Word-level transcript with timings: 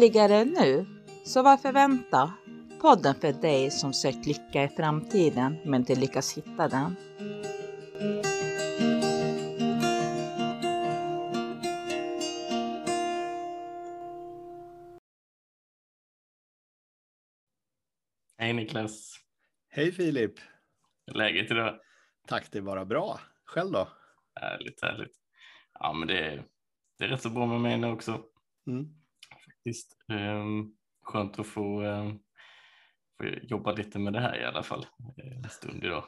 Lyckligare 0.00 0.44
nu? 0.44 0.86
Så 1.24 1.42
varför 1.42 1.72
vänta? 1.72 2.32
Podden 2.80 3.14
för 3.14 3.32
dig 3.32 3.70
som 3.70 3.92
sökt 3.92 4.26
lycka 4.26 4.64
i 4.64 4.68
framtiden 4.68 5.56
men 5.64 5.80
inte 5.80 5.94
lyckas 5.94 6.36
hitta 6.36 6.68
den. 6.68 6.96
Hej 18.38 18.52
Niklas, 18.52 19.20
Hej 19.68 19.92
Filip! 19.92 20.34
Hur 21.06 21.14
är 21.14 21.18
läget 21.18 21.50
idag? 21.50 21.80
Tack, 22.26 22.52
det 22.52 22.58
är 22.58 22.62
bara 22.62 22.84
bra. 22.84 23.20
Själv 23.44 23.72
då? 23.72 23.88
Härligt, 24.34 24.82
härligt. 24.82 25.16
Ja, 25.78 25.92
men 25.92 26.08
det 26.08 26.18
är, 26.18 26.44
det 26.98 27.04
är 27.04 27.08
rätt 27.08 27.22
så 27.22 27.30
bra 27.30 27.46
med 27.46 27.60
mig 27.60 27.78
nu 27.78 27.86
också. 27.86 28.22
Mm. 28.66 28.99
Faktiskt. 29.60 29.96
Um, 30.08 30.76
skönt 31.02 31.38
att 31.38 31.46
få, 31.46 31.82
um, 31.82 32.18
få 33.18 33.24
jobba 33.42 33.72
lite 33.72 33.98
med 33.98 34.12
det 34.12 34.20
här 34.20 34.40
i 34.40 34.44
alla 34.44 34.62
fall 34.62 34.86
eh, 35.16 35.36
en 35.36 35.50
stund 35.50 35.84
idag. 35.84 36.04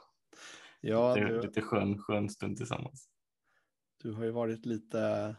Ja, 0.81 1.15
lite, 1.15 1.27
du, 1.27 1.43
lite 1.43 1.63
skön, 1.63 1.99
skön 1.99 2.29
stund 2.29 2.57
tillsammans. 2.57 3.09
du 4.03 4.13
har 4.13 4.25
ju 4.25 4.31
varit 4.31 4.67
lite, 4.67 5.37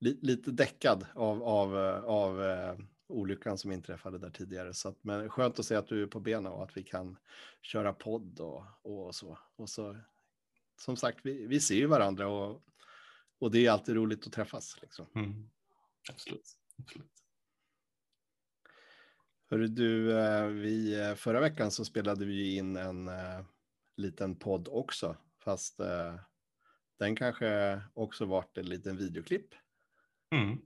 li, 0.00 0.18
lite 0.22 0.50
däckad 0.50 1.06
av, 1.14 1.42
av, 1.42 1.76
eh, 1.76 2.04
av 2.04 2.42
eh, 2.44 2.78
olyckan 3.06 3.58
som 3.58 3.72
inträffade 3.72 4.18
där 4.18 4.30
tidigare. 4.30 4.74
Så 4.74 4.88
att, 4.88 5.04
men 5.04 5.28
skönt 5.28 5.58
att 5.58 5.66
se 5.66 5.74
att 5.74 5.88
du 5.88 6.02
är 6.02 6.06
på 6.06 6.20
benen 6.20 6.52
och 6.52 6.62
att 6.62 6.76
vi 6.76 6.82
kan 6.82 7.16
köra 7.62 7.92
podd 7.92 8.40
och, 8.40 8.64
och 8.82 9.14
så. 9.14 9.38
Och 9.56 9.68
så 9.68 9.96
som 10.80 10.96
sagt, 10.96 11.18
vi, 11.22 11.46
vi 11.46 11.60
ser 11.60 11.74
ju 11.74 11.86
varandra 11.86 12.28
och, 12.28 12.62
och 13.38 13.50
det 13.50 13.66
är 13.66 13.70
alltid 13.70 13.94
roligt 13.94 14.26
att 14.26 14.32
träffas. 14.32 14.78
Liksom. 14.82 15.06
Mm. 15.14 15.48
Absolut. 16.10 16.56
Absolut. 16.78 17.16
Hörru 19.50 19.66
du, 19.66 20.18
eh, 20.18 20.46
vi, 20.46 21.00
eh, 21.00 21.14
förra 21.14 21.40
veckan 21.40 21.70
så 21.70 21.84
spelade 21.84 22.24
vi 22.24 22.56
in 22.56 22.76
en 22.76 23.08
uh, 23.08 23.44
liten 23.96 24.36
podd 24.36 24.68
också, 24.68 25.16
fast 25.38 25.80
den 26.98 27.16
kanske 27.16 27.80
också 27.94 28.24
varit 28.24 28.58
en 28.58 28.66
liten 28.66 28.96
videoklipp. 28.96 29.54
Mm. 30.30 30.58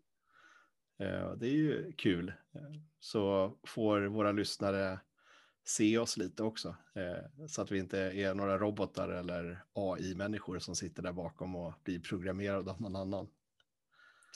Det 1.38 1.46
är 1.46 1.52
ju 1.52 1.92
kul, 1.92 2.32
så 3.00 3.52
får 3.66 4.00
våra 4.00 4.32
lyssnare 4.32 5.00
se 5.64 5.98
oss 5.98 6.16
lite 6.16 6.42
också, 6.42 6.76
så 7.48 7.62
att 7.62 7.70
vi 7.70 7.78
inte 7.78 7.98
är 7.98 8.34
några 8.34 8.58
robotar 8.58 9.08
eller 9.08 9.64
AI-människor 9.72 10.58
som 10.58 10.76
sitter 10.76 11.02
där 11.02 11.12
bakom 11.12 11.56
och 11.56 11.74
blir 11.84 12.00
programmerade 12.00 12.70
av 12.70 12.80
någon 12.80 12.96
annan. 12.96 13.28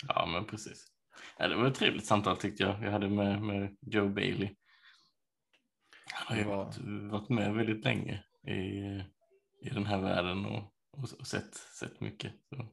Ja, 0.08 0.26
men 0.32 0.44
precis. 0.44 0.93
Ja, 1.38 1.48
det 1.48 1.56
var 1.56 1.66
ett 1.66 1.74
trevligt 1.74 2.06
samtal 2.06 2.36
tyckte 2.36 2.62
jag. 2.62 2.82
Jag 2.82 2.90
hade 2.90 3.08
med, 3.08 3.42
med 3.42 3.76
Joe 3.80 4.08
Bailey. 4.08 4.54
Han 6.12 6.36
har 6.36 6.44
ju 6.44 6.48
varit, 6.48 6.78
varit 7.10 7.28
med 7.28 7.54
väldigt 7.54 7.84
länge 7.84 8.24
i, 8.48 8.60
i 9.68 9.70
den 9.70 9.86
här 9.86 10.00
världen 10.00 10.46
och, 10.46 10.74
och, 10.90 11.08
och 11.18 11.26
sett, 11.26 11.54
sett 11.54 12.00
mycket. 12.00 12.32
Så 12.48 12.56
det 12.56 12.66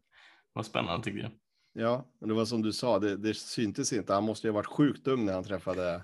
var 0.54 0.64
spännande 0.64 1.04
tycker 1.04 1.20
jag. 1.20 1.32
Ja, 1.74 2.12
men 2.20 2.30
det 2.30 2.36
var 2.36 2.46
som 2.46 2.62
du 2.62 2.74
sa, 2.74 3.00
det, 3.00 3.18
det 3.18 3.34
syntes 3.34 3.94
inte. 3.94 4.14
Han 4.14 4.24
måste 4.24 4.48
ju 4.48 4.52
ha 4.52 4.56
varit 4.56 4.66
sjukt 4.66 5.08
ung 5.08 5.26
när 5.26 5.34
han 5.34 5.44
träffade 5.44 6.04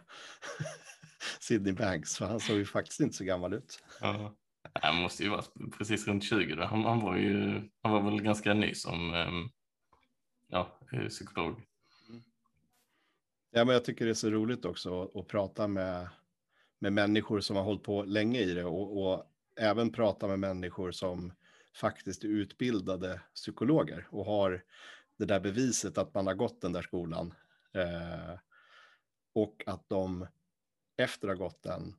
Sydney 1.40 1.74
Banks, 1.74 2.18
för 2.18 2.26
han 2.26 2.40
såg 2.40 2.58
ju 2.58 2.66
faktiskt 2.66 3.00
inte 3.00 3.16
så 3.16 3.24
gammal 3.24 3.54
ut. 3.54 3.84
Ja. 4.02 4.36
Han 4.82 4.96
måste 4.96 5.24
ju 5.24 5.30
vara 5.30 5.44
precis 5.78 6.08
runt 6.08 6.24
20 6.24 6.56
då. 6.56 6.66
Han, 6.66 6.84
han, 6.84 7.00
var 7.00 7.18
ju, 7.18 7.62
han 7.82 7.92
var 7.92 8.02
väl 8.02 8.22
ganska 8.22 8.54
ny 8.54 8.74
som 8.74 9.14
ehm, 9.14 9.50
ja, 10.48 10.80
eh, 10.94 11.08
psykolog. 11.08 11.64
Ja, 13.52 13.66
men 13.66 13.74
jag 13.74 13.86
tycker 13.86 14.06
det 14.06 14.12
är 14.12 14.16
så 14.16 14.30
roligt 14.30 14.66
också 14.66 15.12
att, 15.20 15.28
prata 15.28 15.68
med, 15.68 16.10
med 16.80 16.94
människor 16.94 17.40
som 17.40 17.56
har 17.56 17.64
hållit 17.64 17.84
på 17.84 18.04
länge 18.04 18.40
i 18.40 18.54
det 18.54 18.66
och, 18.66 19.04
och 19.04 19.24
även 19.56 19.92
prata 19.92 20.28
med 20.28 20.40
människor 20.40 20.92
som 20.92 21.34
faktiskt 21.76 22.24
är 22.24 22.28
utbildade 22.28 23.22
psykologer 23.36 24.08
och 24.12 24.26
har 24.26 24.64
det 25.18 25.26
där 25.26 25.40
beviset 25.40 25.98
att 25.98 26.14
man 26.14 26.28
har 26.28 26.34
gått 26.34 26.62
den 26.62 26.74
där 26.74 26.82
skolan. 26.82 27.34
Eh, 27.74 28.40
och 29.34 29.64
att 29.66 29.90
de 29.90 30.28
efter 30.98 31.28
att 31.28 31.38
ha 31.38 31.46
gått 31.46 31.64
den 31.64 31.96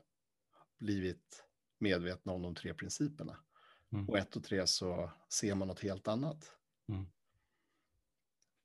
blivit 0.79 1.45
medvetna 1.79 2.33
om 2.33 2.43
de 2.43 2.55
tre 2.55 2.75
principerna. 2.75 3.37
Mm. 3.93 4.09
Och 4.09 4.19
ett 4.19 4.37
och 4.37 4.45
tre 4.45 4.67
så 4.67 5.11
ser 5.29 5.55
man 5.55 5.69
något 5.69 5.81
helt 5.81 6.09
annat. 6.09 6.57
Mm. 6.89 7.07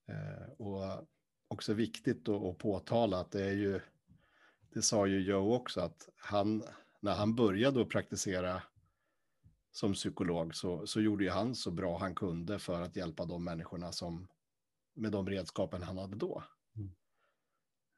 Eh, 0.07 0.49
och 0.57 1.07
också 1.53 1.73
viktigt 1.73 2.29
att, 2.29 2.57
påtala 2.57 3.19
att 3.19 3.31
det 3.31 3.45
är 3.45 3.53
ju, 3.53 3.79
det 4.73 4.81
sa 4.81 5.07
ju 5.07 5.19
Joe 5.19 5.55
också, 5.55 5.81
att 5.81 6.09
han, 6.17 6.63
när 6.99 7.15
han 7.15 7.35
började 7.35 7.81
att 7.81 7.89
praktisera 7.89 8.61
som 9.71 9.93
psykolog 9.93 10.55
så, 10.55 10.87
så 10.87 11.01
gjorde 11.01 11.23
ju 11.23 11.29
han 11.29 11.55
så 11.55 11.71
bra 11.71 11.97
han 11.97 12.15
kunde 12.15 12.59
för 12.59 12.81
att 12.81 12.95
hjälpa 12.95 13.25
de 13.25 13.43
människorna 13.43 13.91
som, 13.91 14.27
med 14.93 15.11
de 15.11 15.29
redskapen 15.29 15.83
han 15.83 15.97
hade 15.97 16.15
då. 16.15 16.43
Mm. 16.75 16.91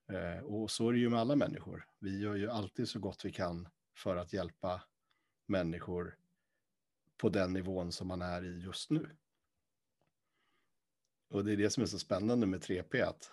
Eh, 0.08 0.44
och 0.44 0.72
så 0.72 0.90
är 0.90 0.94
det 0.94 1.00
ju 1.00 1.10
med 1.10 1.20
alla 1.20 1.36
människor. 1.36 1.88
Vi 2.00 2.20
gör 2.20 2.36
ju 2.36 2.50
alltid 2.50 2.90
så 2.90 3.00
gott 3.00 3.26
vi 3.26 3.32
kan 3.32 3.68
för 3.98 4.16
att 4.16 4.34
hjälpa 4.34 4.82
människor 5.46 6.18
på 7.18 7.30
den 7.30 7.54
nivån 7.54 7.92
som 7.92 8.08
man 8.08 8.22
är 8.22 8.46
i 8.46 8.60
just 8.60 8.90
nu. 8.90 9.10
Och 11.30 11.46
det 11.46 11.52
är 11.52 11.58
det 11.58 11.70
som 11.70 11.84
är 11.84 11.88
så 11.88 12.00
spännande 12.00 12.46
med 12.46 12.64
3P, 12.64 13.04
att 13.04 13.32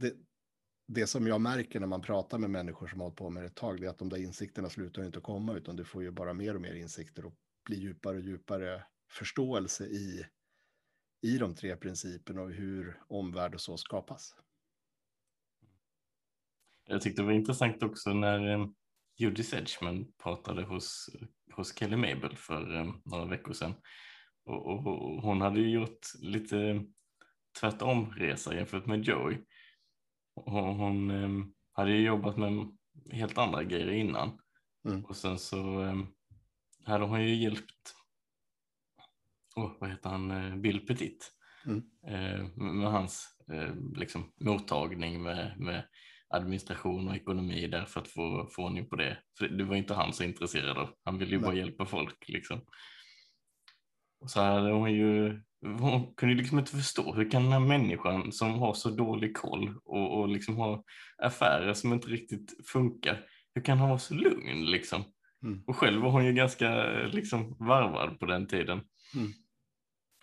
det, 0.00 0.14
det 0.86 1.06
som 1.06 1.26
jag 1.26 1.40
märker 1.40 1.80
när 1.80 1.86
man 1.86 2.02
pratar 2.02 2.38
med 2.38 2.50
människor 2.50 2.86
som 2.86 3.00
har 3.00 3.06
hållit 3.06 3.18
på 3.18 3.30
med 3.30 3.42
det 3.42 3.46
ett 3.46 3.56
tag, 3.56 3.80
det 3.80 3.86
är 3.86 3.90
att 3.90 3.98
de 3.98 4.08
där 4.08 4.16
insikterna 4.16 4.70
slutar 4.70 5.04
inte 5.04 5.18
att 5.18 5.24
komma, 5.24 5.54
utan 5.54 5.76
du 5.76 5.84
får 5.84 6.02
ju 6.02 6.10
bara 6.10 6.32
mer 6.32 6.54
och 6.54 6.60
mer 6.60 6.74
insikter 6.74 7.26
och 7.26 7.34
blir 7.64 7.78
djupare 7.78 8.16
och 8.16 8.22
djupare 8.22 8.84
förståelse 9.10 9.84
i, 9.84 10.26
i 11.22 11.38
de 11.38 11.54
tre 11.54 11.76
principerna 11.76 12.42
och 12.42 12.50
hur 12.50 13.02
omvärld 13.08 13.54
och 13.54 13.60
så 13.60 13.76
skapas. 13.76 14.34
Jag 16.86 17.02
tyckte 17.02 17.22
det 17.22 17.26
var 17.26 17.32
intressant 17.32 17.82
också 17.82 18.12
när 18.12 18.52
eh, 18.52 18.66
Judy 19.16 19.42
Sedgman 19.42 20.12
pratade 20.22 20.62
hos, 20.62 21.10
hos 21.52 21.78
Kelly 21.78 21.96
Mabel 21.96 22.36
för 22.36 22.76
eh, 22.76 22.94
några 23.04 23.24
veckor 23.24 23.52
sedan. 23.52 23.74
Och, 24.44 24.66
och, 24.66 24.86
och 24.86 25.22
hon 25.22 25.40
hade 25.40 25.60
ju 25.60 25.70
gjort 25.70 26.06
lite 26.20 26.84
tvärtom 27.60 28.10
resa 28.10 28.54
jämfört 28.54 28.86
med 28.86 29.04
Joey. 29.04 29.38
Hon, 30.46 30.76
hon 30.76 31.10
eh, 31.10 31.46
hade 31.72 31.90
ju 31.90 32.06
jobbat 32.06 32.36
med 32.36 32.76
helt 33.10 33.38
andra 33.38 33.64
grejer 33.64 33.90
innan. 33.90 34.38
Mm. 34.88 35.04
Och 35.04 35.16
sen 35.16 35.38
så 35.38 35.82
eh, 35.82 35.96
hade 36.84 37.04
hon 37.04 37.22
ju 37.22 37.34
hjälpt, 37.34 37.94
oh, 39.56 39.72
vad 39.80 39.90
heter 39.90 40.10
han, 40.10 40.30
eh, 40.30 40.56
Bill 40.56 40.86
Petit. 40.86 41.32
Mm. 41.66 41.82
Eh, 42.06 42.46
med 42.56 42.74
med 42.74 42.90
hans 42.90 43.36
eh, 43.52 43.74
liksom, 43.96 44.32
mottagning 44.40 45.22
med, 45.22 45.60
med 45.60 45.88
administration 46.28 47.08
och 47.08 47.16
ekonomi 47.16 47.66
där 47.66 47.84
för 47.84 48.00
att 48.00 48.08
få, 48.08 48.48
få 48.56 48.64
ordning 48.64 48.88
på 48.88 48.96
det. 48.96 49.18
För 49.38 49.48
det 49.48 49.64
var 49.64 49.76
inte 49.76 49.94
han 49.94 50.12
så 50.12 50.24
intresserad 50.24 50.78
av. 50.78 50.94
Han 51.04 51.18
ville 51.18 51.30
ju 51.30 51.36
Nej. 51.36 51.46
bara 51.46 51.56
hjälpa 51.56 51.86
folk 51.86 52.28
liksom. 52.28 52.60
Och 54.20 54.30
så 54.30 54.40
hade 54.40 54.72
hon 54.72 54.92
ju, 54.92 55.42
hon 55.62 56.14
kunde 56.14 56.34
liksom 56.34 56.58
inte 56.58 56.70
förstå 56.70 57.14
hur 57.14 57.30
kan 57.30 57.42
den 57.42 57.52
här 57.52 57.60
människan 57.60 58.32
som 58.32 58.58
har 58.58 58.74
så 58.74 58.90
dålig 58.90 59.36
koll 59.36 59.74
och, 59.84 60.20
och 60.20 60.28
liksom 60.28 60.56
har 60.56 60.82
affärer 61.18 61.74
som 61.74 61.92
inte 61.92 62.08
riktigt 62.08 62.68
funkar, 62.68 63.26
hur 63.54 63.62
kan 63.62 63.78
han 63.78 63.88
vara 63.88 63.98
så 63.98 64.14
lugn 64.14 64.64
liksom? 64.64 65.04
Mm. 65.42 65.62
Och 65.66 65.76
själv 65.76 66.02
var 66.02 66.10
hon 66.10 66.26
ju 66.26 66.32
ganska 66.32 66.84
liksom 67.06 67.56
varvad 67.58 68.20
på 68.20 68.26
den 68.26 68.46
tiden. 68.46 68.80
Mm. 69.14 69.32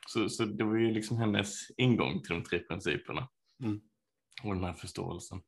Så, 0.07 0.29
så 0.29 0.45
det 0.45 0.63
var 0.63 0.75
ju 0.75 0.91
liksom 0.91 1.17
hennes 1.17 1.71
ingång 1.77 2.21
till 2.21 2.35
de 2.35 2.43
tre 2.43 2.59
principerna 2.59 3.27
Mm. 3.63 3.81
och 4.43 4.55
den 4.55 4.63
här 4.63 4.73
förståelsen. 4.73 5.41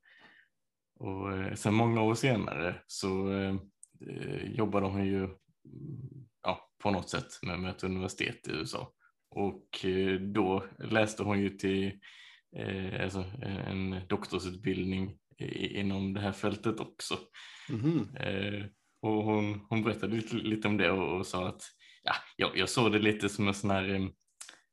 Och 0.99 1.33
eh, 1.33 1.53
sen 1.53 1.73
många 1.73 2.01
år 2.01 2.15
senare 2.15 2.81
så 2.87 3.31
eh, 3.31 3.55
eh, 4.07 4.51
jobbade 4.51 4.85
hon 4.85 5.05
ju 5.05 5.23
mm, 5.23 5.35
ja, 6.43 6.69
på 6.77 6.91
något 6.91 7.09
sätt 7.09 7.43
med, 7.43 7.59
med 7.59 7.71
ett 7.71 7.83
universitet 7.83 8.47
i 8.47 8.51
USA. 8.51 8.93
Och 9.31 9.85
eh, 9.85 10.19
då 10.19 10.65
läste 10.79 11.23
hon 11.23 11.39
ju 11.39 11.49
till 11.49 11.91
eh, 12.55 13.03
alltså, 13.03 13.25
en 13.43 14.01
doktorsutbildning 14.09 15.17
inom 15.53 16.13
det 16.13 16.21
här 16.21 16.31
fältet 16.31 16.79
också. 16.79 17.19
Eh, 18.19 18.65
och 19.01 19.23
hon, 19.23 19.65
hon 19.69 19.83
berättade 19.83 20.15
lite, 20.15 20.35
lite 20.35 20.67
om 20.67 20.77
det 20.77 20.91
och, 20.91 21.17
och 21.17 21.25
sa 21.25 21.47
att 21.47 21.61
ja, 22.03 22.13
jag, 22.35 22.57
jag 22.57 22.69
såg 22.69 22.91
det 22.91 22.99
lite 22.99 23.29
som 23.29 23.47
en 23.47 23.53
sån 23.53 23.69
här, 23.69 24.09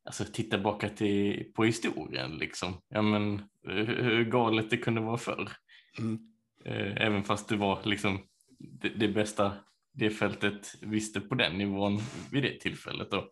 alltså 0.05 0.25
titta 0.25 0.57
tillbaka 0.57 0.89
till, 0.89 1.53
på 1.55 1.65
historien 1.65 2.39
liksom. 2.39 2.81
Ja 2.89 3.03
men 3.03 3.43
hur 3.63 4.25
galet 4.25 4.71
det 4.71 4.77
kunde 4.77 5.01
vara 5.01 5.19
förr. 5.19 5.51
Mm. 5.99 6.19
Även 6.97 7.25
fast 7.25 7.49
det 7.49 7.57
var 7.57 7.81
liksom 7.85 8.27
det, 8.59 8.89
det 8.89 9.09
bästa 9.09 9.53
det 9.93 10.11
fältet 10.11 10.75
visste 10.81 11.21
på 11.21 11.35
den 11.35 11.59
nivån 11.59 12.01
vid 12.33 12.43
det 12.43 12.61
tillfället 12.61 13.11
då. 13.11 13.31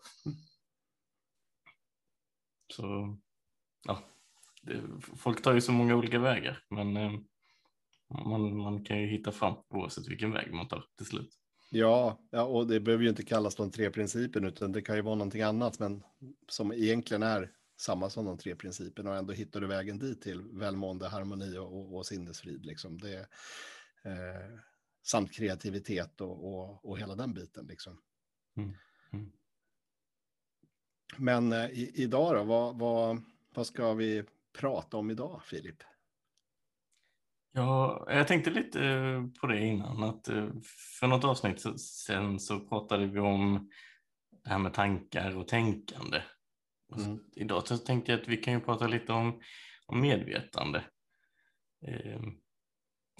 Så 2.68 3.16
ja, 3.84 4.04
det, 4.62 4.82
folk 5.16 5.42
tar 5.42 5.54
ju 5.54 5.60
så 5.60 5.72
många 5.72 5.96
olika 5.96 6.18
vägar, 6.18 6.64
men 6.70 6.96
eh, 6.96 7.12
man, 8.26 8.56
man 8.56 8.84
kan 8.84 9.00
ju 9.00 9.06
hitta 9.06 9.32
fram 9.32 9.54
oavsett 9.68 10.08
vilken 10.08 10.32
väg 10.32 10.52
man 10.52 10.68
tar 10.68 10.84
till 10.96 11.06
slut. 11.06 11.38
Ja, 11.70 12.18
ja, 12.30 12.42
och 12.42 12.66
det 12.66 12.80
behöver 12.80 13.04
ju 13.04 13.10
inte 13.10 13.24
kallas 13.24 13.54
de 13.54 13.70
tre 13.70 13.90
principerna, 13.90 14.48
utan 14.48 14.72
det 14.72 14.82
kan 14.82 14.96
ju 14.96 15.02
vara 15.02 15.14
någonting 15.14 15.42
annat, 15.42 15.78
men 15.78 16.02
som 16.48 16.72
egentligen 16.72 17.22
är 17.22 17.50
samma 17.76 18.10
som 18.10 18.24
de 18.24 18.38
tre 18.38 18.56
principerna 18.56 19.10
och 19.10 19.16
ändå 19.16 19.32
hittar 19.32 19.60
du 19.60 19.66
vägen 19.66 19.98
dit 19.98 20.22
till 20.22 20.42
välmående, 20.52 21.08
harmoni 21.08 21.58
och, 21.58 21.78
och, 21.78 21.96
och 21.96 22.06
sinnesfrid. 22.06 22.66
Liksom. 22.66 22.98
Det, 22.98 23.18
eh, 24.02 24.58
samt 25.02 25.32
kreativitet 25.32 26.20
och, 26.20 26.54
och, 26.54 26.84
och, 26.84 26.98
hela 26.98 27.14
den 27.14 27.34
biten. 27.34 27.66
Liksom. 27.66 27.98
Mm. 28.56 28.72
Mm. 29.12 29.32
Men 31.16 31.52
eh, 31.52 31.64
i, 31.64 31.92
idag 31.94 32.34
då, 32.36 32.44
vad, 32.44 32.78
vad, 32.78 33.22
vad 33.54 33.66
ska 33.66 33.94
vi 33.94 34.24
prata 34.58 34.96
om 34.96 35.10
idag, 35.10 35.42
Filip? 35.44 35.82
Ja, 37.52 38.06
jag 38.08 38.28
tänkte 38.28 38.50
lite 38.50 38.84
eh, 38.84 39.26
på 39.40 39.46
det 39.46 39.60
innan, 39.60 40.02
att 40.02 40.28
eh, 40.28 40.48
för 41.00 41.06
något 41.06 41.24
avsnitt 41.24 41.80
sen 41.80 42.40
så 42.40 42.60
pratade 42.60 43.06
vi 43.06 43.20
om 43.20 43.70
det 44.44 44.50
här 44.50 44.58
med 44.58 44.74
tankar 44.74 45.36
och 45.36 45.48
tänkande. 45.48 46.22
Mm. 46.96 47.18
Idag 47.32 47.68
så 47.68 47.78
tänkte 47.78 48.12
jag 48.12 48.20
att 48.20 48.28
vi 48.28 48.36
kan 48.36 48.54
ju 48.54 48.60
prata 48.60 48.86
lite 48.86 49.12
om, 49.12 49.40
om 49.86 50.00
medvetande. 50.00 50.84
Eh, 51.86 52.22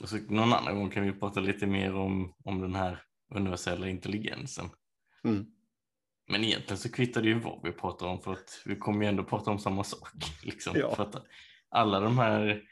och 0.03 0.09
så 0.09 0.17
någon 0.17 0.53
annan 0.53 0.77
gång 0.77 0.91
kan 0.91 1.05
vi 1.05 1.13
prata 1.13 1.41
lite 1.41 1.67
mer 1.67 1.95
om, 1.95 2.35
om 2.45 2.61
den 2.61 2.75
här 2.75 3.03
universella 3.35 3.89
intelligensen. 3.89 4.71
Mm. 5.25 5.47
Men 6.29 6.45
egentligen 6.45 6.79
så 6.79 6.93
kvittar 6.93 7.23
det 7.23 7.29
ju 7.29 7.39
vad 7.41 7.61
vi 7.63 7.73
pratar 7.73 8.07
om 8.07 8.21
för 8.21 8.33
att 8.33 8.63
vi 8.65 8.77
kommer 8.77 9.03
ju 9.03 9.09
ändå 9.09 9.25
prata 9.25 9.51
om 9.51 9.59
samma 9.59 9.85
sak. 9.85 10.09
Liksom. 10.43 10.77
Ja. 10.77 10.95
För 10.95 11.03
att 11.03 11.27
alla 11.69 12.01
de 12.01 12.19
här 12.19 12.63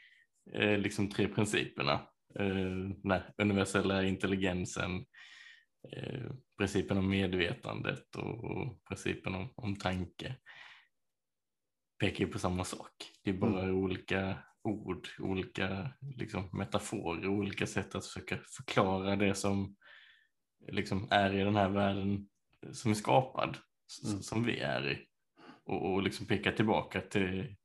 eh, 0.53 0.77
liksom 0.77 1.09
tre 1.09 1.27
principerna, 1.27 1.93
eh, 2.39 2.95
nej, 3.03 3.21
universella 3.37 4.03
intelligensen, 4.03 5.05
eh, 5.91 6.31
principen 6.57 6.97
om 6.97 7.09
medvetandet 7.09 8.15
och, 8.15 8.43
och 8.43 8.83
principen 8.89 9.35
om, 9.35 9.53
om 9.55 9.75
tanke 9.75 10.35
pekar 11.99 12.25
ju 12.25 12.31
på 12.31 12.39
samma 12.39 12.63
sak. 12.63 12.91
Det 13.23 13.29
är 13.29 13.33
bara 13.33 13.63
mm. 13.63 13.75
olika 13.75 14.37
ord, 14.63 15.07
olika 15.19 15.93
liksom, 16.17 16.49
metaforer, 16.53 17.27
olika 17.27 17.67
sätt 17.67 17.95
att 17.95 18.05
försöka 18.05 18.37
förklara 18.37 19.15
det 19.15 19.35
som 19.35 19.75
liksom, 20.71 21.07
är 21.11 21.33
i 21.33 21.43
den 21.43 21.55
här 21.55 21.69
världen 21.69 22.27
som 22.71 22.91
är 22.91 22.95
skapad, 22.95 23.57
mm. 24.05 24.21
som 24.21 24.43
vi 24.43 24.59
är 24.59 24.91
i. 24.91 25.07
Och, 25.63 25.93
och 25.93 26.03
liksom 26.03 26.25
peka 26.25 26.51
tillbaka 26.51 27.01
till 27.01 27.55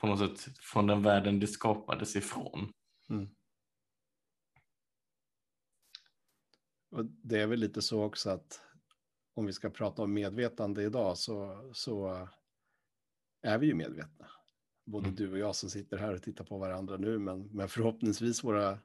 på 0.00 0.06
något 0.06 0.38
sätt 0.38 0.58
från 0.58 0.86
den 0.86 1.02
världen 1.02 1.40
det 1.40 1.46
skapades 1.46 2.16
ifrån. 2.16 2.72
Mm. 3.10 3.28
Och 6.90 7.04
det 7.04 7.40
är 7.40 7.46
väl 7.46 7.58
lite 7.58 7.82
så 7.82 8.02
också 8.02 8.30
att 8.30 8.60
om 9.34 9.46
vi 9.46 9.52
ska 9.52 9.70
prata 9.70 10.02
om 10.02 10.12
medvetande 10.12 10.82
idag 10.82 11.18
så, 11.18 11.70
så 11.74 12.28
är 13.42 13.58
vi 13.58 13.66
ju 13.66 13.74
medvetna. 13.74 14.30
Både 14.84 15.04
mm. 15.04 15.16
du 15.16 15.32
och 15.32 15.38
jag 15.38 15.56
som 15.56 15.70
sitter 15.70 15.96
här 15.96 16.14
och 16.14 16.22
tittar 16.22 16.44
på 16.44 16.58
varandra 16.58 16.96
nu, 16.96 17.18
men, 17.18 17.42
men 17.42 17.68
förhoppningsvis 17.68 18.44
våra 18.44 18.78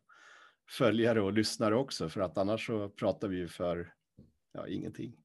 följare 0.69 1.21
och 1.21 1.33
lyssnare 1.33 1.75
också, 1.75 2.09
för 2.09 2.21
att 2.21 2.37
annars 2.37 2.65
så 2.67 2.89
pratar 2.89 3.27
vi 3.27 3.37
ju 3.37 3.47
för 3.47 3.93
ja, 4.51 4.67
ingenting. 4.67 5.22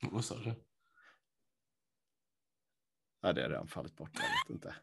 Vad 0.00 0.24
sa 0.24 0.34
du? 0.38 0.54
Ja, 3.22 3.32
det 3.32 3.42
är 3.44 3.48
redan 3.48 3.68
fallit 3.68 3.96
bort, 3.96 4.10
jag 4.14 4.22
vet 4.22 4.50
inte. 4.50 4.74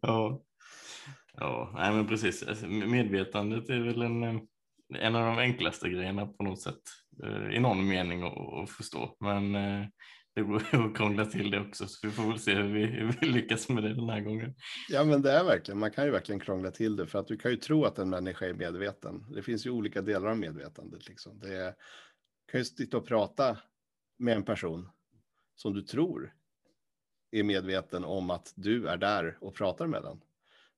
ja. 0.00 0.42
ja, 1.32 1.72
nej 1.74 1.92
men 1.92 2.06
precis. 2.06 2.42
Alltså, 2.42 2.66
medvetandet 2.66 3.68
är 3.70 3.80
väl 3.80 4.02
en, 4.02 4.48
en 4.94 5.14
av 5.16 5.26
de 5.26 5.38
enklaste 5.38 5.88
grejerna 5.88 6.26
på 6.26 6.44
något 6.44 6.60
sätt 6.60 6.82
eh, 7.24 7.56
i 7.56 7.60
någon 7.60 7.88
mening 7.88 8.22
att 8.62 8.70
förstå. 8.70 9.16
Men 9.20 9.54
eh, 9.54 9.86
det 10.34 10.42
går 10.42 10.56
att 10.56 10.96
krångla 10.96 11.26
till 11.26 11.50
det 11.50 11.60
också, 11.60 11.86
så 11.86 12.06
vi 12.06 12.12
får 12.12 12.28
väl 12.28 12.38
se 12.38 12.54
hur 12.54 12.72
vi, 12.72 12.86
hur 12.86 13.16
vi 13.20 13.26
lyckas 13.26 13.68
med 13.68 13.82
det 13.82 13.94
den 13.94 14.08
här 14.08 14.20
gången. 14.20 14.54
Ja, 14.88 15.04
men 15.04 15.22
det 15.22 15.32
är 15.32 15.44
verkligen, 15.44 15.78
man 15.78 15.90
kan 15.90 16.04
ju 16.04 16.10
verkligen 16.10 16.40
krångla 16.40 16.70
till 16.70 16.96
det, 16.96 17.06
för 17.06 17.18
att 17.18 17.26
du 17.26 17.36
kan 17.36 17.50
ju 17.50 17.56
tro 17.56 17.84
att 17.84 17.98
en 17.98 18.10
människa 18.10 18.46
är 18.46 18.54
medveten. 18.54 19.26
Det 19.34 19.42
finns 19.42 19.66
ju 19.66 19.70
olika 19.70 20.02
delar 20.02 20.28
av 20.28 20.38
medvetandet. 20.38 21.08
Liksom. 21.08 21.38
Det 21.38 21.56
är, 21.56 21.74
kan 22.52 22.60
ju 22.60 22.64
sitta 22.64 22.96
och 22.96 23.06
prata 23.06 23.58
med 24.18 24.36
en 24.36 24.44
person 24.44 24.88
som 25.54 25.74
du 25.74 25.82
tror 25.82 26.34
är 27.30 27.42
medveten 27.42 28.04
om 28.04 28.30
att 28.30 28.52
du 28.56 28.88
är 28.88 28.96
där 28.96 29.38
och 29.40 29.54
pratar 29.54 29.86
med 29.86 30.02
den. 30.02 30.20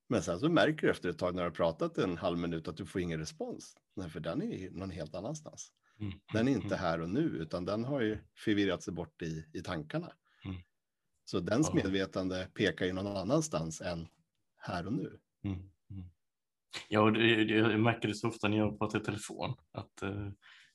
Men 0.09 0.23
sen 0.23 0.41
så 0.41 0.49
märker 0.49 0.87
du 0.87 0.91
efter 0.91 1.09
ett 1.09 1.19
tag 1.19 1.35
när 1.35 1.43
du 1.43 1.49
har 1.49 1.55
pratat 1.55 1.99
en 1.99 2.17
halv 2.17 2.39
minut 2.39 2.69
att 2.69 2.77
du 2.77 2.87
får 2.87 3.01
ingen 3.01 3.21
respons. 3.21 3.77
Nej, 3.95 4.11
för 4.11 4.21
den 4.21 4.43
är 4.43 4.71
någon 4.71 4.91
helt 4.91 5.15
annanstans. 5.15 5.73
Mm. 6.01 6.13
Den 6.33 6.49
är 6.49 6.53
inte 6.53 6.67
mm. 6.67 6.79
här 6.79 7.01
och 7.01 7.11
nu, 7.11 7.21
utan 7.21 7.65
den 7.65 7.85
har 7.85 8.01
ju 8.01 8.19
förvirrat 8.45 8.83
sig 8.83 8.95
bort 8.95 9.23
i, 9.23 9.45
i 9.53 9.63
tankarna. 9.63 10.13
Mm. 10.45 10.57
Så 11.25 11.41
dens 11.41 11.73
medvetande 11.73 12.49
pekar 12.55 12.87
ju 12.87 12.93
någon 12.93 13.17
annanstans 13.17 13.81
än 13.81 14.09
här 14.57 14.87
och 14.87 14.93
nu. 14.93 15.19
Mm. 15.45 15.59
mm. 15.91 16.05
Ja, 16.89 17.11
det, 17.11 17.43
jag 17.43 17.81
märker 17.81 18.09
det 18.09 18.15
så 18.15 18.29
ofta 18.29 18.49
när 18.49 18.57
jag 18.57 18.79
pratar 18.79 19.01
i 19.01 19.05
telefon. 19.05 19.55
Att, 19.73 20.03
uh, 20.03 20.31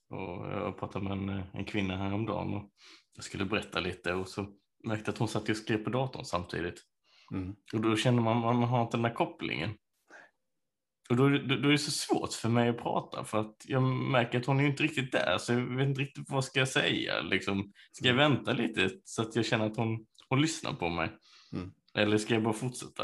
och 0.09 0.51
jag 0.51 0.77
pratade 0.77 1.05
med 1.05 1.11
en, 1.11 1.43
en 1.53 1.65
kvinna 1.65 1.97
häromdagen 1.97 2.53
och 2.53 2.71
jag 3.15 3.23
skulle 3.23 3.45
berätta 3.45 3.79
lite 3.79 4.13
och 4.13 4.27
så 4.27 4.53
märkte 4.83 5.09
jag 5.09 5.13
att 5.13 5.19
hon 5.19 5.27
satt 5.27 5.49
och 5.49 5.57
skrev 5.57 5.83
på 5.83 5.89
datorn 5.89 6.25
samtidigt. 6.25 6.85
Mm. 7.31 7.55
Och 7.73 7.81
då 7.81 7.95
känner 7.95 8.21
man 8.21 8.37
att 8.37 8.43
man 8.43 8.63
har 8.63 8.81
inte 8.81 8.97
den 8.97 9.05
här 9.05 9.13
kopplingen. 9.13 9.77
Och 11.11 11.17
då, 11.17 11.29
då, 11.29 11.55
då, 11.55 11.67
är 11.67 11.71
det 11.71 11.77
så 11.77 11.91
svårt 11.91 12.33
för 12.33 12.49
mig 12.49 12.69
att 12.69 12.77
prata 12.77 13.23
för 13.23 13.39
att 13.39 13.65
jag 13.67 13.83
märker 13.83 14.39
att 14.39 14.45
hon 14.45 14.59
är 14.59 14.65
inte 14.65 14.83
riktigt 14.83 15.11
där 15.11 15.37
så 15.37 15.53
jag 15.53 15.77
vet 15.77 15.87
inte 15.87 16.01
riktigt 16.01 16.29
vad 16.29 16.45
ska 16.45 16.59
jag 16.59 16.67
säga. 16.67 17.21
Liksom, 17.21 17.71
ska 17.91 18.07
jag 18.07 18.19
mm. 18.19 18.31
vänta 18.31 18.53
lite 18.53 18.89
så 19.03 19.21
att 19.21 19.35
jag 19.35 19.45
känner 19.45 19.65
att 19.65 19.77
hon, 19.77 20.05
hon 20.29 20.41
lyssnar 20.41 20.73
på 20.73 20.89
mig? 20.89 21.09
Mm. 21.53 21.71
Eller 21.93 22.17
ska 22.17 22.33
jag 22.33 22.43
bara 22.43 22.53
fortsätta? 22.53 23.03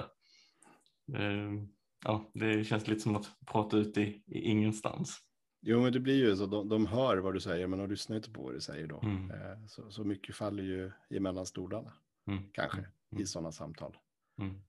Uh, 1.20 1.64
ja, 2.06 2.32
det 2.34 2.64
känns 2.64 2.88
lite 2.88 3.02
som 3.02 3.16
att 3.16 3.32
prata 3.46 3.78
ut 3.78 3.98
i, 3.98 4.24
i 4.26 4.40
ingenstans. 4.40 5.20
Jo, 5.62 5.82
men 5.82 5.94
det 5.94 6.00
blir 6.00 6.16
ju 6.16 6.36
så. 6.36 6.46
De, 6.46 6.70
de 6.70 6.86
hör 6.86 7.18
vad 7.18 7.34
du 7.34 7.40
säger, 7.40 7.68
men 7.68 7.80
de 7.80 7.90
lyssnar 7.90 8.16
inte 8.16 8.32
på 8.32 8.44
vad 8.44 8.54
du 8.54 8.62
säger 8.62 8.88
då. 8.88 9.00
Mm. 9.00 9.32
Eh, 9.32 9.66
så, 9.68 9.92
så 9.92 10.04
mycket 10.04 10.36
faller 10.36 10.64
ju 10.64 10.92
emellan 11.10 11.46
stolarna, 11.46 11.94
mm. 12.28 12.44
kanske, 12.52 12.80
mm. 12.80 13.24
i 13.24 13.26
sådana 13.26 13.52
samtal. 13.52 13.98
Mm. 14.40 14.62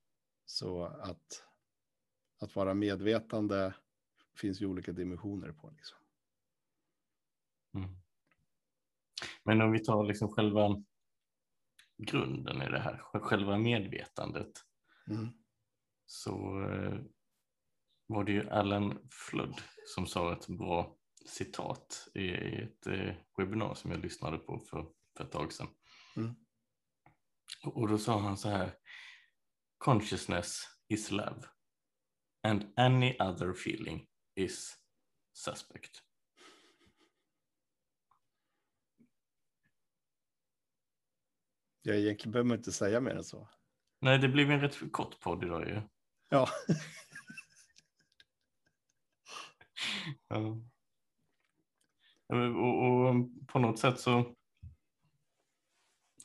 Så 0.45 0.85
att, 0.85 1.48
att 2.39 2.57
vara 2.57 2.75
medvetande 2.75 3.75
finns 4.41 4.61
ju 4.61 4.67
olika 4.67 4.93
dimensioner 4.93 5.53
på. 5.53 5.71
Liksom. 5.71 5.99
Mm. 7.75 7.91
Men 9.45 9.61
om 9.61 9.73
vi 9.73 9.79
tar 9.79 10.05
liksom 10.05 10.29
själva 10.29 10.83
grunden 11.97 12.63
i 12.63 12.71
det 12.71 12.81
här, 12.81 12.99
själva 12.99 13.59
medvetandet, 13.59 14.53
mm. 15.11 15.29
så 16.07 16.63
eh, 16.63 17.01
var 18.07 18.25
det 18.25 18.33
ju 18.33 18.51
Alan 18.51 19.09
Flood 19.11 19.61
som 19.87 20.07
sa 20.07 20.33
ett 20.33 20.49
bra 20.49 20.97
citat 21.27 22.09
i 22.15 22.33
ett 22.35 22.87
eh, 22.87 23.15
webbinar 23.37 23.75
som 23.75 23.91
jag 23.91 24.01
lyssnade 24.01 24.39
på 24.39 24.65
för, 24.71 24.89
för 25.17 25.25
ett 25.25 25.33
tag 25.33 25.53
sedan. 25.53 25.69
Mm. 26.17 26.35
Och 27.65 27.89
då 27.89 27.99
sa 27.99 28.21
han 28.21 28.37
så 28.37 28.49
här, 28.49 28.75
consciousness 29.79 30.63
is 30.89 31.11
love 31.11 31.43
and 32.43 32.73
any 32.77 33.17
other 33.19 33.51
feeling 33.51 34.07
is 34.37 34.77
suspect. 35.33 36.03
Ja, 41.83 41.95
egentligen 41.95 42.33
behöver 42.33 42.49
man 42.49 42.57
inte 42.57 42.73
säga 42.73 43.01
mer 43.01 43.17
än 43.17 43.25
så. 43.25 43.49
Nej, 44.01 44.19
det 44.19 44.29
blev 44.29 44.51
en 44.51 44.61
rätt 44.61 44.93
kort 44.93 45.21
podd 45.21 45.45
idag 45.45 45.69
ju. 45.69 45.83
Ja. 46.29 46.49
ja. 50.29 50.61
Och, 52.27 52.85
och, 52.85 53.15
på 53.47 53.59
något 53.59 53.79
sätt 53.79 54.01
så 54.01 54.35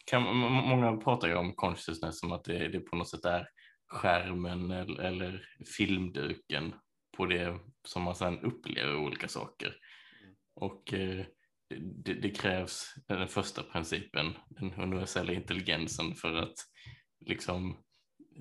kan 0.05 0.35
många 0.67 0.97
pratar 0.97 1.27
ju 1.27 1.35
om 1.35 1.53
consciousness 1.53 2.19
som 2.19 2.31
att 2.31 2.43
det, 2.43 2.67
det 2.67 2.79
på 2.79 2.95
något 2.95 3.09
sätt 3.09 3.25
är 3.25 3.49
skärmen 3.93 4.71
eller, 4.71 4.99
eller 4.99 5.45
filmduken 5.77 6.73
på 7.17 7.25
det 7.25 7.59
som 7.87 8.03
man 8.03 8.15
sedan 8.15 8.39
upplever 8.39 8.95
olika 8.95 9.27
saker. 9.27 9.67
Mm. 9.67 10.35
Och 10.55 10.93
eh, 10.93 11.25
det, 11.77 12.13
det, 12.13 12.29
krävs 12.29 12.93
den 13.07 13.27
första 13.27 13.63
principen, 13.63 14.33
den 14.49 14.73
universella 14.73 15.33
intelligensen 15.33 16.15
för 16.15 16.35
att 16.35 16.55
liksom 17.25 17.83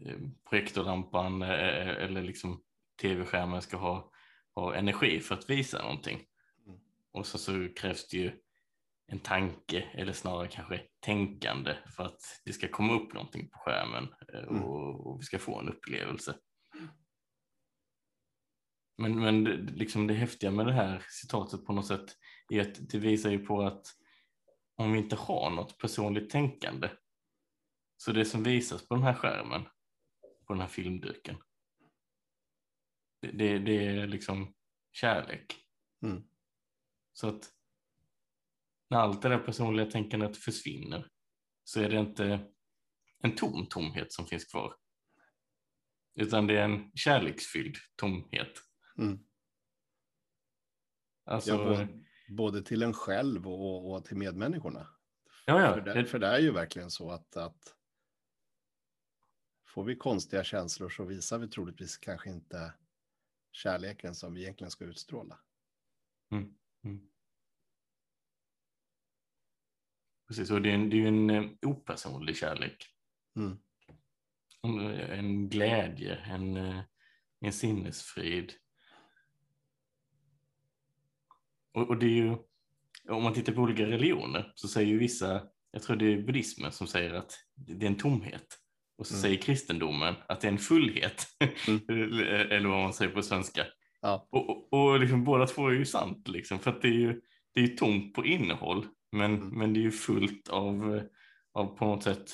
eh, 0.06 0.18
projektorlampan 0.50 1.42
eh, 1.42 2.04
eller 2.04 2.22
liksom 2.22 2.62
tv-skärmen 3.02 3.62
ska 3.62 3.76
ha, 3.76 4.10
ha 4.54 4.74
energi 4.74 5.20
för 5.20 5.34
att 5.34 5.50
visa 5.50 5.82
någonting. 5.82 6.20
Mm. 6.66 6.78
Och 7.12 7.26
så, 7.26 7.38
så 7.38 7.68
krävs 7.76 8.08
det 8.08 8.16
ju 8.16 8.32
en 9.06 9.20
tanke 9.20 9.80
eller 9.94 10.12
snarare 10.12 10.48
kanske 10.48 10.82
tänkande 11.00 11.76
för 11.96 12.04
att 12.04 12.20
det 12.44 12.52
ska 12.52 12.68
komma 12.68 12.92
upp 12.92 13.12
någonting 13.14 13.50
på 13.50 13.58
skärmen 13.58 14.14
eh, 14.34 14.42
Mm. 14.48 14.62
och, 14.62 15.06
och 15.06 15.20
vi 15.20 15.24
ska 15.24 15.38
få 15.38 15.60
en 15.60 15.68
upplevelse. 15.68 16.38
Men, 18.98 19.20
men 19.20 19.44
det- 19.44 19.56
liksom 19.56 20.06
det 20.06 20.14
häftiga 20.14 20.50
med 20.50 20.66
det 20.66 20.72
här 20.72 21.04
citatet 21.08 21.64
på 21.66 21.72
något 21.72 21.86
sätt 21.86 22.16
är 22.52 22.60
att 22.60 22.88
det 22.90 22.98
visar 22.98 23.30
ju 23.30 23.46
på 23.46 23.62
att 23.62 23.86
om 24.76 24.92
vi 24.92 24.98
inte 24.98 25.16
har 25.16 25.50
något 25.50 25.78
personligt 25.78 26.30
tänkande 26.30 26.90
så 27.96 28.12
det 28.12 28.24
som 28.24 28.42
visas 28.42 28.88
på 28.88 28.94
den 28.94 29.04
här 29.04 29.14
skärmen, 29.14 29.62
på 30.46 30.52
den 30.52 30.60
här 30.60 30.68
filmduken, 30.68 31.36
det, 33.22 33.30
det, 33.30 33.58
det 33.58 33.86
är 33.86 34.06
liksom 34.06 34.54
kärlek. 34.92 35.56
Mm. 36.02 36.22
Så 37.12 37.28
att 37.28 37.50
när 38.92 38.98
allt 38.98 39.22
det 39.22 39.28
där 39.28 39.38
personliga 39.38 39.86
tänkandet 39.90 40.36
försvinner 40.36 41.08
så 41.64 41.80
är 41.80 41.88
det 41.88 41.96
inte 41.96 42.50
en 43.18 43.36
tom 43.36 43.66
tomhet 43.66 44.12
som 44.12 44.26
finns 44.26 44.44
kvar. 44.44 44.74
Utan 46.14 46.46
det 46.46 46.58
är 46.58 46.64
en 46.64 46.92
kärleksfylld 46.94 47.76
tomhet. 47.96 48.52
Mm. 48.98 49.18
Alltså, 51.24 51.50
Ja, 51.50 51.64
både, 51.64 51.88
både 52.28 52.62
till 52.62 52.82
en 52.82 52.92
själv 52.92 53.48
och, 53.48 53.92
och 53.92 54.04
till 54.04 54.16
medmänniskorna. 54.16 54.88
ja, 55.46 55.60
ja, 55.60 55.74
För, 55.74 55.80
det, 55.80 56.04
för 56.04 56.18
det 56.18 56.26
är 56.26 56.38
ju 56.38 56.52
verkligen 56.52 56.90
så 56.90 57.10
att, 57.10 57.36
att 57.36 57.76
får 59.66 59.84
vi 59.84 59.96
konstiga 59.96 60.44
känslor 60.44 60.88
så 60.88 61.04
visar 61.04 61.38
vi 61.38 61.48
troligtvis 61.48 61.96
kanske 61.96 62.30
inte 62.30 62.74
kärleken 63.52 64.14
som 64.14 64.34
vi 64.34 64.42
egentligen 64.42 64.70
ska 64.70 64.84
utstråla. 64.84 65.38
Mm, 66.30 66.54
mm. 66.84 67.11
Precis, 70.32 70.50
och 70.50 70.62
det 70.62 70.70
är, 70.70 70.74
en, 70.74 70.90
det 70.90 70.96
är 70.96 70.98
ju 70.98 71.08
en 71.08 71.30
eh, 71.30 71.44
opersonlig 71.62 72.36
kärlek. 72.36 72.86
Mm. 73.36 73.56
En, 74.62 74.80
en 75.10 75.48
glädje, 75.48 76.14
en, 76.16 76.56
eh, 76.56 76.80
en 77.40 77.52
sinnesfrid. 77.52 78.52
Och, 81.74 81.88
och 81.88 81.98
det 81.98 82.06
är 82.06 82.10
ju, 82.10 82.36
om 83.08 83.22
man 83.22 83.34
tittar 83.34 83.52
på 83.52 83.60
olika 83.60 83.86
religioner 83.86 84.52
så 84.54 84.68
säger 84.68 84.88
ju 84.88 84.98
vissa, 84.98 85.42
jag 85.70 85.82
tror 85.82 85.96
det 85.96 86.12
är 86.12 86.22
buddhismen 86.22 86.72
som 86.72 86.86
säger 86.86 87.14
att 87.14 87.32
det 87.54 87.86
är 87.86 87.90
en 87.90 87.96
tomhet. 87.96 88.58
Och 88.98 89.06
så 89.06 89.14
Mm. 89.14 89.22
säger 89.22 89.36
kristendomen 89.36 90.14
att 90.28 90.40
det 90.40 90.48
är 90.48 90.52
en 90.52 90.58
fullhet. 90.58 91.26
Mm. 91.68 91.80
Eller 92.50 92.68
vad 92.68 92.82
man 92.82 92.92
säger 92.92 93.12
på 93.12 93.22
svenska. 93.22 93.66
Ja. 94.00 94.28
Och, 94.30 94.50
och, 94.50 94.72
och 94.72 95.00
liksom, 95.00 95.24
båda 95.24 95.46
två 95.46 95.68
är 95.68 95.72
ju 95.72 95.84
sant, 95.84 96.28
liksom, 96.28 96.58
för 96.58 96.70
att 96.70 96.82
det 96.82 96.88
är 96.88 96.92
ju, 96.92 97.20
det 97.54 97.60
är 97.60 97.64
ju 97.64 97.76
tomt 97.76 98.14
på 98.14 98.26
innehåll, 98.26 98.86
men, 99.12 99.34
Mm. 99.34 99.48
men 99.58 99.72
det 99.72 99.80
är 99.80 99.82
ju 99.82 99.90
fullt 99.90 100.48
av, 100.48 101.02
av 101.52 101.66
på 101.76 101.84
något 101.84 102.02
sätt 102.02 102.30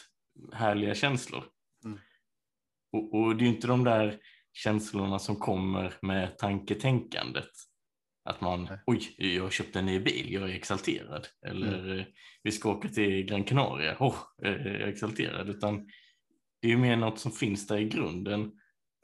härliga 0.52 0.94
känslor. 0.94 1.44
Mm. 1.85 1.99
Och, 2.92 3.14
och 3.14 3.37
det 3.37 3.42
är 3.42 3.47
ju 3.49 3.54
inte 3.54 3.66
de 3.66 3.85
där 3.85 4.18
känslorna 4.52 5.18
som 5.18 5.37
kommer 5.37 5.94
med 6.02 6.38
tanketänkandet. 6.38 7.50
Att 8.25 8.40
man, 8.40 8.64
Nej. 8.64 8.78
oj, 8.87 9.14
jag 9.18 9.42
har 9.42 9.50
köpt 9.50 9.76
en 9.76 9.87
ny 9.87 10.00
bil, 10.00 10.32
jag 10.32 10.50
är 10.50 10.54
exalterad. 10.54 11.26
Eller 11.47 11.78
Mm. 11.85 11.99
eh, 11.99 12.04
vi 12.42 12.52
ska 12.52 12.70
åka 12.70 12.88
till 12.88 13.25
Gran 13.25 13.44
Canaria, 13.44 13.90
eh, 13.92 13.97
jag 14.42 14.52
är 14.66 14.87
exalterad. 14.88 15.49
Utan 15.49 15.87
det 16.61 16.68
är 16.68 16.73
ju 16.73 16.76
mer 16.78 16.97
något 16.97 17.18
som 17.18 17.32
finns 17.32 17.66
där 17.66 17.78
i 17.78 17.88
grunden 17.88 18.52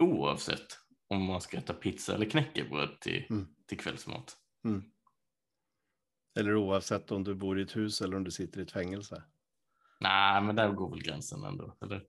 oavsett 0.02 0.66
om 1.08 1.22
man 1.24 1.40
ska 1.40 1.56
äta 1.58 1.74
pizza 1.74 2.14
eller 2.14 2.30
knäckebröd 2.30 3.00
till, 3.00 3.26
Mm. 3.30 3.46
till 3.68 3.78
kvällsmat. 3.78 4.36
Mm. 4.64 4.82
Eller 6.34 6.54
oavsett 6.54 7.10
om 7.10 7.24
du 7.24 7.34
bor 7.34 7.58
i 7.58 7.62
ett 7.62 7.76
hus 7.76 8.00
eller 8.00 8.16
om 8.16 8.24
du 8.24 8.30
sitter 8.30 8.60
i 8.60 8.62
ett 8.62 8.72
fängelse. 8.72 9.22
Nej, 10.00 10.42
men 10.42 10.56
där 10.56 10.72
går 10.72 10.90
väl 10.90 11.02
gränsen 11.02 11.44
ändå. 11.44 11.76
Eller? 11.82 12.06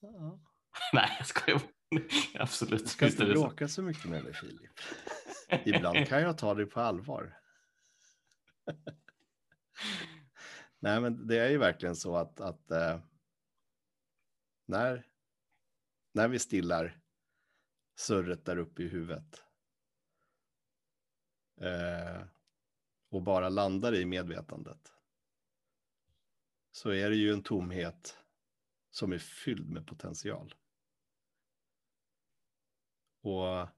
Ja. 0.00 0.40
Nej, 0.92 1.16
jag 1.18 1.26
skojar. 1.26 1.62
Absolut. 2.34 2.82
Du 2.82 2.88
ska 2.88 3.06
inte 3.06 3.18
så. 3.18 3.24
bråka 3.24 3.68
så 3.68 3.82
mycket 3.82 4.04
med 4.04 4.24
dig 4.24 4.34
Filip. 4.34 4.70
Ibland 5.64 6.08
kan 6.08 6.22
jag 6.22 6.38
ta 6.38 6.54
dig 6.54 6.66
på 6.66 6.80
allvar. 6.80 7.38
Nej, 10.78 11.00
men 11.00 11.26
det 11.26 11.38
är 11.38 11.50
ju 11.50 11.58
verkligen 11.58 11.96
så 11.96 12.16
att, 12.16 12.40
att 12.40 12.70
eh, 12.70 13.00
när, 14.66 15.06
när 16.12 16.28
vi 16.28 16.38
stillar 16.38 17.00
surret 17.96 18.44
där 18.44 18.56
uppe 18.56 18.82
i 18.82 18.88
huvudet 18.88 19.44
eh, 21.60 22.22
och 23.10 23.22
bara 23.22 23.48
landar 23.48 23.94
i 23.94 24.04
medvetandet 24.04 24.92
så 26.70 26.90
är 26.90 27.10
det 27.10 27.16
ju 27.16 27.32
en 27.32 27.42
tomhet 27.42 28.18
som 28.90 29.12
är 29.12 29.18
fylld 29.18 29.70
med 29.70 29.86
potential. 29.86 30.54
Och 33.20 33.68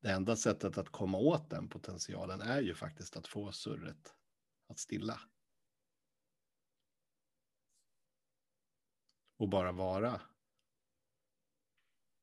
det 0.00 0.10
enda 0.10 0.36
sättet 0.36 0.78
att 0.78 0.88
komma 0.88 1.18
åt 1.18 1.50
den 1.50 1.68
potentialen 1.68 2.40
är 2.40 2.60
ju 2.60 2.74
faktiskt 2.74 3.16
att 3.16 3.26
få 3.26 3.52
surret 3.52 4.14
att 4.66 4.78
stilla. 4.78 5.20
Och 9.36 9.48
bara 9.48 9.72
vara 9.72 10.20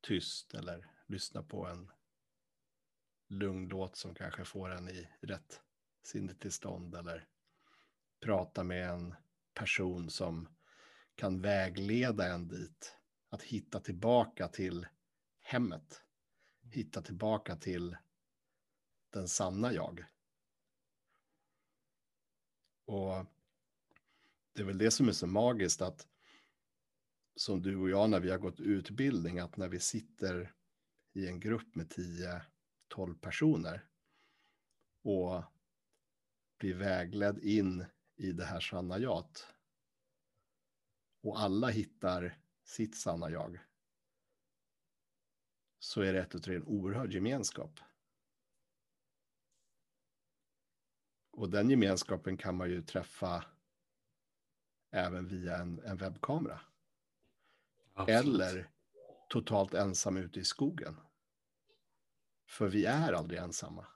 tyst 0.00 0.54
eller 0.54 0.90
lyssna 1.06 1.42
på 1.42 1.66
en 1.66 1.92
lugn 3.28 3.68
låt 3.68 3.96
som 3.96 4.14
kanske 4.14 4.44
får 4.44 4.70
en 4.70 4.88
i 4.88 5.08
rätt 5.20 5.65
sinnetillstånd 6.06 6.94
eller 6.94 7.28
prata 8.20 8.64
med 8.64 8.90
en 8.90 9.14
person 9.54 10.10
som 10.10 10.48
kan 11.14 11.40
vägleda 11.40 12.32
en 12.32 12.48
dit. 12.48 12.96
Att 13.28 13.42
hitta 13.42 13.80
tillbaka 13.80 14.48
till 14.48 14.86
hemmet. 15.40 16.02
Hitta 16.72 17.02
tillbaka 17.02 17.56
till 17.56 17.96
den 19.10 19.28
sanna 19.28 19.72
jag. 19.72 20.04
Och 22.84 23.26
det 24.52 24.62
är 24.62 24.66
väl 24.66 24.78
det 24.78 24.90
som 24.90 25.08
är 25.08 25.12
så 25.12 25.26
magiskt 25.26 25.82
att 25.82 26.08
som 27.34 27.62
du 27.62 27.76
och 27.76 27.90
jag 27.90 28.10
när 28.10 28.20
vi 28.20 28.30
har 28.30 28.38
gått 28.38 28.60
utbildning, 28.60 29.38
att 29.38 29.56
när 29.56 29.68
vi 29.68 29.80
sitter 29.80 30.54
i 31.12 31.26
en 31.26 31.40
grupp 31.40 31.74
med 31.74 31.92
10-12 32.90 33.18
personer 33.20 33.84
och 35.02 35.42
blir 36.58 36.74
vägledd 36.74 37.38
in 37.38 37.84
i 38.16 38.32
det 38.32 38.44
här 38.44 38.60
sanna 38.60 38.98
jaget 38.98 39.46
och 41.22 41.40
alla 41.40 41.68
hittar 41.68 42.38
sitt 42.64 42.96
sanna 42.96 43.30
jag 43.30 43.58
så 45.78 46.00
är 46.00 46.12
det 46.12 46.20
ett 46.20 46.34
och 46.34 46.48
en 46.48 46.62
oerhörd 46.62 47.12
gemenskap. 47.12 47.80
Och 51.30 51.50
den 51.50 51.70
gemenskapen 51.70 52.36
kan 52.36 52.56
man 52.56 52.70
ju 52.70 52.82
träffa 52.82 53.44
även 54.90 55.28
via 55.28 55.56
en, 55.56 55.78
en 55.78 55.96
webbkamera. 55.96 56.60
Absolut. 57.92 58.24
Eller 58.24 58.70
totalt 59.28 59.74
ensam 59.74 60.16
ute 60.16 60.40
i 60.40 60.44
skogen. 60.44 60.96
För 62.46 62.68
vi 62.68 62.84
är 62.84 63.12
aldrig 63.12 63.40
ensamma. 63.40 63.86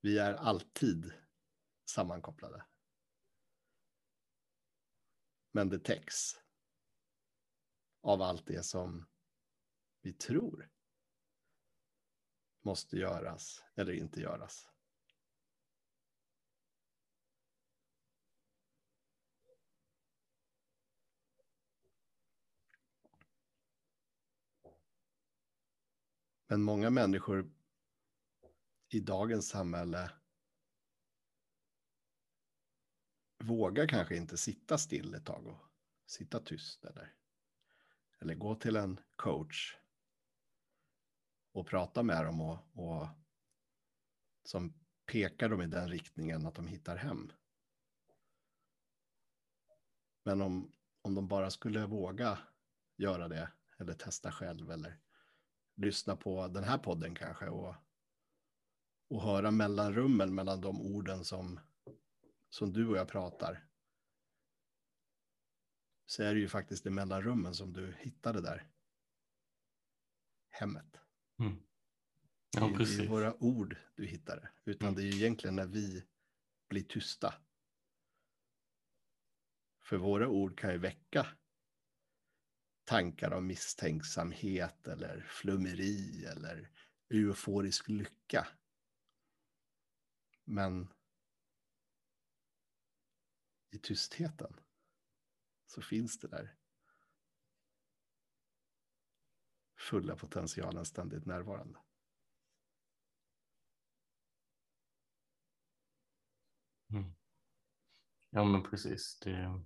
Vi 0.00 0.18
är 0.18 0.34
alltid 0.34 1.12
sammankopplade. 1.84 2.66
Men 5.52 5.68
det 5.68 5.78
täcks 5.78 6.40
av 8.02 8.22
allt 8.22 8.46
det 8.46 8.62
som 8.62 9.06
vi 10.00 10.12
tror 10.12 10.70
måste 12.62 12.96
göras 12.96 13.64
eller 13.74 13.92
inte 13.92 14.20
göras. 14.20 14.68
Men 26.46 26.62
många 26.62 26.90
människor 26.90 27.59
i 28.90 29.00
dagens 29.00 29.48
samhälle 29.48 30.10
vågar 33.38 33.88
kanske 33.88 34.16
inte 34.16 34.36
sitta 34.36 34.78
still 34.78 35.14
ett 35.14 35.26
tag 35.26 35.46
och 35.46 35.60
sitta 36.06 36.40
tyst 36.40 36.84
eller, 36.84 37.14
eller 38.18 38.34
gå 38.34 38.54
till 38.54 38.76
en 38.76 39.00
coach 39.16 39.76
och 41.52 41.66
prata 41.66 42.02
med 42.02 42.24
dem 42.24 42.40
och, 42.40 42.58
och 42.72 43.08
som 44.44 44.74
pekar 45.06 45.48
dem 45.48 45.62
i 45.62 45.66
den 45.66 45.88
riktningen 45.88 46.46
att 46.46 46.54
de 46.54 46.66
hittar 46.66 46.96
hem. 46.96 47.32
Men 50.24 50.40
om, 50.40 50.72
om 51.02 51.14
de 51.14 51.28
bara 51.28 51.50
skulle 51.50 51.86
våga 51.86 52.38
göra 52.96 53.28
det 53.28 53.52
eller 53.78 53.94
testa 53.94 54.32
själv 54.32 54.70
eller 54.70 55.00
lyssna 55.74 56.16
på 56.16 56.48
den 56.48 56.64
här 56.64 56.78
podden 56.78 57.14
kanske 57.14 57.48
och 57.48 57.74
och 59.10 59.22
höra 59.22 59.50
mellanrummen 59.50 60.34
mellan 60.34 60.60
de 60.60 60.80
orden 60.80 61.24
som, 61.24 61.60
som 62.48 62.72
du 62.72 62.88
och 62.88 62.96
jag 62.96 63.08
pratar. 63.08 63.66
Så 66.06 66.22
är 66.22 66.34
det 66.34 66.40
ju 66.40 66.48
faktiskt 66.48 66.86
i 66.86 66.90
mellanrummen 66.90 67.54
som 67.54 67.72
du 67.72 67.92
hittade 67.98 68.40
där. 68.40 68.70
Hemmet. 70.50 70.96
Mm. 71.38 71.56
Det 72.52 72.58
Ja, 72.58 72.66
är 72.66 72.70
ju 72.70 72.76
precis. 72.76 72.98
inte 72.98 73.10
våra 73.10 73.34
ord 73.42 73.76
du 73.94 74.06
hittar 74.06 74.36
det, 74.36 74.70
utan 74.70 74.88
Mm. 74.88 74.94
det 75.00 75.02
är 75.08 75.12
ju 75.12 75.16
egentligen 75.16 75.56
när 75.56 75.66
vi 75.66 76.04
blir 76.68 76.82
tysta. 76.82 77.34
För 79.82 79.96
våra 79.96 80.28
ord 80.28 80.58
kan 80.58 80.72
ju 80.72 80.78
väcka 80.78 81.26
tankar 82.84 83.30
om 83.30 83.46
misstänksamhet 83.46 84.88
eller 84.88 85.20
flummeri 85.28 86.24
eller 86.24 86.70
euforisk 87.10 87.88
lycka. 87.88 88.48
Men 90.44 90.92
i 93.70 93.78
tystheten 93.78 94.60
så 95.66 95.82
finns 95.82 96.18
det 96.18 96.28
där 96.28 96.56
fulla 99.78 100.16
potentialen 100.16 100.84
ständigt 100.84 101.26
närvarande. 101.26 101.78
Mm. 106.92 107.14
Ja, 108.30 108.44
men 108.44 108.62
precis. 108.62 109.18
Det, 109.18 109.62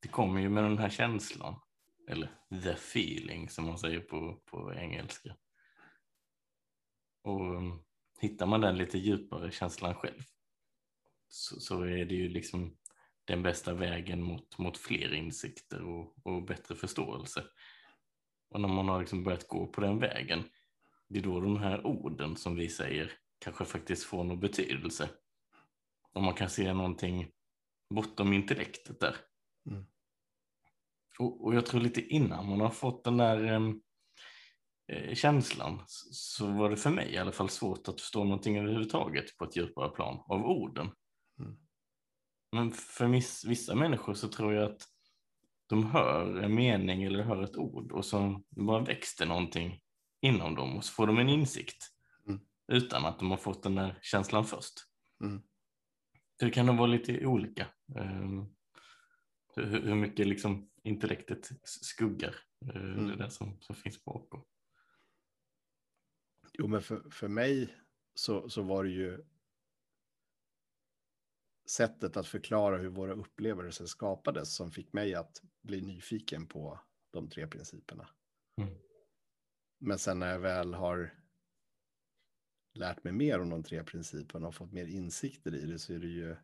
det 0.00 0.08
kommer 0.08 0.40
ju 0.40 0.48
med 0.48 0.64
den 0.64 0.78
här 0.78 0.90
känslan. 0.90 1.60
Eller 2.08 2.40
the 2.62 2.72
feeling 2.72 3.48
som 3.48 3.64
man 3.64 3.78
säger 3.78 4.00
på, 4.00 4.42
på 4.46 4.74
engelska. 4.74 5.36
Och 7.22 7.56
um, 7.56 7.84
hittar 8.22 8.46
man 8.46 8.60
den 8.60 8.76
lite 8.76 8.98
djupare 8.98 9.50
känslan 9.50 9.94
själv 9.94 10.22
så, 11.28 11.60
så 11.60 11.82
är 11.82 12.04
det 12.04 12.14
ju 12.14 12.28
liksom 12.28 12.76
den 13.24 13.42
bästa 13.42 13.74
vägen 13.74 14.22
mot, 14.22 14.58
mot 14.58 14.78
fler 14.78 15.14
insikter 15.14 15.82
och, 15.82 16.26
och 16.26 16.42
bättre 16.42 16.74
förståelse. 16.74 17.44
Och 18.50 18.60
när 18.60 18.68
man 18.68 18.88
har 18.88 19.00
liksom 19.00 19.24
börjat 19.24 19.48
gå 19.48 19.66
på 19.66 19.80
den 19.80 19.98
vägen, 19.98 20.44
det 21.08 21.18
är 21.18 21.22
då 21.22 21.40
de 21.40 21.56
här 21.56 21.86
orden 21.86 22.36
som 22.36 22.56
vi 22.56 22.68
säger 22.68 23.12
kanske 23.38 23.64
faktiskt 23.64 24.04
får 24.04 24.24
någon 24.24 24.40
betydelse. 24.40 25.10
Och 26.12 26.22
man 26.22 26.34
kan 26.34 26.50
se 26.50 26.72
någonting 26.72 27.30
bortom 27.94 28.32
intellektet 28.32 29.00
där. 29.00 29.16
Mm. 29.70 29.84
Och, 31.18 31.44
och 31.44 31.54
jag 31.54 31.66
tror 31.66 31.80
lite 31.80 32.00
innan 32.00 32.48
man 32.48 32.60
har 32.60 32.70
fått 32.70 33.04
den 33.04 33.16
där 33.16 33.52
eh, 33.52 33.60
känslan 35.14 35.82
så, 35.86 36.46
var 36.46 36.70
det 36.70 36.76
för 36.76 36.90
mig 36.90 37.12
i 37.12 37.18
alla 37.18 37.32
fall 37.32 37.48
svårt 37.48 37.88
att 37.88 38.00
förstå 38.00 38.24
någonting 38.24 38.58
överhuvudtaget 38.58 39.36
på 39.38 39.44
ett 39.44 39.56
djupare 39.56 39.88
plan 39.88 40.24
av 40.28 40.44
orden. 40.46 40.90
Mm. 41.38 41.56
Men 42.52 42.70
för 42.70 43.06
viss, 43.06 43.44
vissa 43.44 43.74
människor 43.74 44.14
så 44.14 44.28
tror 44.28 44.54
jag 44.54 44.72
att 44.72 44.82
de 45.68 45.86
hör 45.86 46.36
en 46.36 46.54
mening 46.54 47.02
eller 47.04 47.22
hör 47.22 47.42
ett 47.42 47.56
ord 47.56 47.92
och 47.92 48.04
så 48.04 48.42
bara 48.50 48.84
växte 48.84 49.26
någonting 49.26 49.80
inom 50.20 50.54
dem 50.54 50.76
och 50.76 50.84
så 50.84 50.92
får 50.92 51.06
de 51.06 51.18
en 51.18 51.28
insikt 51.28 51.88
Mm. 52.28 52.40
utan 52.72 53.06
att 53.06 53.18
de 53.18 53.30
har 53.30 53.38
fått 53.38 53.62
den 53.62 53.74
där 53.74 53.98
känslan 54.02 54.44
först. 54.44 54.74
Mm. 55.24 55.42
Så 56.40 56.44
det 56.44 56.50
kan 56.50 56.66
nog 56.66 56.76
vara 56.76 56.86
lite 56.86 57.26
olika. 57.26 57.66
Um, 57.96 58.54
hur, 59.56 59.94
mycket 59.94 60.26
liksom 60.26 60.70
intellektet 60.84 61.50
skuggar 61.64 62.34
uh, 62.74 62.76
Mm. 62.76 63.06
det 63.06 63.16
där 63.16 63.28
som, 63.28 63.60
som 63.60 63.76
finns 63.76 64.04
bakom. 64.04 64.44
Jo, 66.52 66.66
men 66.66 66.82
för, 66.82 67.10
för 67.10 67.28
mig 67.28 67.76
så, 68.14 68.48
så 68.48 68.62
var 68.62 68.84
det 68.84 68.90
ju 68.90 69.24
sättet 71.66 72.16
att 72.16 72.26
förklara 72.26 72.78
hur 72.78 72.88
våra 72.88 73.12
upplevelser 73.12 73.86
skapades 73.86 74.54
som 74.56 74.70
fick 74.70 74.92
mig 74.92 75.14
att 75.14 75.42
bli 75.60 75.80
nyfiken 75.80 76.46
på 76.46 76.80
de 77.10 77.30
tre 77.30 77.46
principerna. 77.46 78.08
Mm. 78.60 78.74
Men 79.78 79.98
sen 79.98 80.18
när 80.18 80.32
jag 80.32 80.38
väl 80.38 80.74
har 80.74 81.14
lärt 82.74 83.04
mig 83.04 83.12
mer 83.12 83.40
om 83.40 83.50
de 83.50 83.62
tre 83.62 83.84
principerna 83.84 84.48
och 84.48 84.54
fått 84.54 84.72
mer 84.72 84.86
insikter 84.86 85.54
i 85.54 85.66
det 85.66 85.78
så 85.78 85.92
är 85.92 85.98
det 85.98 86.08
ju 86.08 86.36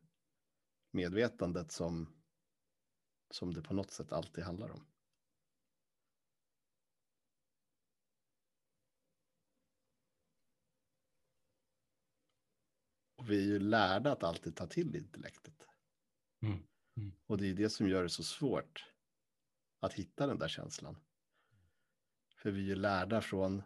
medvetandet 0.90 1.72
som, 1.72 2.22
som 3.30 3.54
det 3.54 3.62
på 3.62 3.74
något 3.74 3.90
sätt 3.90 4.12
alltid 4.12 4.44
handlar 4.44 4.70
om. 4.70 4.86
Och 13.18 13.30
vi 13.30 13.38
är 13.38 13.46
ju 13.46 13.58
lärda 13.58 14.12
att 14.12 14.22
alltid 14.22 14.56
ta 14.56 14.66
till 14.66 14.96
intellektet. 14.96 15.68
Mm. 16.42 16.58
Mm. 16.96 17.12
Och 17.26 17.38
det 17.38 17.50
är 17.50 17.54
det 17.54 17.70
som 17.70 17.88
gör 17.88 18.02
det 18.02 18.08
så 18.08 18.22
svårt 18.22 18.84
att 19.80 19.92
hitta 19.92 20.26
den 20.26 20.38
där 20.38 20.48
känslan. 20.48 20.96
För 22.36 22.50
vi 22.50 22.60
är 22.60 22.66
ju 22.66 22.74
lärda 22.74 23.20
från, 23.20 23.62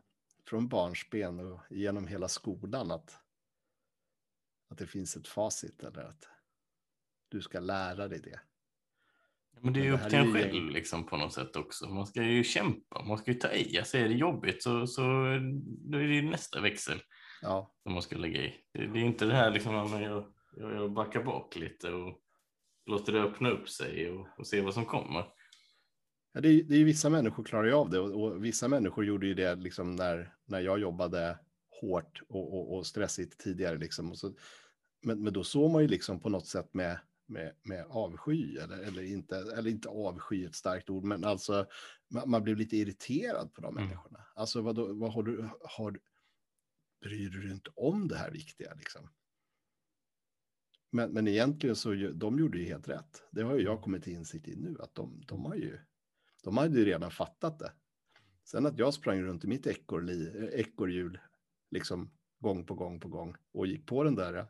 från 0.46 0.68
barnsben 0.68 1.40
och 1.40 1.60
genom 1.70 2.06
hela 2.06 2.28
skolan 2.28 2.90
att, 2.90 3.18
att 4.68 4.78
det 4.78 4.86
finns 4.86 5.16
ett 5.16 5.28
facit 5.28 5.82
eller 5.82 6.04
att 6.04 6.28
du 7.28 7.42
ska 7.42 7.60
lära 7.60 8.08
dig 8.08 8.20
det. 8.20 8.40
Men 9.60 9.72
det 9.72 9.80
är 9.80 9.84
ju 9.84 9.92
upp 9.92 10.08
till 10.08 10.18
en 10.18 10.26
ju- 10.26 10.32
själv 10.32 10.70
liksom, 10.70 11.06
på 11.06 11.16
något 11.16 11.34
sätt 11.34 11.56
också. 11.56 11.88
Man 11.88 12.06
ska 12.06 12.22
ju 12.22 12.44
kämpa, 12.44 13.04
man 13.04 13.18
ska 13.18 13.30
ju 13.32 13.38
ta 13.38 13.52
i. 13.52 13.78
Alltså 13.78 13.98
är 13.98 14.08
det 14.08 14.14
jobbigt 14.14 14.62
så, 14.62 14.86
så 14.86 15.02
då 15.66 15.98
är 15.98 16.08
det 16.08 16.14
ju 16.14 16.30
nästa 16.30 16.60
växel 16.60 17.02
Ja, 17.42 17.74
som 17.82 17.92
man 17.92 18.02
ska 18.02 18.16
lägga 18.16 18.40
i. 18.40 18.54
Det, 18.72 18.86
det 18.86 18.98
är 18.98 19.04
inte 19.04 19.24
det 19.24 19.34
här 19.34 19.50
liksom 19.50 19.76
att 19.76 20.02
jag, 20.02 20.32
jag, 20.56 20.74
jag 20.74 20.92
backar 20.92 21.22
bak 21.24 21.56
lite 21.56 21.90
och 21.92 22.18
låter 22.86 23.12
det 23.12 23.22
öppna 23.22 23.50
upp 23.50 23.68
sig 23.68 24.10
och, 24.10 24.26
och 24.38 24.46
se 24.46 24.60
vad 24.60 24.74
som 24.74 24.84
kommer. 24.84 25.24
Ja, 26.32 26.40
det, 26.40 26.48
är, 26.48 26.62
det 26.62 26.74
är 26.74 26.78
ju 26.78 26.84
vissa 26.84 27.10
människor 27.10 27.44
klarar 27.44 27.64
ju 27.64 27.72
av 27.72 27.90
det 27.90 27.98
och, 28.00 28.22
och 28.22 28.44
vissa 28.44 28.68
människor 28.68 29.04
gjorde 29.04 29.26
ju 29.26 29.34
det 29.34 29.54
liksom 29.54 29.96
när, 29.96 30.34
när 30.44 30.60
jag 30.60 30.78
jobbade 30.78 31.38
hårt 31.80 32.22
och, 32.28 32.54
och, 32.54 32.76
och 32.76 32.86
stressigt 32.86 33.38
tidigare. 33.40 33.78
Liksom. 33.78 34.10
Och 34.10 34.18
så, 34.18 34.32
men, 35.02 35.22
men 35.22 35.32
då 35.32 35.44
såg 35.44 35.70
man 35.70 35.82
ju 35.82 35.88
liksom 35.88 36.20
på 36.20 36.28
något 36.28 36.46
sätt 36.46 36.74
med, 36.74 36.98
med, 37.26 37.52
med 37.62 37.86
avsky, 37.88 38.56
eller, 38.56 38.78
eller, 38.78 39.02
inte, 39.02 39.36
eller 39.36 39.70
inte 39.70 39.88
avsky 39.88 40.44
ett 40.44 40.54
starkt 40.54 40.90
ord, 40.90 41.04
men 41.04 41.24
alltså 41.24 41.66
man, 42.10 42.30
man 42.30 42.42
blev 42.42 42.56
lite 42.56 42.76
irriterad 42.76 43.54
på 43.54 43.60
de 43.60 43.76
Mm. 43.76 43.84
människorna. 43.88 44.18
Alltså 44.34 44.60
vad, 44.60 44.74
då, 44.76 44.92
vad 44.92 45.12
har 45.12 45.22
du, 45.22 45.48
har, 45.64 45.98
bryr 47.02 47.30
du 47.30 47.42
dig 47.42 47.50
inte 47.50 47.70
om 47.76 48.08
det 48.08 48.16
här 48.16 48.30
viktiga 48.30 48.74
liksom? 48.74 49.08
Men, 50.90 51.12
men 51.12 51.28
egentligen 51.28 51.76
så 51.76 51.94
de 52.14 52.38
gjorde 52.38 52.58
ju 52.58 52.64
helt 52.64 52.88
rätt. 52.88 53.22
Det 53.30 53.42
har 53.42 53.56
ju 53.56 53.64
jag 53.64 53.82
kommit 53.82 54.02
till 54.02 54.12
insikt 54.12 54.48
i 54.48 54.56
nu, 54.56 54.76
att 54.80 54.94
de, 54.94 55.22
de 55.26 55.44
har 55.44 55.54
ju 55.54 55.78
de 56.42 56.56
hade 56.56 56.78
ju 56.78 56.84
redan 56.84 57.10
fattat 57.10 57.58
det. 57.58 57.72
Sen 58.44 58.66
att 58.66 58.78
jag 58.78 58.94
sprang 58.94 59.22
runt 59.22 59.44
i 59.44 59.46
mitt 59.46 59.66
ekorrhjul, 59.66 61.18
liksom 61.70 62.10
gång 62.38 62.66
på 62.66 62.74
gång 62.74 63.00
på 63.00 63.08
gång 63.08 63.36
och 63.52 63.66
gick 63.66 63.86
på 63.86 64.04
den 64.04 64.14
där 64.14 64.48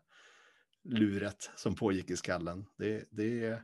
luret 0.82 1.50
som 1.56 1.74
pågick 1.74 2.10
i 2.10 2.16
skallen. 2.16 2.66
Det, 2.76 3.08
det, 3.10 3.62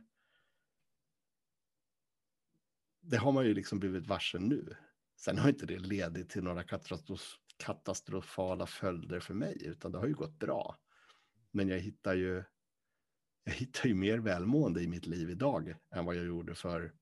det 3.01 3.17
har 3.17 3.31
man 3.31 3.45
ju 3.45 3.53
liksom 3.53 3.79
blivit 3.79 4.07
varse 4.07 4.39
nu. 4.39 4.75
Sen 5.15 5.37
har 5.37 5.49
inte 5.49 5.65
det 5.65 5.79
ledit 5.79 6.29
till 6.29 6.43
några 6.43 6.63
katastrof, 6.63 7.37
katastrofala 7.59 8.65
följder 8.67 9.19
för 9.19 9.33
mig, 9.33 9.65
utan 9.65 9.91
det 9.91 9.97
har 9.97 10.07
ju 10.07 10.13
gått 10.13 10.39
bra. 10.39 10.77
Men 11.51 11.67
jag 11.67 11.79
hittar 11.79 12.13
ju, 12.13 12.43
jag 13.43 13.53
hittar 13.53 13.89
ju 13.89 13.95
mer 13.95 14.17
välmående 14.17 14.81
i 14.81 14.87
mitt 14.87 15.05
liv 15.05 15.29
idag 15.29 15.75
än 15.95 16.05
vad 16.05 16.15
jag 16.15 16.25
gjorde 16.25 16.55
för 16.55 16.93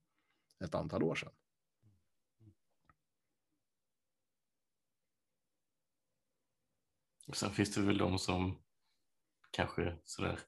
ett 0.63 0.75
antal 0.75 1.03
år 1.03 1.15
sedan. 1.15 1.33
Sen 7.33 7.51
finns 7.51 7.75
det 7.75 7.81
väl 7.81 7.97
de 7.97 8.19
som 8.19 8.63
kanske 9.51 9.97
sådär 10.03 10.39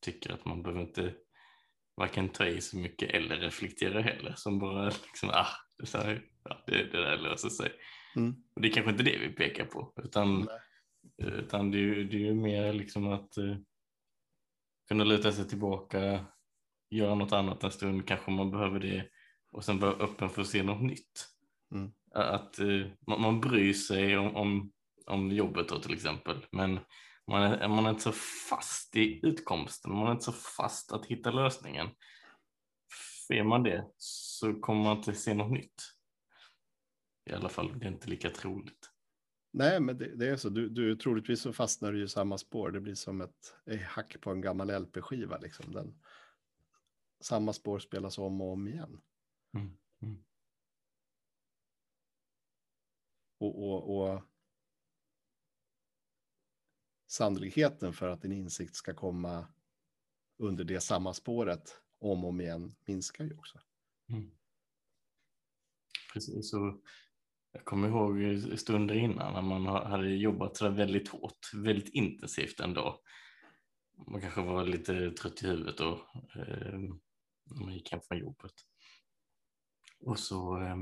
tycker 0.00 0.32
att 0.32 0.44
man 0.44 0.62
behöver 0.62 0.80
inte 0.80 1.14
varken 1.96 2.28
ta 2.28 2.46
i 2.46 2.60
så 2.60 2.76
mycket 2.76 3.10
eller 3.10 3.36
reflektera 3.36 4.00
heller. 4.00 4.34
Som 4.36 4.58
bara 4.58 4.84
liksom, 4.84 5.28
ah, 5.28 5.46
det, 5.78 5.98
här, 5.98 6.30
ja, 6.44 6.64
det, 6.66 6.84
det 6.84 7.02
där 7.02 7.16
löser 7.16 7.48
sig. 7.48 7.72
Mm. 8.18 8.34
Och 8.54 8.62
det 8.62 8.68
är 8.68 8.72
kanske 8.72 8.90
inte 8.90 9.02
det 9.02 9.18
vi 9.18 9.28
pekar 9.28 9.64
på, 9.64 9.92
utan, 10.04 10.40
Nej. 10.40 11.28
utan 11.38 11.70
det, 11.70 11.78
är 11.78 11.82
ju- 11.82 12.04
det 12.04 12.16
är 12.16 12.20
ju 12.20 12.34
mer 12.34 12.72
liksom 12.72 13.08
att 13.12 13.36
eh, 13.36 13.56
kunna 14.88 15.04
luta 15.04 15.32
sig 15.32 15.48
tillbaka, 15.48 16.26
göra 16.90 17.14
något 17.14 17.32
annat 17.32 17.64
en 17.64 17.70
stund, 17.70 18.08
kanske 18.08 18.30
man 18.30 18.50
behöver 18.50 18.80
det 18.80 19.08
och 19.52 19.64
sen 19.64 19.78
vara 19.78 19.92
öppen 19.92 20.28
för 20.30 20.42
att 20.42 20.48
se 20.48 20.62
något 20.62 20.82
nytt. 20.82 21.28
Mm. 21.74 21.92
Att 22.14 22.58
eh, 22.58 22.86
man, 23.06 23.20
man 23.20 23.40
bryr 23.40 23.72
sig 23.72 24.18
om, 24.18 24.36
om, 24.36 24.72
om 25.06 25.32
jobbet 25.32 25.68
då 25.68 25.80
till 25.80 25.94
exempel, 25.94 26.46
men 26.52 26.80
man 27.30 27.42
är, 27.42 27.68
man 27.68 27.86
är 27.86 27.90
inte 27.90 28.02
så 28.02 28.12
fast 28.50 28.96
i 28.96 29.20
utkomsten, 29.26 29.92
man 29.92 30.06
är 30.06 30.12
inte 30.12 30.24
så 30.24 30.32
fast 30.32 30.92
att 30.92 31.06
hitta 31.06 31.30
lösningen. 31.30 31.88
För 33.28 33.34
är 33.34 33.44
man 33.44 33.62
det 33.62 33.90
så 33.96 34.60
kommer 34.60 34.82
man 34.84 34.96
inte 34.96 35.14
se 35.14 35.34
något 35.34 35.52
nytt. 35.52 35.82
I 37.28 37.32
alla 37.32 37.48
fall, 37.48 37.78
det 37.78 37.86
är 37.86 37.90
inte 37.90 38.08
lika 38.10 38.30
troligt. 38.30 38.90
Nej, 39.50 39.80
men 39.80 39.98
det, 39.98 40.16
det 40.16 40.28
är 40.28 40.36
så. 40.36 40.48
Du, 40.48 40.68
du, 40.68 40.96
troligtvis 40.96 41.40
så 41.40 41.52
fastnar 41.52 41.92
du 41.92 42.04
i 42.04 42.08
samma 42.08 42.38
spår. 42.38 42.70
Det 42.70 42.80
blir 42.80 42.94
som 42.94 43.20
ett, 43.20 43.56
ett 43.64 43.82
hack 43.82 44.20
på 44.20 44.30
en 44.30 44.40
gammal 44.40 44.70
LP-skiva. 44.82 45.38
Liksom. 45.38 45.72
Den, 45.72 46.00
samma 47.20 47.52
spår 47.52 47.78
spelas 47.78 48.18
om 48.18 48.40
och 48.40 48.52
om 48.52 48.68
igen. 48.68 49.00
Mm. 49.54 49.76
Mm. 50.02 50.24
Och, 53.38 53.64
och, 53.64 53.98
och 53.98 54.22
sannolikheten 57.06 57.92
för 57.92 58.08
att 58.08 58.24
en 58.24 58.32
insikt 58.32 58.74
ska 58.74 58.94
komma 58.94 59.46
under 60.36 60.64
det 60.64 60.80
samma 60.80 61.14
spåret 61.14 61.82
om 61.98 62.24
och 62.24 62.30
om 62.30 62.40
igen 62.40 62.74
minskar 62.84 63.24
ju 63.24 63.34
också. 63.34 63.60
Mm. 64.08 64.30
Precis, 66.12 66.52
och 66.52 66.82
jag 67.52 67.64
kommer 67.64 67.88
ihåg 67.88 68.38
stunder 68.58 68.94
innan 68.94 69.32
när 69.32 69.42
man 69.42 69.66
hade 69.66 70.08
jobbat 70.08 70.56
så 70.56 70.68
väldigt 70.68 71.08
hårt, 71.08 71.54
väldigt 71.54 71.94
intensivt 71.94 72.60
en 72.60 72.74
dag. 72.74 72.98
Man 74.06 74.20
kanske 74.20 74.40
var 74.40 74.64
lite 74.64 75.10
trött 75.10 75.42
i 75.42 75.46
huvudet 75.46 75.78
då 75.78 75.92
eh, 76.34 76.78
när 77.44 77.64
man 77.64 77.74
gick 77.74 77.92
hem 77.92 78.00
från 78.00 78.18
jobbet. 78.18 78.52
Och 80.00 80.18
så, 80.18 80.62
eh, 80.62 80.76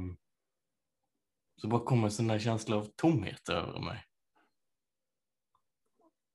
så 1.56 1.68
bara 1.68 1.84
kom 1.84 2.04
en 2.04 2.10
sån 2.10 2.26
där 2.26 2.38
känsla 2.38 2.76
av 2.76 2.84
tomhet 2.96 3.48
över 3.48 3.80
mig. 3.80 4.04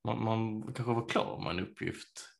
Man, 0.04 0.24
man 0.24 0.74
kanske 0.74 0.94
var 0.94 1.10
klar 1.10 1.42
med 1.44 1.52
en 1.52 1.68
uppgift. 1.68 2.38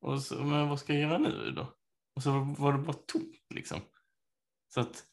Och 0.00 0.22
så, 0.22 0.44
men 0.44 0.68
vad 0.68 0.80
ska 0.80 0.92
jag 0.92 1.02
göra 1.02 1.18
nu 1.18 1.50
då? 1.50 1.74
Och 2.14 2.22
så 2.22 2.54
var 2.58 2.72
det 2.72 2.78
bara 2.78 2.92
tomt 2.92 3.46
liksom. 3.54 3.80
Så 4.68 4.80
att 4.80 5.09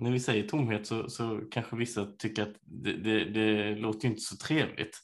när 0.00 0.10
vi 0.10 0.20
säger 0.20 0.48
tomhet 0.48 0.86
så, 0.86 1.10
så 1.10 1.40
kanske 1.50 1.76
vissa 1.76 2.06
tycker 2.06 2.42
att 2.42 2.56
det, 2.62 2.92
det, 2.92 3.24
det 3.24 3.74
låter 3.74 4.08
inte 4.08 4.20
så 4.20 4.36
trevligt. 4.36 4.98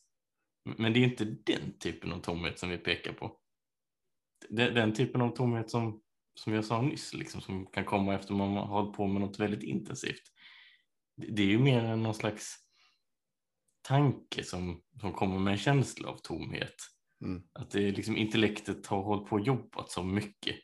Men 0.78 0.92
det 0.92 1.00
är 1.00 1.04
inte 1.04 1.24
den 1.24 1.78
typen 1.78 2.12
av 2.12 2.20
tomhet 2.20 2.58
som 2.58 2.68
vi 2.68 2.78
pekar 2.78 3.12
på. 3.12 3.38
Den, 4.48 4.74
den 4.74 4.94
typen 4.94 5.20
av 5.20 5.30
tomhet 5.30 5.70
som, 5.70 6.00
som 6.34 6.52
jag 6.52 6.64
sa 6.64 6.82
nyss, 6.82 7.14
liksom, 7.14 7.40
som 7.40 7.66
kan 7.66 7.84
komma 7.84 8.14
efter 8.14 8.34
man 8.34 8.56
har 8.56 8.66
hållit 8.66 8.96
på 8.96 9.06
med 9.06 9.20
något 9.20 9.40
väldigt 9.40 9.62
intensivt. 9.62 10.22
Det, 11.16 11.26
det 11.26 11.42
är 11.42 11.46
ju 11.46 11.58
mer 11.58 11.84
än 11.84 12.02
någon 12.02 12.14
slags 12.14 12.56
tanke 13.82 14.44
som, 14.44 14.82
som 15.00 15.12
kommer 15.12 15.38
med 15.38 15.52
en 15.52 15.58
känsla 15.58 16.08
av 16.08 16.16
tomhet. 16.16 16.74
Mm. 17.24 17.42
Att 17.52 17.70
det 17.70 17.90
liksom 17.90 18.16
intellektet 18.16 18.86
har 18.86 19.02
hållit 19.02 19.28
på 19.28 19.36
och 19.36 19.46
jobbat 19.46 19.90
så 19.90 20.02
mycket 20.02 20.56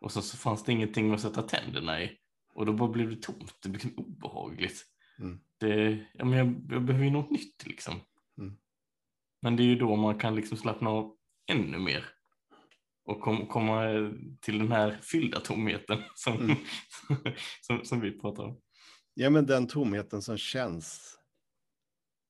och 0.00 0.12
så, 0.12 0.22
så 0.22 0.36
fanns 0.36 0.64
det 0.64 0.72
ingenting 0.72 1.14
att 1.14 1.20
sätta 1.20 1.42
tänderna 1.42 2.02
i 2.02 2.18
och 2.56 2.66
då 2.66 2.72
bara 2.72 2.88
blev 2.88 3.10
det 3.10 3.22
tomt, 3.22 3.58
det 3.62 3.68
blev 3.68 3.84
liksom 3.84 4.04
obehagligt. 4.04 4.86
Mm. 5.18 5.40
Det, 5.58 6.06
ja, 6.14 6.24
men 6.24 6.38
jag, 6.38 6.46
jag 6.46 6.84
behöver 6.84 7.04
ju 7.04 7.10
något 7.10 7.30
nytt 7.30 7.66
liksom. 7.66 7.94
Mm. 8.38 8.56
Men 9.42 9.56
det 9.56 9.62
är 9.62 9.64
ju 9.64 9.76
då 9.76 9.96
man 9.96 10.18
kan 10.18 10.34
liksom 10.34 10.58
slappna 10.58 10.90
av 10.90 11.16
ännu 11.46 11.78
mer 11.78 12.04
och 13.04 13.20
kom, 13.20 13.46
komma 13.46 13.82
till 14.40 14.58
den 14.58 14.72
här 14.72 14.98
fyllda 15.02 15.40
tomheten 15.40 16.02
som, 16.14 16.36
Mm. 16.36 16.56
som, 17.60 17.84
som 17.84 18.00
vi 18.00 18.20
pratar 18.20 18.44
om. 18.44 18.60
Ja, 19.14 19.30
men 19.30 19.46
den 19.46 19.66
tomheten 19.66 20.22
som 20.22 20.38
känns 20.38 21.18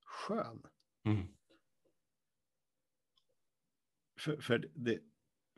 skön. 0.04 0.62
Mm. 1.04 1.26
För, 4.20 4.40
för 4.40 4.70
det, 4.74 5.00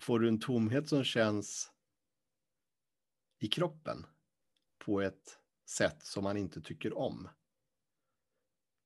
får 0.03 0.21
du 0.21 0.29
en 0.29 0.41
tomhet 0.41 0.89
som 0.89 1.05
känns 1.05 1.73
i 3.39 3.49
kroppen 3.49 4.07
på 4.89 5.01
ett 5.01 5.39
sätt 5.67 6.03
som 6.03 6.25
man 6.25 6.37
inte 6.37 6.61
tycker 6.61 6.99
om. 6.99 7.29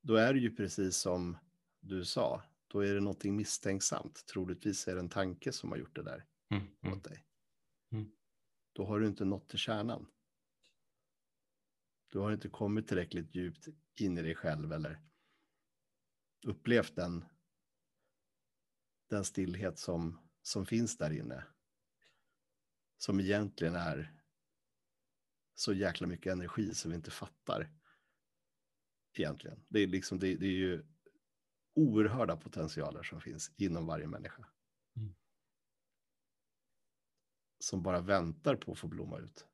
Då 0.01 0.15
är 0.15 0.35
det 0.35 0.41
ju 0.41 0.57
precis 0.57 0.97
som 0.97 1.37
du 1.81 2.05
sa, 2.05 2.43
då 2.67 2.81
är 2.81 2.95
det 2.95 3.01
någonting 3.01 3.37
misstänksamt. 3.37 4.27
Troligtvis 4.27 4.88
är 4.88 4.95
det 4.95 5.01
en 5.01 5.09
tanke 5.09 5.53
som 5.53 5.71
har 5.71 5.79
gjort 5.79 5.97
det 5.97 6.03
där 6.03 6.27
Mm. 6.51 6.67
Mm. 6.81 6.99
åt 6.99 7.05
dig. 7.05 7.27
Mm. 7.93 8.12
Då 8.73 8.85
har 8.85 9.01
du 9.01 9.07
inte 9.07 9.25
nått 9.25 9.49
till 9.49 9.59
kärnan. 9.59 10.07
Du 12.09 12.19
har 12.19 12.33
inte 12.33 12.49
kommit 12.49 12.88
tillräckligt 12.88 13.35
djupt 13.35 13.69
in 13.95 14.19
i 14.19 14.23
dig 14.23 14.35
själv 14.35 14.73
eller 14.73 15.01
upplevt 16.47 16.97
den, 16.97 17.25
den 19.09 19.25
stillhet 19.25 19.79
som, 19.79 20.19
som 20.43 20.67
finns 20.67 20.99
där 20.99 21.11
inne. 21.11 21.45
Som 22.99 23.21
egentligen 23.21 23.75
är 23.75 24.21
så 25.62 25.72
jäkla 25.72 26.07
mycket 26.07 26.33
energi 26.33 26.75
som 26.75 26.90
vi 26.90 26.94
inte 26.96 27.11
fattar. 27.11 27.70
Egentligen. 29.14 29.64
Det 29.68 29.81
är, 29.81 29.87
liksom, 29.87 30.18
det, 30.18 30.37
det 30.37 30.46
är 30.46 30.59
ju 30.59 30.85
oerhörda 31.75 32.37
potentialer 32.37 33.03
som 33.03 33.20
finns 33.20 33.51
inom 33.57 33.87
varje 33.87 34.07
människa. 34.07 34.46
Mm. 34.96 35.14
Som 37.59 37.83
bara 37.83 38.01
väntar 38.01 38.57
på 38.57 38.72
att 38.72 38.79
få 38.79 38.88
blomma 38.88 39.18
ut. 39.18 39.46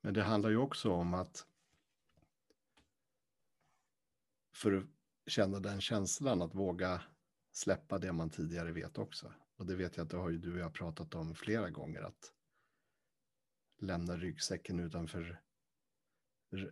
Men 0.00 0.14
det 0.14 0.22
handlar 0.22 0.50
ju 0.50 0.56
också 0.56 0.92
om 0.92 1.14
att 1.14 1.46
för 4.52 4.72
att 4.72 4.84
känna 5.26 5.60
den 5.60 5.80
känslan 5.80 6.42
att 6.42 6.54
våga 6.54 7.02
släppa 7.52 7.98
det 7.98 8.12
man 8.12 8.30
tidigare 8.30 8.72
vet 8.72 8.98
också. 8.98 9.32
Och 9.56 9.66
det 9.66 9.76
vet 9.76 9.96
jag 9.96 10.04
att 10.04 10.10
det 10.10 10.16
har 10.16 10.30
ju 10.30 10.38
du 10.38 10.52
och 10.52 10.58
jag 10.58 10.74
pratat 10.74 11.14
om 11.14 11.34
flera 11.34 11.70
gånger 11.70 12.02
att 12.02 12.32
lämna 13.78 14.16
ryggsäcken 14.16 14.80
utanför 14.80 15.40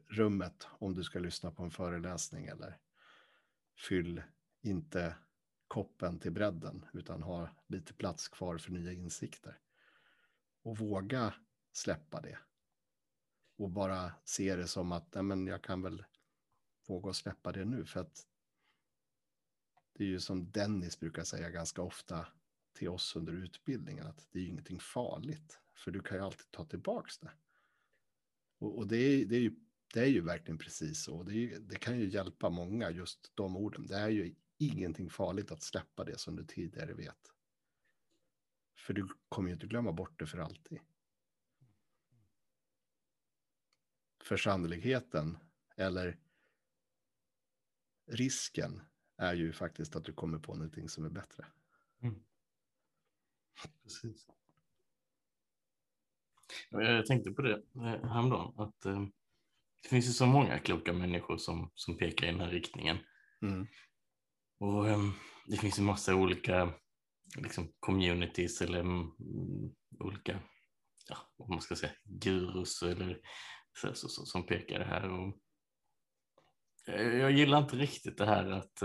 rummet 0.08 0.66
om 0.70 0.94
du 0.94 1.04
ska 1.04 1.18
lyssna 1.18 1.50
på 1.50 1.62
en 1.62 1.70
föreläsning 1.70 2.46
eller 2.46 2.78
fyll 3.88 4.22
inte 4.60 5.16
koppen 5.68 6.18
till 6.18 6.32
bredden 6.32 6.84
utan 6.92 7.22
ha 7.22 7.48
lite 7.66 7.94
plats 7.94 8.28
kvar 8.28 8.58
för 8.58 8.72
nya 8.72 8.92
insikter. 8.92 9.58
Och 10.62 10.78
våga 10.78 11.34
släppa 11.72 12.20
det 12.20 12.38
och 13.56 13.70
bara 13.70 14.12
se 14.24 14.56
det 14.56 14.66
som 14.66 14.92
att 14.92 15.14
nej, 15.14 15.22
men 15.22 15.46
jag 15.46 15.62
kan 15.62 15.82
väl 15.82 16.04
våga 16.86 17.12
släppa 17.12 17.52
det 17.52 17.64
nu 17.64 17.84
för 17.84 18.00
att 18.00 18.26
det 19.92 20.04
är 20.04 20.08
ju 20.08 20.20
som 20.20 20.50
Dennis 20.50 21.00
brukar 21.00 21.24
säga 21.24 21.50
ganska 21.50 21.82
ofta 21.82 22.26
till 22.72 22.88
oss 22.88 23.16
under 23.16 23.32
utbildningen 23.32 24.06
att 24.06 24.28
det 24.30 24.38
är 24.38 24.42
ju 24.42 24.48
ingenting 24.48 24.80
farligt 24.80 25.60
för 25.74 25.90
du 25.90 26.00
kan 26.00 26.16
ju 26.16 26.24
alltid 26.24 26.50
ta 26.50 26.64
tillbaks 26.64 27.18
det. 27.18 27.30
Och, 28.58 28.78
och 28.78 28.86
det, 28.86 28.96
är, 28.96 29.24
det, 29.24 29.36
är 29.36 29.40
ju, 29.40 29.54
det 29.94 30.00
är 30.00 30.06
ju 30.06 30.20
verkligen 30.20 30.58
precis 30.58 31.02
så. 31.02 31.22
Det, 31.22 31.52
är 31.52 31.58
det 31.58 31.76
kan 31.76 31.98
ju 31.98 32.08
hjälpa 32.08 32.50
många 32.50 32.90
just 32.90 33.32
de 33.34 33.56
orden. 33.56 33.86
Det 33.86 33.96
är 33.96 34.08
ju 34.08 34.34
ingenting 34.58 35.10
farligt 35.10 35.50
att 35.50 35.62
släppa 35.62 36.04
det 36.04 36.18
som 36.18 36.36
du 36.36 36.44
tidigare 36.44 36.94
vet. 36.94 37.32
För 38.76 38.94
du 38.94 39.08
kommer 39.28 39.48
ju 39.48 39.54
inte 39.54 39.66
glömma 39.66 39.92
bort 39.92 40.18
det 40.18 40.26
för 40.26 40.38
alltid. 40.38 40.80
För 44.26 44.36
sannolikheten 44.36 45.38
eller 45.76 46.18
risken 48.06 48.82
är 49.16 49.34
ju 49.34 49.52
faktiskt 49.52 49.96
att 49.96 50.04
du 50.04 50.12
kommer 50.12 50.38
på 50.38 50.54
någonting 50.54 50.88
som 50.88 51.04
är 51.04 51.10
bättre. 51.10 51.46
Mm. 52.02 52.22
Precis. 53.82 54.26
Jag 56.70 57.06
tänkte 57.06 57.30
på 57.30 57.42
det 57.42 57.54
eh, 57.54 58.08
häromdagen 58.08 58.54
att 58.56 58.86
eh, 58.86 59.06
det 59.82 59.88
finns 59.88 60.08
ju 60.08 60.12
så 60.12 60.26
många 60.26 60.58
kloka 60.58 60.92
människor 60.92 61.36
som, 61.36 61.70
som 61.74 61.96
pekar 61.98 62.26
i 62.26 62.30
den 62.30 62.40
här 62.40 62.50
riktningen. 62.50 62.98
Mm. 63.42 63.66
Och 64.58 64.88
eh, 64.88 64.98
det 65.46 65.56
finns 65.56 65.78
ju 65.78 65.82
massa 65.82 66.14
olika 66.14 66.74
liksom, 67.36 67.72
communities 67.80 68.60
eller 68.60 68.80
mm, 68.80 69.10
olika, 69.98 70.40
ja, 71.08 71.16
vad 71.36 71.48
man 71.48 71.60
ska 71.60 71.76
säga, 71.76 71.92
gurus 72.04 72.82
eller 72.82 73.20
så, 73.76 73.94
så, 73.94 74.08
så, 74.08 74.26
som 74.26 74.46
pekar 74.46 74.78
det 74.78 74.84
här. 74.84 75.10
Och 75.10 75.38
jag 76.96 77.32
gillar 77.32 77.58
inte 77.58 77.76
riktigt 77.76 78.18
det 78.18 78.26
här 78.26 78.50
att, 78.50 78.82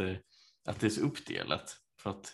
att 0.65 0.80
det 0.80 0.88
är 0.88 0.89
så 0.89 1.01
uppdelat. 1.01 1.77
För 2.01 2.10
att 2.10 2.34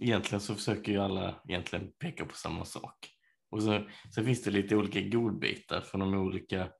egentligen 0.00 0.40
så 0.40 0.54
försöker 0.54 0.92
ju 0.92 0.98
alla 0.98 1.42
egentligen 1.48 1.92
peka 1.98 2.26
på 2.26 2.34
samma 2.34 2.64
sak. 2.64 3.10
Och 3.50 3.62
så, 3.62 3.88
så 4.10 4.24
finns 4.24 4.42
det 4.42 4.50
lite 4.50 4.76
olika 4.76 5.00
godbitar 5.00 5.80
från 5.80 6.00
de 6.00 6.14
olika 6.14 6.70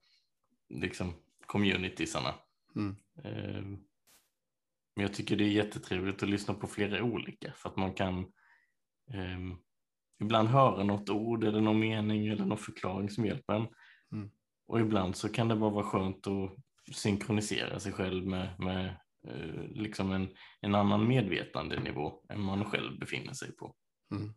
liksom, 0.69 1.15
communitiesarna. 1.47 2.35
Mm. 2.77 2.97
Men 4.97 5.03
jag 5.03 5.15
tycker 5.15 5.37
det 5.37 5.45
är 5.45 5.49
jättetrevligt 5.49 6.23
att 6.23 6.29
lyssna 6.29 6.55
på 6.55 6.67
flera 6.67 7.03
olika 7.03 7.53
för 7.53 7.69
att 7.69 7.77
man 7.77 7.95
kan 7.95 8.19
eh, 9.15 9.57
ibland 10.21 10.49
höra 10.49 10.85
något 10.85 11.11
ord 11.11 11.45
eller 11.45 11.61
någon 11.61 11.81
mening 11.81 12.27
eller 12.27 12.45
någon 12.45 12.59
förklaring 12.59 13.11
som 13.11 13.27
hjälper 13.27 13.55
en. 13.55 13.69
Mm. 14.13 14.31
Och 14.71 14.81
ibland 14.81 15.17
så 15.17 15.29
kan 15.29 15.49
det 15.49 15.57
bara 15.57 15.71
vara 15.71 15.85
skönt 15.85 16.27
att 16.27 16.57
synkronisera 16.97 17.81
sig 17.81 17.93
själv 17.93 18.27
med, 18.27 18.61
med 18.61 18.87
eh, 19.29 19.63
liksom 19.63 20.13
en, 20.13 20.35
en 20.61 20.75
annan 20.75 21.09
medvetandenivå 21.09 22.23
än 22.29 22.41
man 22.41 22.65
själv 22.65 22.99
befinner 22.99 23.33
sig 23.33 23.57
på. 23.57 23.77
Mm. 24.15 24.35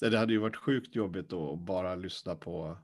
Det 0.00 0.18
hade 0.18 0.32
ju 0.32 0.38
varit 0.38 0.56
sjukt 0.56 0.96
jobbigt 0.96 1.28
då 1.28 1.52
att 1.52 1.60
bara 1.60 1.94
lyssna 1.94 2.34
på, 2.34 2.78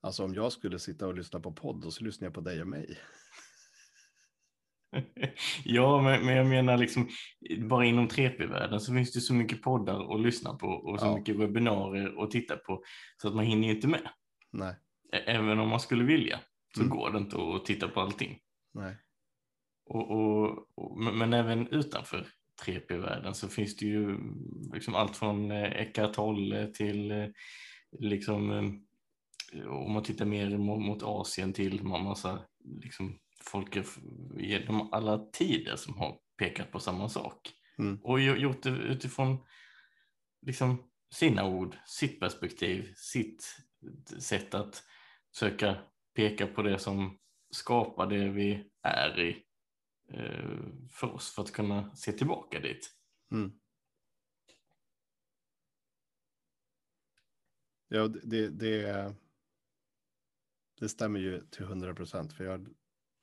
alltså 0.00 0.24
om 0.24 0.34
jag 0.34 0.52
skulle 0.52 0.78
sitta 0.78 1.06
och 1.06 1.14
lyssna 1.14 1.40
på 1.40 1.52
podd 1.52 1.84
och 1.84 1.92
så 1.92 2.04
lyssnar 2.04 2.26
jag 2.26 2.34
på 2.34 2.40
dig 2.40 2.60
och 2.60 2.68
mig. 2.68 2.98
ja, 5.64 6.02
men, 6.02 6.26
men 6.26 6.36
jag 6.36 6.46
menar 6.46 6.78
liksom 6.78 7.08
bara 7.58 7.84
inom 7.84 8.08
3P-världen 8.08 8.80
så 8.80 8.92
finns 8.94 9.12
det 9.12 9.20
så 9.20 9.34
mycket 9.34 9.62
poddar 9.62 10.14
att 10.14 10.20
lyssna 10.20 10.54
på 10.54 10.66
och 10.66 11.00
så 11.00 11.06
Ja. 11.06 11.16
mycket 11.16 11.36
webbinarier 11.36 12.22
att 12.24 12.30
titta 12.30 12.56
på 12.56 12.82
så 13.22 13.28
att 13.28 13.34
man 13.34 13.44
hinner 13.44 13.68
ju 13.68 13.74
inte 13.74 13.88
med. 13.88 14.08
Nej, 14.52 14.74
Även 15.26 15.58
om 15.58 15.68
man 15.68 15.80
skulle 15.80 16.04
vilja 16.04 16.40
så 16.74 16.80
Mm. 16.82 16.96
går 16.96 17.10
det 17.10 17.18
inte 17.18 17.36
att 17.42 17.64
titta 17.64 17.88
på 17.88 18.00
allting. 18.00 18.38
nej. 18.74 18.96
Och, 19.86 20.10
och, 20.10 20.58
och, 20.74 20.98
men 20.98 21.32
även 21.32 21.68
utanför 21.68 22.26
3P-världen 22.66 23.34
så 23.34 23.48
finns 23.48 23.76
det 23.76 23.86
ju 23.86 24.18
liksom 24.74 24.94
allt 24.94 25.16
från 25.16 25.50
eh, 25.50 25.72
Eckart 25.72 26.12
Tolle 26.12 26.66
till 26.66 27.10
eh, 27.10 27.26
liksom 27.98 28.50
eh, 28.50 29.66
om 29.66 29.92
man 29.92 30.02
tittar 30.02 30.24
mer 30.24 30.58
mot, 30.58 31.02
Asien 31.02 31.52
till 31.52 31.80
ma- 31.80 32.02
massa 32.04 32.38
liksom 32.82 33.18
folk 33.50 33.76
genom 34.36 34.92
alla 34.92 35.18
tider 35.18 35.76
som 35.76 35.94
har 35.98 36.18
pekat 36.38 36.72
på 36.72 36.80
samma 36.80 37.08
sak 37.08 37.50
Mm. 37.78 38.00
och 38.02 38.18
gjo- 38.20 38.36
gjort 38.36 38.62
det 38.62 38.70
utifrån 38.70 39.36
liksom 40.46 40.90
sina 41.14 41.46
ord, 41.48 41.76
sitt 41.86 42.20
perspektiv, 42.20 42.92
sitt 42.96 43.56
sätt 44.20 44.54
att 44.54 44.82
söka 45.36 45.76
peka 46.14 46.46
på 46.46 46.62
det 46.62 46.78
som 46.78 47.18
skapar 47.50 48.06
det 48.06 48.28
vi 48.28 48.70
är 48.82 49.20
i 49.20 49.44
eh, 50.10 50.58
för 50.90 51.14
oss 51.14 51.34
för 51.34 51.42
att 51.42 51.52
kunna 51.52 51.96
se 51.96 52.12
tillbaka 52.12 52.60
dit. 52.60 52.90
Mm. 53.32 53.52
Ja, 57.88 58.08
det, 58.08 58.48
det, 58.48 59.14
det, 60.80 60.88
stämmer 60.88 61.20
ju 61.20 61.40
till 61.40 61.62
100 61.64 61.94
procent. 61.94 62.32
För 62.32 62.44
jag, 62.44 62.68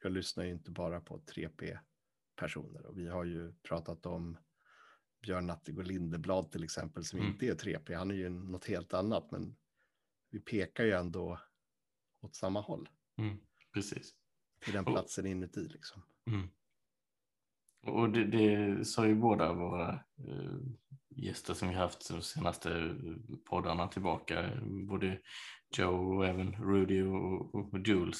jag 0.01 0.11
lyssnar 0.11 0.43
ju 0.43 0.51
inte 0.51 0.71
bara 0.71 1.01
på 1.01 1.19
3P-personer. 1.19 2.85
Och 2.85 2.97
vi 2.97 3.07
har 3.07 3.23
ju 3.25 3.53
pratat 3.53 4.05
om 4.05 4.37
Björn 5.21 5.47
Natthig 5.47 5.87
Lindeblad 5.87 6.51
till 6.51 6.63
exempel, 6.63 7.03
som 7.03 7.19
Mm. 7.19 7.31
inte 7.31 7.47
är 7.47 7.55
3P. 7.55 7.93
Han 7.95 8.11
är 8.11 8.15
ju 8.15 8.29
något 8.29 8.65
helt 8.65 8.93
annat, 8.93 9.31
men 9.31 9.55
vi 10.29 10.39
pekar 10.39 10.83
ju 10.83 10.91
ändå 10.91 11.39
åt 12.21 12.35
samma 12.35 12.61
håll. 12.61 12.89
Mm, 13.17 13.37
precis. 13.73 14.13
Till 14.59 14.73
den 14.73 14.85
Och- 14.85 14.93
platsen 14.93 15.25
inuti 15.25 15.59
liksom. 15.67 16.01
Mm. 16.27 16.47
Och 17.83 18.09
det, 18.09 18.23
det 18.25 18.85
sa 18.85 19.07
ju 19.07 19.15
båda 19.15 19.53
våra 19.53 19.89
eh, 20.27 20.57
gäster 21.09 21.53
som 21.53 21.69
vi 21.69 21.75
haft 21.75 22.09
de 22.09 22.21
senaste 22.21 22.95
poddarna 23.49 23.87
tillbaka, 23.87 24.61
både 24.87 25.21
Joe 25.77 26.15
och 26.17 26.25
även 26.27 26.51
Rudy 26.51 27.01
och, 27.01 27.55
och, 27.55 27.73
och 27.73 27.87
Jules, 27.87 28.19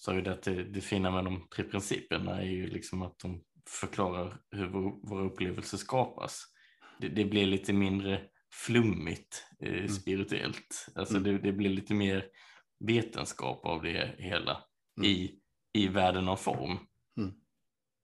sa 0.00 0.14
ju 0.14 0.20
det 0.22 0.32
att 0.32 0.42
det, 0.42 0.64
det 0.64 0.80
fina 0.80 1.10
med 1.10 1.24
de 1.24 1.48
tre 1.56 1.64
principerna 1.64 2.40
är 2.42 2.46
ju 2.46 2.66
liksom 2.66 3.02
att 3.02 3.18
de 3.18 3.42
förklarar 3.68 4.40
hur 4.50 4.66
vår, 4.66 5.08
våra 5.08 5.24
upplevelser 5.24 5.78
skapas. 5.78 6.44
Det, 7.00 7.08
det 7.08 7.24
blir 7.24 7.46
lite 7.46 7.72
mindre 7.72 8.22
flummigt 8.66 9.46
eh, 9.58 9.86
spirituellt, 9.88 10.86
alltså 10.94 11.16
Mm. 11.16 11.24
det, 11.24 11.38
det 11.38 11.52
blir 11.52 11.70
lite 11.70 11.94
mer 11.94 12.24
vetenskap 12.84 13.64
av 13.66 13.82
det 13.82 14.14
hela 14.18 14.64
Mm. 14.98 15.10
i, 15.10 15.40
i 15.72 15.88
världen 15.88 16.28
av 16.28 16.36
form. 16.36 16.78
Mm. 17.18 17.34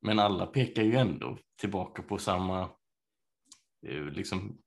Men 0.02 0.18
alla 0.18 0.46
pekar 0.46 0.82
ju 0.82 0.96
ändå 0.96 1.38
tillbaka 1.60 2.02
på 2.02 2.18
samma 2.18 2.70
eh, 3.86 4.04
liksom 4.04 4.58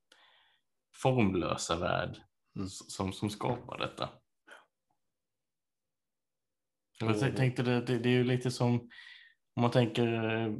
formlösa 0.95 1.75
värld 1.79 2.21
Mm. 2.55 2.67
som, 2.69 3.13
som 3.13 3.29
skapar 3.29 3.77
detta. 3.77 4.09
Jag 6.99 7.35
tänkte 7.35 7.63
det, 7.63 7.81
det, 7.81 7.99
det 7.99 8.09
är 8.09 8.13
ju 8.13 8.23
lite 8.23 8.51
som 8.51 8.89
om 9.53 9.61
man 9.61 9.71
tänker 9.71 10.35
eh, 10.35 10.53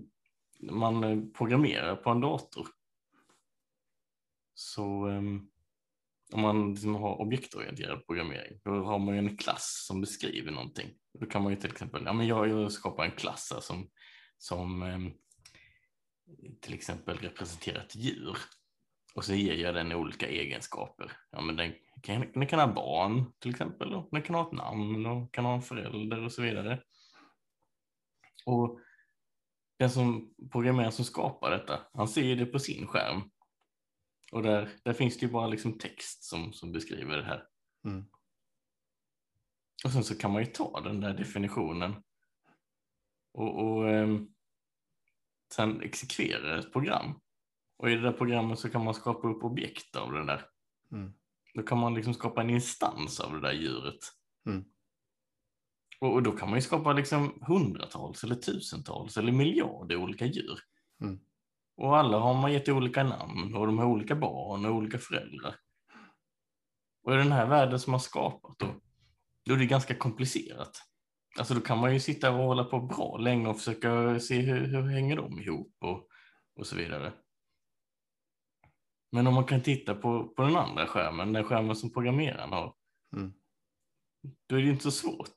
man 0.72 1.04
eh, 1.04 1.18
programmerar 1.38 1.96
på 1.96 2.10
en 2.10 2.22
dator. 2.22 2.68
Så 4.54 5.06
ehm, 5.06 5.50
om 6.34 6.42
man 6.42 6.72
liksom 6.74 6.96
har 6.96 7.22
objektorienterad 7.22 8.06
programmering, 8.06 8.60
då 8.64 8.72
har 8.72 9.00
man 9.00 9.16
ju 9.16 9.20
en 9.20 9.38
klass 9.38 9.86
som 9.88 10.02
beskriver 10.02 10.52
någonting. 10.52 10.90
Då 11.20 11.26
kan 11.26 11.44
man 11.44 11.52
ju 11.52 11.60
till 11.60 11.72
exempel, 11.72 12.04
ja 12.06 12.14
men 12.14 12.28
jag, 12.28 12.50
jag 12.50 12.72
skapar 12.72 13.06
en 13.06 13.12
klass 13.12 13.52
här 13.54 13.62
som, 13.62 13.90
som 14.38 14.84
ehm, 14.84 15.12
till 16.62 16.74
exempel 16.74 17.18
representerar 17.18 17.86
ett 17.86 17.96
djur. 17.96 18.38
Och 19.20 19.26
så 19.26 19.34
ger 19.34 19.54
jag 19.54 19.76
den 19.76 19.92
olika 19.92 20.28
egenskaper. 20.28 21.12
Ja, 21.32 21.42
men 21.42 21.56
den 21.56 21.74
kan, 22.02 22.32
den 22.34 22.48
kan 22.48 22.60
ha 22.60 22.74
barn 22.74 23.34
till 23.40 23.52
exempel, 23.52 23.94
och 23.94 24.10
den 24.12 24.22
kan 24.22 24.36
ha 24.36 24.48
ett 24.48 24.52
namn 24.52 25.06
och 25.06 25.34
kan 25.34 25.46
ha 25.46 25.54
en 25.54 25.62
förälder 25.62 26.24
och 26.24 26.32
så 26.32 26.42
vidare. 26.42 26.84
Och 28.46 28.80
den 29.80 29.90
som 29.90 30.34
programmerar 30.52 30.90
som 30.90 31.06
skapar 31.06 31.52
detta, 31.52 31.80
han 31.94 32.08
ser 32.08 32.36
det 32.36 32.46
på 32.46 32.60
sin 32.60 32.88
skärm. 32.88 33.22
Och 34.32 34.44
där, 34.44 34.70
där 34.84 34.94
finns 34.94 35.18
det 35.18 35.26
ju 35.26 35.32
bara 35.32 35.48
liksom 35.48 35.78
text 35.78 36.24
som, 36.24 36.54
som 36.54 36.72
beskriver 36.72 37.18
det 37.18 37.26
här. 37.26 37.44
Mm. 37.86 38.06
Och 39.86 39.92
sen 39.92 40.04
så 40.04 40.18
kan 40.18 40.32
man 40.32 40.42
ju 40.42 40.52
ta 40.52 40.82
den 40.82 41.00
där 41.00 41.14
definitionen 41.14 42.04
och, 43.34 43.66
och 43.66 43.90
ehm, 43.90 44.28
sen 45.54 45.82
exekvera 45.82 46.60
ett 46.60 46.74
program. 46.74 47.20
Och 47.80 47.90
i 47.90 47.96
det 47.96 48.02
där 48.02 48.12
programmet 48.12 48.60
så 48.60 48.70
kan 48.70 48.84
man 48.84 48.94
skapa 48.94 49.28
upp 49.28 49.44
objekt 49.44 49.96
av 49.96 50.12
det 50.12 50.26
där. 50.26 50.46
Mm. 50.92 51.14
Då 51.54 51.64
kan 51.64 51.78
man 51.78 51.94
liksom 51.94 52.14
skapa 52.14 52.42
en 52.42 52.50
instans 52.50 53.20
av 53.20 53.34
det 53.34 53.42
där 53.42 53.54
djuret. 53.54 54.00
Mm. 54.46 54.64
Och, 56.00 56.14
och 56.14 56.24
då 56.24 56.32
kan 56.32 56.50
man 56.50 56.58
ju 56.58 56.62
skapa 56.62 56.94
liksom 56.94 57.44
hundratals 57.48 58.24
eller 58.24 58.36
tusentals 58.36 59.18
eller 59.18 59.32
miljarder 59.32 59.96
olika 59.96 60.26
djur. 60.26 60.60
Mm. 61.02 61.20
Och 61.78 61.98
alla 61.98 62.20
har 62.20 62.34
man 62.34 62.54
gett 62.54 62.70
olika 62.70 63.04
namn 63.04 63.56
och 63.56 63.66
de 63.66 63.78
har 63.78 63.86
olika 63.86 64.16
barn 64.16 64.66
och 64.66 64.76
olika 64.76 64.98
föräldrar. 64.98 65.56
Och 67.04 67.14
i 67.14 67.18
den 67.18 67.32
här 67.32 67.48
världen 67.48 67.80
som 67.80 67.92
man 67.92 68.00
skapat 68.00 68.60
då, 68.60 68.76
då 69.46 69.54
är 69.54 69.58
det 69.58 69.66
ganska 69.66 69.96
komplicerat. 69.96 70.72
Alltså 71.38 71.54
då 71.54 71.62
kan 71.62 71.78
man 71.78 71.94
ju 71.94 72.00
sitta 72.00 72.32
och 72.32 72.44
hålla 72.44 72.64
på 72.64 72.80
bra 72.80 73.18
länge 73.18 73.48
och 73.48 73.58
försöka 73.58 74.20
se 74.20 74.40
hur, 74.40 74.66
hur 74.66 74.82
hänger 74.82 75.16
de 75.16 75.40
ihop 75.40 75.76
och, 75.80 76.08
och 76.56 76.68
så 76.68 76.76
vidare. 76.76 77.14
Men 79.12 79.28
om 79.28 79.34
man 79.34 79.46
kan 79.46 79.62
titta 79.62 79.96
på, 79.96 80.28
på 80.28 80.42
den 80.42 80.56
andra 80.56 80.88
skärmen, 80.88 81.34
den 81.34 81.44
skärmen 81.44 81.76
som 81.76 81.94
programmeraren 81.94 82.50
har, 82.52 82.76
Mm. 83.16 83.34
då 84.48 84.56
är 84.56 84.62
det 84.62 84.70
inte 84.70 84.84
så 84.84 84.92
svårt. 84.92 85.34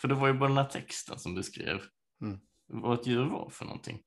För 0.00 0.08
det 0.08 0.14
var 0.14 0.26
ju 0.26 0.32
bara 0.32 0.48
den 0.48 0.58
här 0.58 0.68
texten 0.68 1.18
som 1.18 1.34
beskrev 1.34 1.82
Mm. 2.22 2.38
vad 2.66 3.00
ett 3.00 3.06
djur 3.06 3.24
var 3.24 3.50
för 3.50 3.64
någonting. 3.64 4.02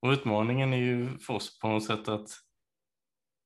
Och 0.00 0.08
utmaningen 0.12 0.72
är 0.72 0.76
ju 0.76 1.18
för 1.18 1.34
oss 1.34 1.58
på 1.58 1.68
något 1.68 1.84
sätt 1.84 2.08
att 2.08 2.28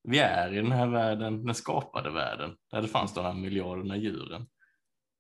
vi 0.03 0.19
är 0.19 0.53
i 0.53 0.57
den 0.57 0.73
här 0.73 0.87
världen, 0.87 1.45
den 1.45 1.55
skapade 1.55 2.11
världen, 2.11 2.57
där 2.71 2.83
det 2.83 2.88
fanns 2.88 3.14
de 3.14 3.25
här 3.25 3.35
miljarderna 3.35 3.97
djuren. 3.97 4.47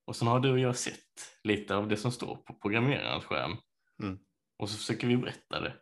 Och 0.04 0.16
sen 0.16 0.28
har 0.28 0.40
du 0.40 0.50
och 0.50 0.58
jag 0.58 0.76
sett 0.76 1.38
lite 1.42 1.76
av 1.76 1.88
det 1.88 1.96
som 1.96 2.12
står 2.12 2.36
på 2.36 2.54
programmerarens 2.54 3.24
skärm. 3.24 3.56
Mm. 4.02 4.18
Och 4.58 4.70
så 4.70 4.76
försöker 4.76 5.06
vi 5.06 5.16
berätta 5.16 5.60
det. 5.60 5.80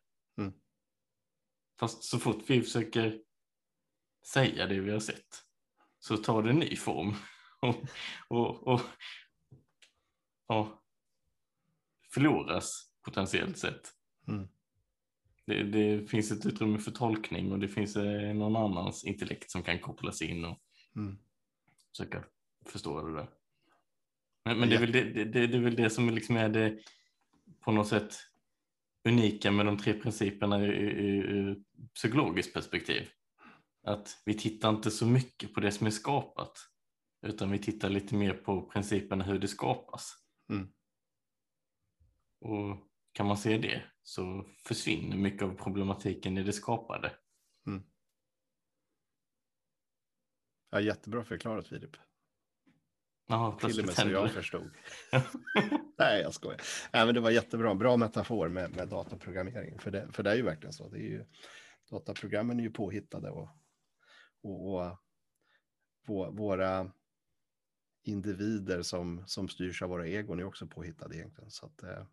Fast 1.80 2.04
så 2.04 2.18
fort 2.18 2.42
vi 2.46 2.62
försöker 2.62 3.20
säga 4.26 4.66
det 4.66 4.80
vi 4.80 4.90
har 4.92 5.00
sett 5.00 5.44
så 5.98 6.16
tar 6.16 6.42
det 6.42 6.52
ny 6.52 6.76
form. 6.76 7.14
och, 7.60 7.84
och, 8.28 8.66
och, 8.66 8.80
och 10.46 10.68
förloras 12.14 12.90
potentiellt 13.02 13.58
sett. 13.58 13.92
Mm. 14.28 14.48
Det, 15.46 15.62
det 15.62 16.10
finns 16.10 16.32
ett 16.32 16.46
utrymme 16.46 16.78
för 16.78 16.90
tolkning 16.90 17.52
och 17.52 17.58
det 17.58 17.68
finns 17.68 17.96
eh, 17.96 18.34
någon 18.34 18.56
annans 18.56 19.04
intellekt 19.04 19.50
som 19.50 19.62
kan 19.62 19.78
kopplas 19.78 20.22
in 20.22 20.44
och 20.44 20.60
Mm. 20.96 21.18
försöka 21.90 22.24
förstå 22.66 23.08
det 23.08 23.14
där. 23.14 23.28
Men, 24.44 24.58
men 24.58 24.68
det, 24.68 24.76
är 24.76 24.80
väl 24.80 24.92
det, 24.92 25.04
det, 25.04 25.24
det, 25.24 25.46
det 25.46 25.56
är 25.56 25.60
väl 25.60 25.76
det 25.76 25.90
som 25.90 26.10
liksom 26.10 26.36
är 26.36 26.48
det 26.48 26.78
på 27.60 27.72
något 27.72 27.88
sätt 27.88 28.14
unika 29.04 29.50
med 29.50 29.66
de 29.66 29.78
tre 29.78 29.94
principerna 29.94 30.58
ur, 30.58 30.72
ur, 30.72 31.24
ur 31.24 31.62
psykologiskt 31.94 32.54
perspektiv. 32.54 33.08
Att 33.86 34.22
vi 34.24 34.34
tittar 34.34 34.70
inte 34.70 34.90
så 34.90 35.06
mycket 35.06 35.54
på 35.54 35.60
det 35.60 35.72
som 35.72 35.86
är 35.86 35.90
skapat 35.90 36.70
utan 37.26 37.50
vi 37.50 37.58
tittar 37.58 37.88
lite 37.88 38.14
mer 38.14 38.34
på 38.34 38.62
principerna 38.62 39.24
hur 39.24 39.38
det 39.38 39.48
skapas. 39.48 40.12
Mm. 40.50 40.68
Och 42.40 42.88
kan 43.12 43.26
man 43.26 43.36
se 43.36 43.58
det 43.58 43.82
så 44.02 44.46
försvinner 44.66 45.16
mycket 45.16 45.42
av 45.42 45.54
problematiken 45.54 46.38
i 46.38 46.42
det 46.42 46.52
skapade. 46.52 47.12
Ja, 50.74 50.80
jättebra 50.80 51.24
förklarat 51.24 51.68
Filip. 51.68 51.96
Jaha, 53.26 53.58
Till 53.58 53.80
och 53.80 53.86
med 53.86 53.94
så 53.94 54.08
jag 54.08 54.30
förstod. 54.30 54.70
Nej, 55.98 56.20
jag 56.22 56.34
skojar. 56.34 56.60
Nej, 56.92 57.06
men 57.06 57.14
det 57.14 57.20
var 57.20 57.30
jättebra. 57.30 57.74
Bra 57.74 57.96
metafor 57.96 58.48
med, 58.48 58.76
med 58.76 58.88
dataprogrammering. 58.88 59.78
För 59.78 59.90
det, 59.90 60.12
för 60.12 60.22
det 60.22 60.30
är 60.30 60.34
ju 60.36 60.42
verkligen 60.42 60.72
så. 60.72 60.88
Det 60.88 60.98
är 60.98 61.08
ju, 61.10 61.24
dataprogrammen 61.90 62.58
är 62.58 62.64
ju 62.64 62.70
påhittade 62.70 63.30
och, 63.30 63.48
och, 64.42 64.74
och 64.74 64.98
vå- 66.06 66.36
våra 66.36 66.92
individer 68.02 68.82
som, 68.82 69.24
som 69.26 69.48
styrs 69.48 69.82
av 69.82 69.88
våra 69.88 70.06
egon 70.08 70.38
är 70.40 70.44
också 70.44 70.66
påhittade 70.66 71.16
egentligen. 71.16 71.50
Så 71.50 71.66
att, 71.66 71.82
eh, 71.82 72.06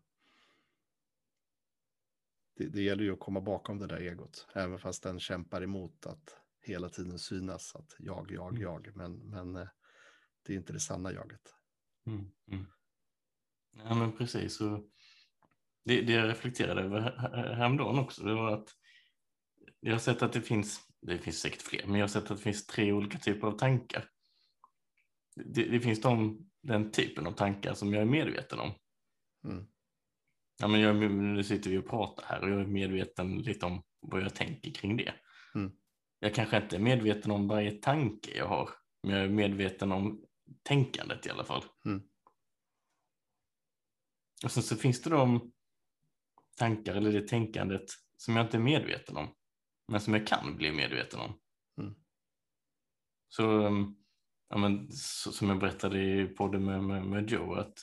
det, 2.56 2.68
det 2.68 2.82
gäller 2.82 3.04
ju 3.04 3.12
att 3.12 3.20
komma 3.20 3.40
bakom 3.40 3.78
det 3.78 3.86
där 3.86 4.00
egot, 4.00 4.46
även 4.54 4.78
fast 4.78 5.02
den 5.02 5.20
kämpar 5.20 5.62
emot 5.62 6.06
att 6.06 6.36
hela 6.60 6.88
tiden 6.88 7.18
synas 7.18 7.76
att 7.76 7.96
jag, 7.98 8.30
jag, 8.30 8.48
Mm. 8.50 8.62
jag. 8.62 8.96
Men, 8.96 9.12
men 9.30 9.56
eh, 9.56 9.68
det 10.46 10.52
är 10.52 10.56
inte 10.56 10.72
det 10.72 10.80
sanna 10.80 11.12
jaget. 11.12 11.54
Mm, 12.06 12.30
mm. 12.52 12.66
Ja, 13.76 13.94
men 13.94 14.12
precis. 14.16 14.60
Och 14.60 14.88
det, 15.84 16.00
det 16.00 16.12
jag 16.12 16.28
reflekterade 16.28 16.82
över 16.82 17.00
här- 17.00 17.16
här- 17.18 17.54
häromdagen 17.54 17.98
också, 17.98 18.24
det 18.24 18.34
var 18.34 18.52
att 18.52 18.68
jag 19.80 19.92
har 19.92 19.98
sett 19.98 20.22
att 20.22 20.32
det 20.32 20.42
finns, 20.42 20.80
det 21.00 21.18
finns 21.18 21.40
säkert 21.40 21.62
fler, 21.62 21.86
men 21.86 21.94
jag 21.94 22.02
har 22.02 22.08
sett 22.08 22.30
att 22.30 22.36
det 22.36 22.42
finns 22.42 22.66
tre 22.66 22.92
olika 22.92 23.18
typer 23.18 23.46
av 23.46 23.58
tankar. 23.58 24.08
Det, 25.36 25.64
det 25.64 25.80
finns 25.80 26.00
de, 26.00 26.46
den 26.62 26.90
typen 26.90 27.26
av 27.26 27.32
tankar 27.32 27.74
som 27.74 27.92
jag 27.92 28.02
är 28.02 28.06
medveten 28.06 28.60
om. 28.60 28.74
Mm. 29.44 29.66
Ja, 30.60 30.68
men 30.68 30.80
jag, 30.80 30.96
nu 31.12 31.44
sitter 31.44 31.70
vi 31.70 31.78
och 31.78 31.88
pratar 31.88 32.24
här 32.24 32.42
och 32.42 32.50
jag 32.50 32.60
är 32.60 32.66
medveten 32.66 33.38
lite 33.38 33.66
om 33.66 33.82
vad 34.00 34.22
jag 34.22 34.34
tänker 34.34 34.70
kring 34.70 34.96
det. 34.96 35.14
Mm. 35.54 35.72
Jag 36.18 36.34
kanske 36.34 36.56
inte 36.56 36.76
är 36.76 36.80
medveten 36.80 37.30
om 37.30 37.48
varje 37.48 37.70
tanke 37.70 38.36
jag 38.36 38.46
har, 38.46 38.70
men 39.02 39.16
jag 39.16 39.24
är 39.24 39.28
medveten 39.28 39.92
om 39.92 40.24
tänkandet 40.62 41.26
i 41.26 41.30
alla 41.30 41.44
fall. 41.44 41.64
Mm. 41.84 42.02
Och 44.44 44.50
sen 44.50 44.62
så 44.62 44.76
finns 44.76 45.02
det 45.02 45.10
de 45.10 45.52
tankar 46.56 46.94
eller 46.94 47.12
det 47.12 47.28
tänkandet 47.28 47.84
som 48.16 48.36
jag 48.36 48.46
inte 48.46 48.56
är 48.56 48.60
medveten 48.60 49.16
om, 49.16 49.34
men 49.88 50.00
som 50.00 50.14
jag 50.14 50.26
kan 50.26 50.56
bli 50.56 50.72
medveten 50.72 51.20
om. 51.20 51.38
Mm. 51.80 51.94
Så, 53.28 53.50
um, 53.66 53.96
ja, 54.48 54.56
men, 54.56 54.92
så, 54.92 55.32
som 55.32 55.48
jag 55.48 55.58
berättade 55.58 56.02
i 56.02 56.26
podden 56.26 56.64
med, 56.64 56.84
med, 56.84 57.06
med 57.06 57.30
Joe, 57.30 57.54
att 57.54 57.74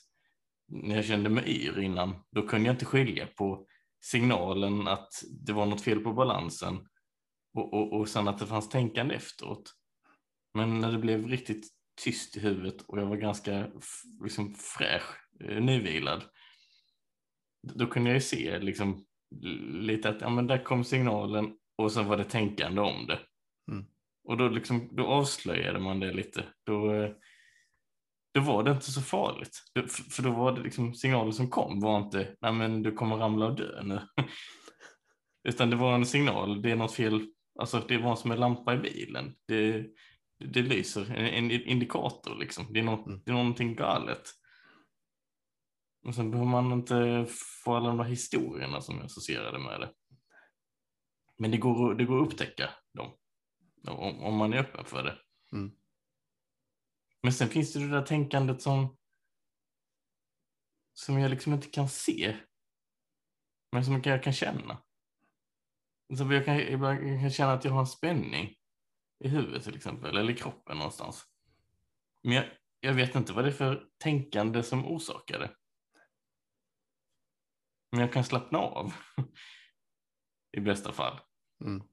när 0.68 0.96
jag 0.96 1.06
kände 1.06 1.30
mig 1.30 1.50
yr 1.50 1.80
innan, 1.80 2.16
då 2.32 2.48
kunde 2.48 2.68
jag 2.68 2.74
inte 2.74 2.86
skilja 2.86 3.28
på 3.28 3.68
signalen 4.02 4.88
att 4.88 5.14
det 5.46 5.54
var 5.54 5.66
något 5.66 5.82
fel 5.82 6.00
på 6.00 6.14
balansen 6.14 6.88
och, 7.54 7.74
och, 7.74 7.94
och 7.94 8.10
sen 8.10 8.28
att 8.28 8.40
det 8.40 8.48
fanns 8.48 8.70
tänkande 8.70 9.16
efteråt. 9.16 9.74
Men 10.54 10.80
när 10.80 10.92
det 10.92 10.98
blev 10.98 11.28
riktigt 11.28 11.79
tyst 12.04 12.38
i 12.38 12.40
huvudet 12.40 12.82
och 12.82 13.00
jag 13.00 13.06
var 13.06 13.18
ganska 13.18 13.68
liksom, 14.24 14.56
fräsch, 14.56 15.04
eh, 15.44 15.62
nyvilad, 15.62 16.24
då 17.74 17.88
kunde 17.88 18.10
jag 18.10 18.16
ju 18.16 18.22
se 18.22 18.60
liksom, 18.60 19.06
lite 19.72 20.10
att 20.10 20.22
ja, 20.22 20.30
men 20.30 20.48
där 20.48 20.64
kom 20.64 20.84
signalen 20.84 21.54
och 21.78 21.92
sen 21.92 22.06
var 22.06 22.18
det 22.18 22.24
tänkande 22.24 22.82
om 22.82 23.08
det. 23.08 23.20
Mm. 23.72 23.86
Och 24.24 24.38
då, 24.38 24.50
liksom, 24.50 24.96
då 24.96 25.06
avslöjade 25.06 25.80
man 25.80 26.00
det 26.00 26.14
lite. 26.14 26.46
Då, 26.66 26.94
eh, 26.94 27.12
då 28.34 28.42
var 28.42 28.64
det 28.64 28.72
inte 28.72 28.92
så 28.92 29.02
farligt. 29.02 29.64
För 30.12 30.24
då 30.24 30.32
var 30.32 30.52
det 30.52 30.62
liksom 30.62 30.94
signalen 30.94 31.34
som 31.34 31.50
kom 31.50 31.80
var 31.80 31.98
inte 31.98 32.36
nej 32.42 32.54
men 32.54 32.84
du 32.84 32.92
kommer 32.92 33.18
ramla 33.18 33.46
och 33.46 33.56
dö 33.56 33.84
nu. 33.84 34.02
Utan 35.50 35.70
det 35.70 35.76
var 35.76 35.96
en 35.96 36.06
signal, 36.06 36.62
det 36.62 36.72
är 36.72 36.76
något 36.76 36.94
fel, 36.94 37.28
alltså 37.60 37.84
det 37.88 37.98
var 37.98 38.16
som 38.16 38.32
en 38.32 38.40
lampa 38.40 38.74
i 38.74 38.78
bilen. 38.78 39.36
Det, 39.48 39.86
det 40.40 40.62
lyser, 40.62 41.12
en, 41.12 41.52
indikator 41.52 42.36
liksom. 42.36 42.74
Det 42.74 42.80
är, 42.80 42.84
något, 42.84 43.08
Mm. 43.08 43.22
det 43.26 43.32
är 43.32 43.36
någonting 43.36 43.76
galet. 43.76 44.24
Och 46.06 46.16
sen 46.16 46.32
behöver 46.32 46.52
man 46.52 46.72
inte 46.72 47.28
få 47.64 47.76
alla 47.76 47.88
de 47.88 47.98
där 47.98 48.04
historierna 48.04 48.82
som 48.82 49.00
är 49.00 49.04
associerade 49.04 49.60
med 49.60 49.80
det. 49.80 49.94
Men 51.38 51.52
det 51.52 51.58
går, 51.58 51.96
det 51.96 52.06
går 52.06 52.22
att 52.22 52.28
upptäcka 52.28 52.70
dem. 52.94 53.12
Om, 53.88 54.20
om 54.20 54.36
man 54.36 54.54
är 54.54 54.58
öppen 54.58 54.86
för 54.86 55.04
det. 55.04 55.18
Mm. 55.54 55.72
Men 57.24 57.34
sen 57.34 57.50
finns 57.50 57.74
det 57.74 57.80
det 57.80 57.92
där 57.92 58.06
tänkandet 58.06 58.62
som 58.62 58.98
som 60.94 61.20
jag 61.20 61.30
liksom 61.30 61.54
inte 61.54 61.70
kan 61.70 61.90
se. 61.90 62.38
Men 63.72 63.86
som 63.86 64.02
jag 64.04 64.24
kan 64.24 64.34
känna. 64.34 64.84
Så 66.18 66.34
jag, 66.34 66.46
kan, 66.46 66.60
ibland 66.60 67.00
kan 67.00 67.24
jag 67.24 67.34
känna 67.34 67.54
att 67.54 67.66
jag 67.66 67.72
har 67.72 67.80
en 67.80 67.88
spänning 67.88 68.56
i 69.20 69.28
huvudet 69.28 69.64
till 69.64 69.76
exempel, 69.76 70.18
eller 70.18 70.34
i 70.34 70.38
kroppen 70.38 70.78
någonstans. 70.78 71.26
Men 72.24 72.34
jag, 72.34 72.46
jag 72.80 72.94
vet 72.94 73.16
inte 73.16 73.34
vad 73.34 73.44
det 73.44 73.50
är 73.50 73.54
för 73.54 73.90
tänkande 73.98 74.64
som 74.64 74.86
orsakar 74.86 75.40
det. 75.40 75.56
Men 77.92 78.02
jag 78.02 78.14
kan 78.14 78.24
slappna 78.24 78.58
av. 78.58 78.94
I 80.52 80.60
bästa 80.60 80.92
fall. 80.92 81.20
Mm. 81.66 81.84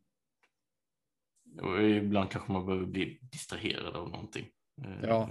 Och 1.63 1.83
ibland 1.83 2.31
kanske 2.31 2.53
man 2.53 2.67
behöver 2.67 2.87
bli 2.87 3.19
distraherad 3.23 3.97
av 3.97 4.11
någonting. 4.11 4.51
Eh, 4.85 5.01
Ja. 5.03 5.31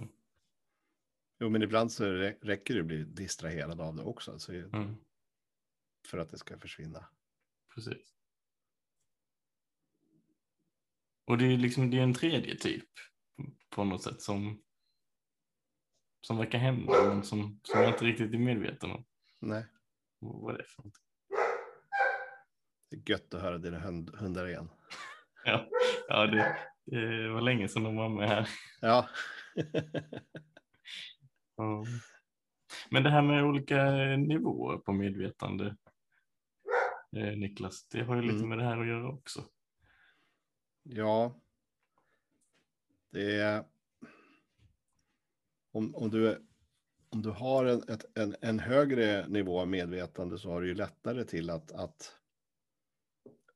Jo, 1.39 1.49
men 1.49 1.63
ibland 1.63 1.91
så 1.91 2.05
rä- 2.05 2.37
räcker 2.41 2.73
det 2.73 2.79
att 2.79 2.85
bli 2.85 3.03
distraherad 3.03 3.81
av 3.81 3.95
det 3.95 4.03
också. 4.03 4.31
Alltså, 4.31 4.53
Mm, 4.53 4.95
för 6.07 6.17
att 6.17 6.29
det 6.29 6.37
ska 6.37 6.57
försvinna. 6.59 7.09
precis. 7.75 8.15
Och 11.25 11.37
det 11.37 11.45
är 11.45 11.57
liksom 11.57 11.89
det 11.91 11.97
är 11.97 12.03
en 12.03 12.13
tredje 12.13 12.55
typ 12.55 12.89
på 13.69 13.83
något 13.83 14.03
sätt 14.03 14.21
som 14.21 14.61
som 16.21 16.37
verkar 16.37 16.57
hända 16.57 17.03
men 17.09 17.23
som, 17.23 17.59
som 17.63 17.81
jag 17.81 17.89
inte 17.89 18.05
riktigt 18.05 18.33
är 18.33 18.37
medveten 18.37 18.91
om 18.91 19.05
Nej, 19.41 19.65
vad 20.19 20.55
det 20.55 20.59
är 20.63 20.67
för 20.67 20.83
något. 20.83 20.93
det 22.89 22.95
är 22.97 23.09
gött 23.09 23.33
att 23.33 23.41
höra 23.41 23.57
dina 23.57 23.79
hund, 23.79 24.09
hundar 24.15 24.47
igen. 24.47 24.69
Ja, 25.45 25.67
ja 26.07 26.25
det, 26.27 26.57
det 26.85 27.29
var 27.29 27.41
länge 27.41 27.67
sedan 27.67 27.83
de 27.83 27.95
var 27.95 28.09
med 28.09 28.29
här. 28.29 28.49
Ja. 28.81 29.09
Ja. 31.57 31.85
Men 32.89 33.03
det 33.03 33.09
här 33.09 33.21
med 33.21 33.43
olika 33.43 33.83
nivåer 34.17 34.77
på 34.77 34.93
medvetande, 34.93 35.75
eh, 37.17 37.37
Niklas, 37.37 37.87
det 37.87 38.03
har 38.03 38.15
ju 38.15 38.21
lite 38.21 38.35
Mm. 38.35 38.49
med 38.49 38.57
det 38.57 38.63
här 38.63 38.77
att 38.81 38.87
göra 38.87 39.09
också 39.09 39.43
ja. 40.85 41.33
Det 43.09 43.35
är... 43.35 43.65
Om, 45.71 45.95
om, 45.95 46.09
du, 46.09 46.47
om 47.09 47.21
du 47.21 47.29
har 47.29 47.65
en, 47.65 47.83
ett, 47.89 48.17
en, 48.17 48.35
en 48.41 48.59
högre 48.59 49.27
nivå 49.27 49.59
av 49.59 49.67
medvetande 49.67 50.37
så 50.37 50.49
har 50.51 50.61
du 50.61 50.67
ju 50.67 50.75
lättare 50.75 51.23
till 51.23 51.49
att, 51.49 51.71
att 51.71 52.19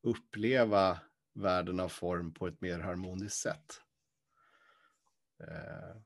uppleva 0.02 1.00
världen 1.34 1.80
av 1.80 1.90
form 1.90 2.34
på 2.34 2.48
ett 2.48 2.62
mer 2.62 2.80
harmoniskt 2.80 3.42
sätt. 3.42 3.82
Eh, 5.40 6.02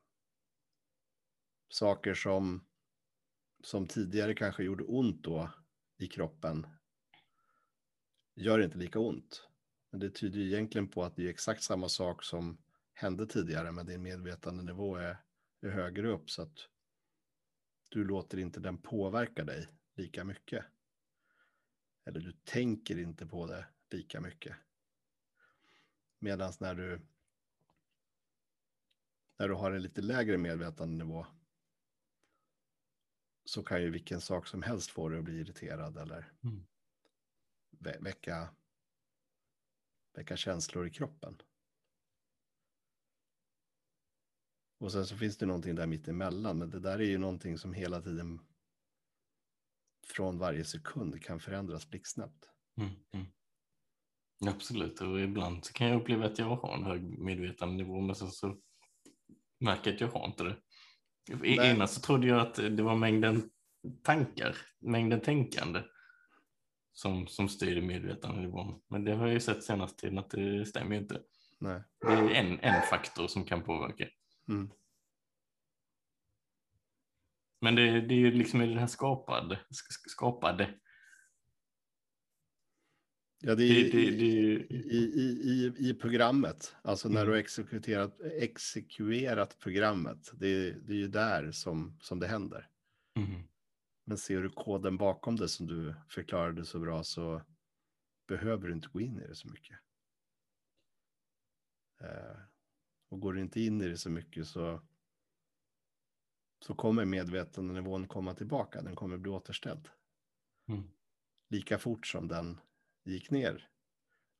saker 1.69 2.13
som, 2.13 2.67
som 3.63 3.87
tidigare 3.87 4.33
kanske 4.33 4.63
gjorde 4.63 4.83
ont 4.83 5.23
då 5.23 5.49
i 5.97 6.07
kroppen 6.07 6.67
gör 8.35 8.59
inte 8.59 8.77
lika 8.77 8.99
ont. 8.99 9.52
Men 9.93 9.99
det 9.99 10.09
tyder 10.09 10.39
ju 10.39 10.47
egentligen 10.47 10.87
på 10.87 11.03
att 11.03 11.15
det 11.15 11.25
är 11.25 11.29
exakt 11.29 11.63
samma 11.63 11.89
sak 11.89 12.23
som 12.23 12.57
hände 12.93 13.27
tidigare 13.27 13.71
men 13.71 13.85
din 13.85 14.01
medvetandenivå 14.01 14.95
är, 14.95 15.17
är 15.61 15.69
högre 15.69 16.07
upp 16.09 16.29
så 16.29 16.41
att 16.41 16.69
du 17.89 18.03
låter 18.03 18.37
inte 18.37 18.59
den 18.59 18.77
påverka 18.77 19.43
dig 19.43 19.67
lika 19.95 20.23
mycket. 20.23 20.65
Eller 22.05 22.19
du 22.19 22.31
tänker 22.31 22.97
inte 22.99 23.25
på 23.27 23.47
det 23.47 23.65
lika 23.89 24.21
mycket. 24.21 24.55
Medan 26.19 26.53
när 26.59 26.75
du 26.75 27.01
när 29.37 29.47
du 29.47 29.53
har 29.53 29.71
en 29.71 29.81
lite 29.81 30.01
lägre 30.01 30.37
medvetandenivå 30.37 31.25
så 33.45 33.63
kan 33.63 33.81
ju 33.81 33.89
vilken 33.89 34.21
sak 34.21 34.47
som 34.47 34.61
helst 34.63 34.89
få 34.91 35.09
dig 35.09 35.19
att 35.19 35.25
bli 35.25 35.39
irriterad 35.39 35.97
eller 35.97 36.31
Mm. 36.43 36.65
vä- 37.71 38.03
väcka, 38.03 38.49
väcka 40.13 40.37
känslor 40.37 40.87
i 40.87 40.89
kroppen. 40.89 41.41
Och 44.79 44.91
sen 44.91 45.05
så 45.05 45.17
finns 45.17 45.37
det 45.37 45.45
någonting 45.45 45.75
där 45.75 45.87
mitt 45.87 46.07
emellan, 46.07 46.57
men 46.57 46.69
det 46.69 46.79
där 46.79 46.99
är 46.99 47.05
ju 47.05 47.17
någonting 47.17 47.57
som 47.57 47.73
hela 47.73 48.01
tiden 48.01 48.39
från 50.07 50.37
varje 50.37 50.65
sekund 50.65 51.23
kan 51.23 51.39
förändras 51.39 51.89
blixtsnabbt. 51.89 52.49
Mm, 52.77 52.91
mm. 53.13 53.27
Absolut, 54.45 55.01
och 55.01 55.19
ibland 55.19 55.65
så 55.65 55.73
kan 55.73 55.87
jag 55.87 56.01
uppleva 56.01 56.25
att 56.25 56.39
jag 56.39 56.55
har 56.55 56.77
en 56.77 56.83
hög 56.83 57.19
medvetandenivå 57.19 58.01
men 58.01 58.15
sen 58.15 58.31
så 58.31 58.57
märker 59.59 59.89
jag 59.89 59.95
att 59.95 60.01
jag 60.01 60.19
har 60.19 60.25
inte 60.25 60.43
det. 60.43 60.57
Nej. 61.29 61.71
Innan 61.71 61.87
så 61.87 62.01
trodde 62.01 62.27
jag 62.27 62.39
att 62.39 62.55
det 62.55 62.83
var 62.83 62.95
mängden 62.95 63.49
tankar, 64.03 64.57
mängden 64.79 65.21
tänkande 65.21 65.81
som, 66.93 67.27
som 67.27 67.49
styr 67.49 67.81
medvetandenivån. 67.81 68.81
Men 68.89 69.03
det 69.03 69.13
har 69.15 69.25
jag 69.25 69.33
ju 69.33 69.39
sett 69.39 69.63
senast 69.63 69.97
tiden 69.99 70.17
att 70.17 70.29
det 70.29 70.65
stämmer 70.65 70.95
ju 70.95 71.01
inte. 71.01 71.21
Nej. 71.59 71.83
Det 72.01 72.07
är 72.07 72.29
en, 72.29 72.59
en 72.59 72.81
faktor 72.81 73.27
som 73.27 73.45
kan 73.45 73.63
påverka. 73.63 74.07
Mm. 74.49 74.69
Men 77.61 77.75
det, 77.75 78.01
det 78.01 78.13
är 78.13 78.19
ju 78.19 78.31
liksom 78.31 78.61
i 78.61 78.67
den 78.67 78.77
här 78.77 78.87
skapade, 78.87 79.55
sk- 79.55 80.09
skapade. 80.09 80.79
Ja, 83.45 83.55
det 83.55 83.63
är, 83.63 83.91
det, 83.91 84.11
det, 84.11 84.25
i, 84.25 84.67
i, 84.91 85.73
i, 85.77 85.89
i 85.89 85.93
programmet, 85.93 86.75
alltså 86.81 87.09
när 87.09 87.15
Mm. 87.15 87.25
du 87.27 87.31
har 87.31 87.39
exekuterat, 87.39 88.21
exekverat 88.21 89.59
programmet, 89.59 90.31
det, 90.33 90.47
är- 90.47 90.73
det 90.73 90.93
är 90.93 90.97
ju 90.97 91.07
där 91.07 91.51
som, 91.51 91.97
som 92.01 92.19
det 92.19 92.27
händer. 92.27 92.67
mm, 93.15 93.41
Men 94.03 94.17
ser 94.17 94.41
du 94.41 94.49
koden 94.49 94.97
bakom 94.97 95.35
det 95.35 95.49
som 95.49 95.67
du 95.67 95.95
förklarade 96.09 96.65
så 96.65 96.79
bra 96.79 97.03
så 97.03 97.41
behöver 98.27 98.67
du 98.67 98.73
inte 98.73 98.87
gå 98.87 99.01
in 99.01 99.19
i 99.19 99.27
det 99.27 99.35
så 99.35 99.47
mycket. 99.47 99.79
Eh, 102.01 102.37
och 103.09 103.19
går 103.19 103.33
du 103.33 103.41
inte 103.41 103.61
in 103.61 103.81
i 103.81 103.87
det 103.87 103.97
så 103.97 104.09
mycket 104.09 104.47
så, 104.47 104.81
så 106.59 106.75
kommer 106.75 107.05
medvetandenivån 107.05 108.07
komma 108.07 108.33
tillbaka, 108.33 108.81
den 108.81 108.95
kommer 108.95 109.17
bli 109.17 109.31
återställd. 109.31 109.89
mm, 110.67 110.89
Lika 111.49 111.77
fort 111.77 112.07
som 112.07 112.27
den 112.27 112.59
gick 113.03 113.31
ner. 113.31 113.69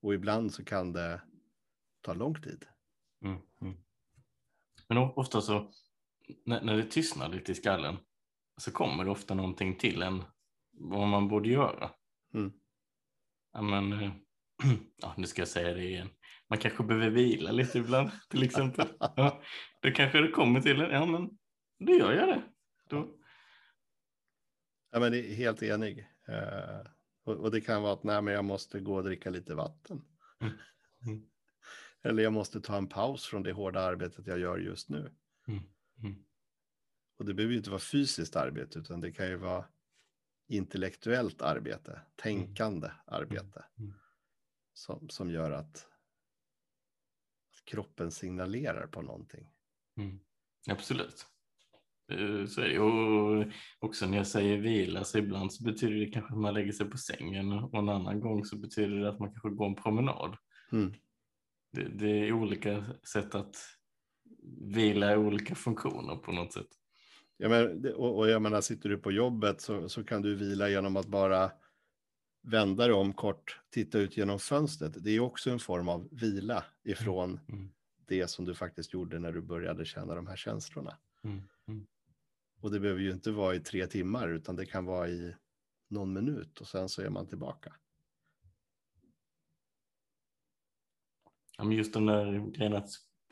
Och 0.02 0.14
ibland 0.14 0.54
så 0.54 0.66
kan 0.66 0.94
det 0.94 1.22
ta 2.02 2.14
lång 2.14 2.42
tid. 2.42 2.66
mm, 3.22 3.42
mm. 3.62 3.78
Men 4.88 4.98
ofta 4.98 5.42
så 5.42 5.72
när, 6.46 6.62
när 6.62 6.78
det 6.78 6.84
tystnar 6.92 7.30
lite 7.30 7.52
i 7.52 7.56
skallen 7.56 7.98
så 8.58 8.72
kommer 8.72 9.04
det 9.04 9.12
ofta 9.12 9.34
någonting 9.34 9.78
till 9.78 10.02
en 10.02 10.24
vad 10.72 11.08
man 11.08 11.28
borde 11.28 11.50
göra. 11.50 11.92
Mm. 12.34 12.52
Ja, 13.54 13.62
men, 13.62 13.94
eh, 13.94 14.12
ja, 15.02 15.14
nu 15.18 15.28
ska 15.28 15.42
jag 15.42 15.50
säga 15.50 15.74
det 15.74 15.84
igen. 15.84 16.10
Man 16.50 16.60
kanske 16.60 16.84
behöver 16.84 17.10
vila 17.10 17.52
lite 17.52 17.78
ibland 17.78 18.10
till 18.30 18.44
exempel. 18.44 18.88
Ja, 19.00 19.42
då 19.82 19.92
kanske 19.92 20.22
det 20.22 20.32
kommer 20.32 20.62
till 20.62 20.82
en, 20.82 20.92
ja 20.92 21.06
men 21.06 21.30
då 21.80 21.94
gör 21.94 22.14
jag 22.14 22.28
det. 22.28 22.44
Då, 22.90 23.08
Ja, 24.94 25.00
men 25.00 25.12
det 25.12 25.32
är 25.32 25.36
helt 25.36 25.64
enig. 25.64 26.08
Eh, 26.28 26.88
och, 27.24 27.36
och 27.36 27.52
det 27.52 27.62
kan 27.62 27.82
vara 27.82 27.94
att 27.94 28.04
nej, 28.04 28.22
men 28.22 28.34
jag 28.34 28.46
måste 28.46 28.80
gå 28.80 28.96
och 28.96 29.04
dricka 29.04 29.30
lite 29.30 29.56
vatten. 29.56 30.02
Mm. 30.42 30.54
Mm. 31.06 31.24
Eller 32.04 32.24
jag 32.24 32.34
måste 32.34 32.62
ta 32.62 32.78
en 32.78 32.90
paus 32.90 33.26
från 33.26 33.44
det 33.44 33.52
hårda 33.52 33.82
arbetet 33.82 34.28
jag 34.28 34.40
gör 34.40 34.58
just 34.58 34.90
nu. 34.90 35.12
Mm. 35.48 35.64
Mm. 37.14 37.18
Och 37.18 37.26
det 37.26 37.34
behöver 37.34 37.52
ju 37.52 37.58
inte 37.58 37.70
vara 37.70 37.80
fysiskt 37.80 38.36
arbete, 38.36 38.80
utan 38.80 39.02
det 39.02 39.12
kan 39.12 39.28
ju 39.28 39.36
vara 39.36 39.66
intellektuellt 40.48 41.42
arbete, 41.42 42.02
tänkande 42.16 42.92
arbete. 43.06 43.66
Mm. 43.80 43.94
Som, 44.74 45.10
som 45.10 45.32
gör 45.32 45.52
att, 45.52 45.88
att 47.50 47.66
kroppen 47.66 48.12
signalerar 48.12 48.88
på 48.88 49.02
någonting. 49.02 49.50
Mm. 49.98 50.20
Absolut. 50.70 51.26
Eh, 52.12 52.46
Så 52.46 52.62
är 52.62 52.70
det. 52.70 52.80
Och 52.80 53.54
också 53.80 54.08
när 54.08 54.18
jag 54.18 54.28
säger 54.28 54.58
vila 54.58 55.04
så 55.04 55.18
ibland 55.18 55.54
så 55.54 55.64
betyder 55.64 55.96
det 55.96 56.06
kanske 56.06 56.34
att 56.34 56.40
man 56.40 56.54
lägger 56.54 56.72
sig 56.72 56.90
på 56.90 56.98
sängen 56.98 57.52
och 57.52 57.80
en 57.80 57.90
annan 57.90 58.20
gång 58.20 58.46
så 58.46 58.58
betyder 58.58 58.96
det 58.96 59.10
att 59.10 59.20
man 59.20 59.32
kanske 59.32 59.50
går 59.50 59.66
en 59.66 59.76
promenad. 59.76 60.38
Mm. 60.72 60.94
Det, 61.72 61.84
det 61.84 62.10
är 62.10 62.32
olika 62.32 62.86
sätt 63.14 63.36
att 63.36 63.56
vila 64.62 65.14
i 65.14 65.18
olika 65.18 65.56
funktioner 65.56 66.16
på 66.16 66.32
något 66.32 66.54
sätt. 66.54 66.68
Ja, 67.38 67.50
men, 67.50 67.94
och, 67.96 68.18
och 68.18 68.30
jag 68.30 68.42
menar, 68.42 68.62
sitter 68.62 68.90
du 68.90 68.98
på 68.98 69.12
jobbet 69.12 69.62
så, 69.62 69.90
så 69.90 70.04
kan 70.04 70.22
du 70.22 70.36
vila 70.36 70.70
genom 70.70 70.98
att 70.98 71.06
bara 71.08 71.52
vända 72.42 72.84
dig 72.84 72.94
om 72.94 73.14
kort, 73.14 73.60
titta 73.70 74.00
ut 74.00 74.18
genom 74.18 74.40
fönstret. 74.40 75.04
Det 75.04 75.12
är 75.12 75.20
också 75.20 75.50
en 75.50 75.60
form 75.60 75.90
av 75.90 76.10
vila 76.12 76.66
ifrån 76.84 77.40
Mm. 77.50 77.70
det 78.06 78.28
som 78.28 78.46
du 78.46 78.56
faktiskt 78.56 78.94
gjorde 78.94 79.20
när 79.20 79.32
du 79.32 79.42
började 79.42 79.86
känna 79.86 80.16
de 80.16 80.28
här 80.28 80.36
känslorna. 80.36 80.98
Mm. 81.24 81.42
Mm. 81.68 81.88
Och 82.62 82.72
det 82.72 82.80
behöver 82.80 83.02
ju 83.02 83.12
inte 83.12 83.32
vara 83.32 83.56
i 83.56 83.60
tre 83.60 83.88
timmar, 83.88 84.28
utan 84.30 84.56
det 84.56 84.66
kan 84.66 84.86
vara 84.86 85.10
i 85.10 85.36
någon 85.90 86.14
minut 86.14 86.62
och 86.62 86.68
sen 86.68 86.90
så 86.90 87.02
är 87.02 87.10
man 87.10 87.28
tillbaka. 87.28 87.74
Ja, 91.58 91.64
men 91.64 91.78
just 91.78 91.94
den 91.94 92.06
där 92.06 92.52
grejen 92.52 92.74
att 92.74 92.90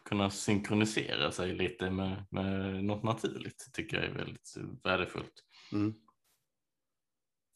kunna 0.09 0.29
synkronisera 0.29 1.31
sig 1.31 1.53
lite 1.53 1.89
med, 1.89 2.25
med 2.29 2.83
något 2.83 3.03
naturligt 3.03 3.69
tycker 3.73 3.97
jag 3.97 4.05
är 4.05 4.13
väldigt 4.13 4.57
värdefullt. 4.83 5.43
Mm. 5.71 5.93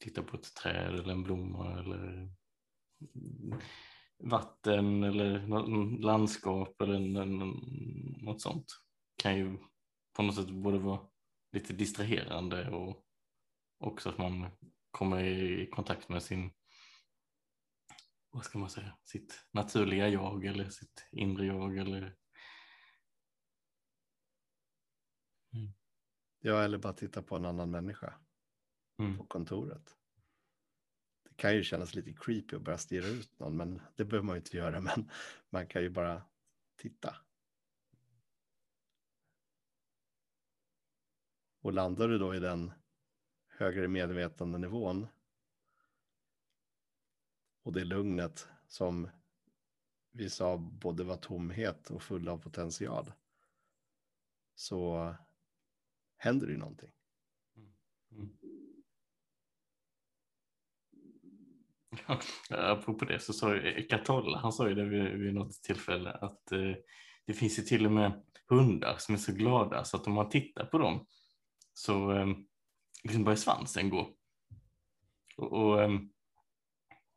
Titta 0.03 0.23
på 0.23 0.37
ett 0.37 0.55
träd 0.55 0.93
eller 0.93 1.13
en 1.13 1.23
blomma 1.23 1.79
eller 1.79 2.29
vatten 4.23 5.03
eller 5.03 5.47
landskap 6.01 6.81
eller 6.81 6.99
något 8.23 8.41
sånt. 8.41 8.65
Kan 9.17 9.37
ju 9.37 9.57
på 10.13 10.23
något 10.23 10.35
sätt 10.35 10.49
både 10.49 10.77
vara 10.77 10.99
lite 11.51 11.73
distraherande 11.73 12.69
och 12.69 13.05
också 13.79 14.09
att 14.09 14.17
man 14.17 14.47
kommer 14.91 15.23
i 15.23 15.69
kontakt 15.69 16.09
med 16.09 16.23
sin 16.23 16.51
vad 18.35 18.45
ska 18.45 18.59
man 18.59 18.69
säga, 18.69 18.97
sitt 19.03 19.45
naturliga 19.51 20.09
jag 20.09 20.45
eller 20.45 20.69
sitt 20.69 21.07
inre 21.11 21.45
jag 21.45 21.77
eller 21.77 22.15
Ja, 26.45 26.63
eller 26.63 26.77
bara 26.77 26.93
titta 26.93 27.21
på 27.21 27.35
en 27.35 27.45
annan 27.45 27.71
människa 27.71 28.13
mm. 28.99 29.17
på 29.17 29.25
kontoret. 29.25 29.97
Det 31.23 31.35
kan 31.35 31.55
ju 31.55 31.63
kännas 31.63 31.95
lite 31.95 32.13
creepy 32.13 32.55
att 32.55 32.61
börja 32.61 32.77
stirra 32.77 33.07
ut 33.07 33.39
någon, 33.39 33.57
men 33.57 33.81
det 33.95 34.05
behöver 34.05 34.25
man 34.25 34.35
ju 34.35 34.39
inte 34.39 34.57
göra, 34.57 34.79
men 34.81 35.11
man 35.49 35.67
kan 35.67 35.81
ju 35.81 35.89
bara 35.89 36.21
titta. 36.75 37.15
Och 41.61 41.73
landar 41.73 42.07
du 42.07 42.17
då 42.17 42.35
i 42.35 42.39
den 42.39 42.71
högre 43.47 43.87
medvetandenivån 43.87 45.07
och 47.63 47.73
det 47.73 47.83
lugnet 47.83 48.47
som 48.67 49.09
vi 50.11 50.29
sa 50.29 50.57
både 50.57 51.03
var 51.03 51.17
tomhet 51.17 51.89
och 51.89 52.03
full 52.03 52.29
av 52.29 52.37
potential 52.37 53.11
så 54.55 55.15
händer 56.17 56.47
det 56.47 56.57
någonting. 56.57 56.91
Mm. 57.57 57.71
mm. 58.11 58.29
Apropå 62.49 63.05
det 63.05 63.19
så 63.19 63.33
sa 63.33 63.55
ju 63.55 63.61
Eckart 63.61 64.05
Tolle, 64.05 64.37
han 64.37 64.51
sa 64.51 64.69
ju 64.69 64.75
det 64.75 64.85
vid, 64.85 65.03
vid 65.03 65.33
något 65.33 65.63
tillfälle 65.63 66.11
att 66.11 66.51
eh, 66.51 66.73
det 67.25 67.33
finns 67.33 67.59
ju 67.59 67.63
till 67.63 67.85
och 67.85 67.91
med 67.91 68.23
hundar 68.49 68.95
som 68.97 69.15
är 69.15 69.19
så 69.19 69.31
glada 69.31 69.83
så 69.83 69.97
att 69.97 70.07
om 70.07 70.13
man 70.13 70.29
tittar 70.29 70.65
på 70.65 70.77
dem 70.77 71.07
så 71.73 72.11
eh, 72.11 72.27
liksom 73.03 73.23
börjar 73.23 73.37
svansen 73.37 73.89
gå. 73.89 74.15
Och, 75.37 75.53
och 75.53 75.83
eh, 75.83 75.89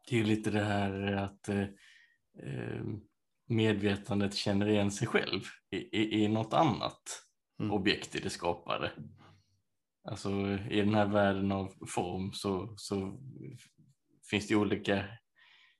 det 0.09 0.17
är 0.17 0.19
ju 0.19 0.25
lite 0.25 0.51
det 0.51 0.65
här 0.65 1.13
att 1.13 1.49
eh, 1.49 1.67
ehm, 2.43 3.01
medvetandet 3.47 4.35
känner 4.35 4.69
igen 4.69 4.91
sig 4.91 5.09
själv 5.09 5.41
i, 5.71 5.77
i, 5.77 6.25
i 6.25 6.29
något 6.29 6.53
annat 6.53 7.28
Mm. 7.61 7.73
objekt 7.73 8.15
i 8.15 8.21
det 8.21 8.31
skapade. 8.31 8.93
Alltså 10.05 10.31
i 10.71 10.81
den 10.81 10.95
här 10.95 11.07
världen 11.07 11.53
av 11.53 11.73
form 11.87 12.33
så, 12.33 12.75
så 12.77 13.21
finns 14.31 14.49
det 14.49 14.57
olika 14.57 15.05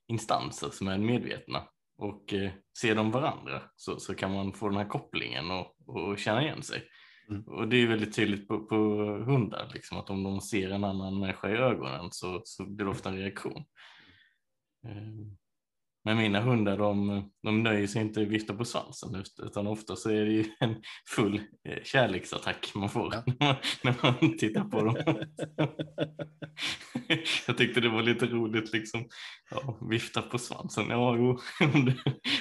instanser 0.07 0.69
som 0.69 0.87
är 0.87 0.97
medvetna 0.97 1.67
och 1.97 2.33
eh, 2.33 2.51
ser 2.81 2.95
de 2.95 3.11
varandra 3.11 3.61
så, 3.75 3.99
så 3.99 4.15
kan 4.15 4.33
man 4.33 4.53
få 4.53 4.69
den 4.69 4.77
här 4.77 4.87
kopplingen 4.87 5.51
och, 5.51 5.75
och 5.85 6.19
känna 6.19 6.43
igen 6.43 6.63
sig. 6.63 6.83
Mm. 7.29 7.43
Och 7.43 7.67
det 7.67 7.77
är 7.77 7.87
väldigt 7.87 8.15
tydligt 8.15 8.47
på, 8.47 8.65
på 8.65 8.75
hundar, 9.25 9.71
liksom, 9.73 9.97
att 9.97 10.09
om 10.09 10.23
de 10.23 10.41
ser 10.41 10.69
en 10.69 10.83
annan 10.83 11.19
människa 11.19 11.49
i 11.49 11.53
ögonen 11.53 12.11
så, 12.11 12.41
så 12.43 12.65
blir 12.65 12.85
det 12.85 12.91
ofta 12.91 13.09
en 13.09 13.17
reaktion. 13.17 13.65
Eh, 14.87 15.27
Men 16.03 16.17
mina 16.17 16.41
hundar 16.41 16.77
de, 16.77 17.23
de 17.43 17.63
nöjer 17.63 17.87
sig 17.87 18.01
inte 18.01 18.25
vifta 18.25 18.53
på 18.53 18.65
svansen 18.65 19.23
utan 19.43 19.67
ofta 19.67 19.95
så 19.95 20.09
är 20.09 20.25
det 20.25 20.31
ju 20.31 20.45
en 20.59 20.75
full 21.09 21.41
eh, 21.69 21.83
kärleksattack 21.83 22.71
man 22.75 22.89
får 22.89 23.13
Ja. 23.13 23.23
när, 23.25 23.45
man, 23.45 23.55
när 23.83 23.95
man 24.21 24.37
tittar 24.37 24.63
på 24.63 24.83
dem. 24.83 24.95
Jag 27.47 27.57
tyckte 27.57 27.81
det 27.81 27.89
var 27.89 28.01
lite 28.01 28.25
roligt 28.25 28.73
liksom. 28.73 29.07
Ja, 29.51 29.77
vifta 29.89 30.21
på 30.21 30.37
svansen, 30.37 30.85
ja 30.89 31.15
jo, 31.17 31.39
om 31.73 31.85
det, 31.85 31.95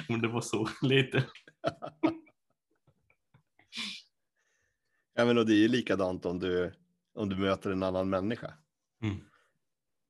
om 0.08 0.20
det 0.20 0.28
var 0.28 0.40
så 0.40 0.68
lite. 0.82 1.24
Ja, 5.14 5.24
men 5.24 5.38
och 5.38 5.46
det 5.46 5.52
är 5.52 5.58
ju 5.60 5.68
likadant 5.68 6.26
om 6.26 6.38
du, 6.38 6.72
om 7.14 7.28
du 7.28 7.36
möter 7.36 7.70
en 7.70 7.82
annan 7.82 8.10
människa 8.10 8.54
Mm. 9.02 9.16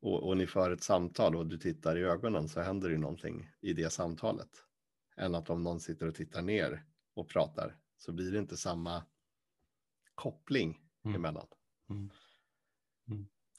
Och, 0.00 0.28
och 0.28 0.36
ni 0.36 0.46
för 0.46 0.70
ett 0.70 0.82
samtal 0.82 1.36
och 1.36 1.46
du 1.46 1.58
tittar 1.58 1.98
i 1.98 2.02
ögonen 2.02 2.48
så 2.48 2.60
händer 2.60 2.88
det 2.88 2.92
ju 2.94 3.00
någonting 3.00 3.50
i 3.60 3.72
det 3.72 3.90
samtalet. 3.92 4.48
Än 5.16 5.34
att 5.34 5.50
om 5.50 5.62
någon 5.62 5.80
sitter 5.80 6.06
och 6.08 6.14
tittar 6.14 6.42
ner 6.42 6.84
och 7.14 7.28
pratar 7.28 7.76
så 7.98 8.12
blir 8.12 8.32
det 8.32 8.38
inte 8.38 8.56
samma 8.56 9.04
koppling 10.14 10.80
Mm. 11.04 11.14
emellan. 11.16 11.46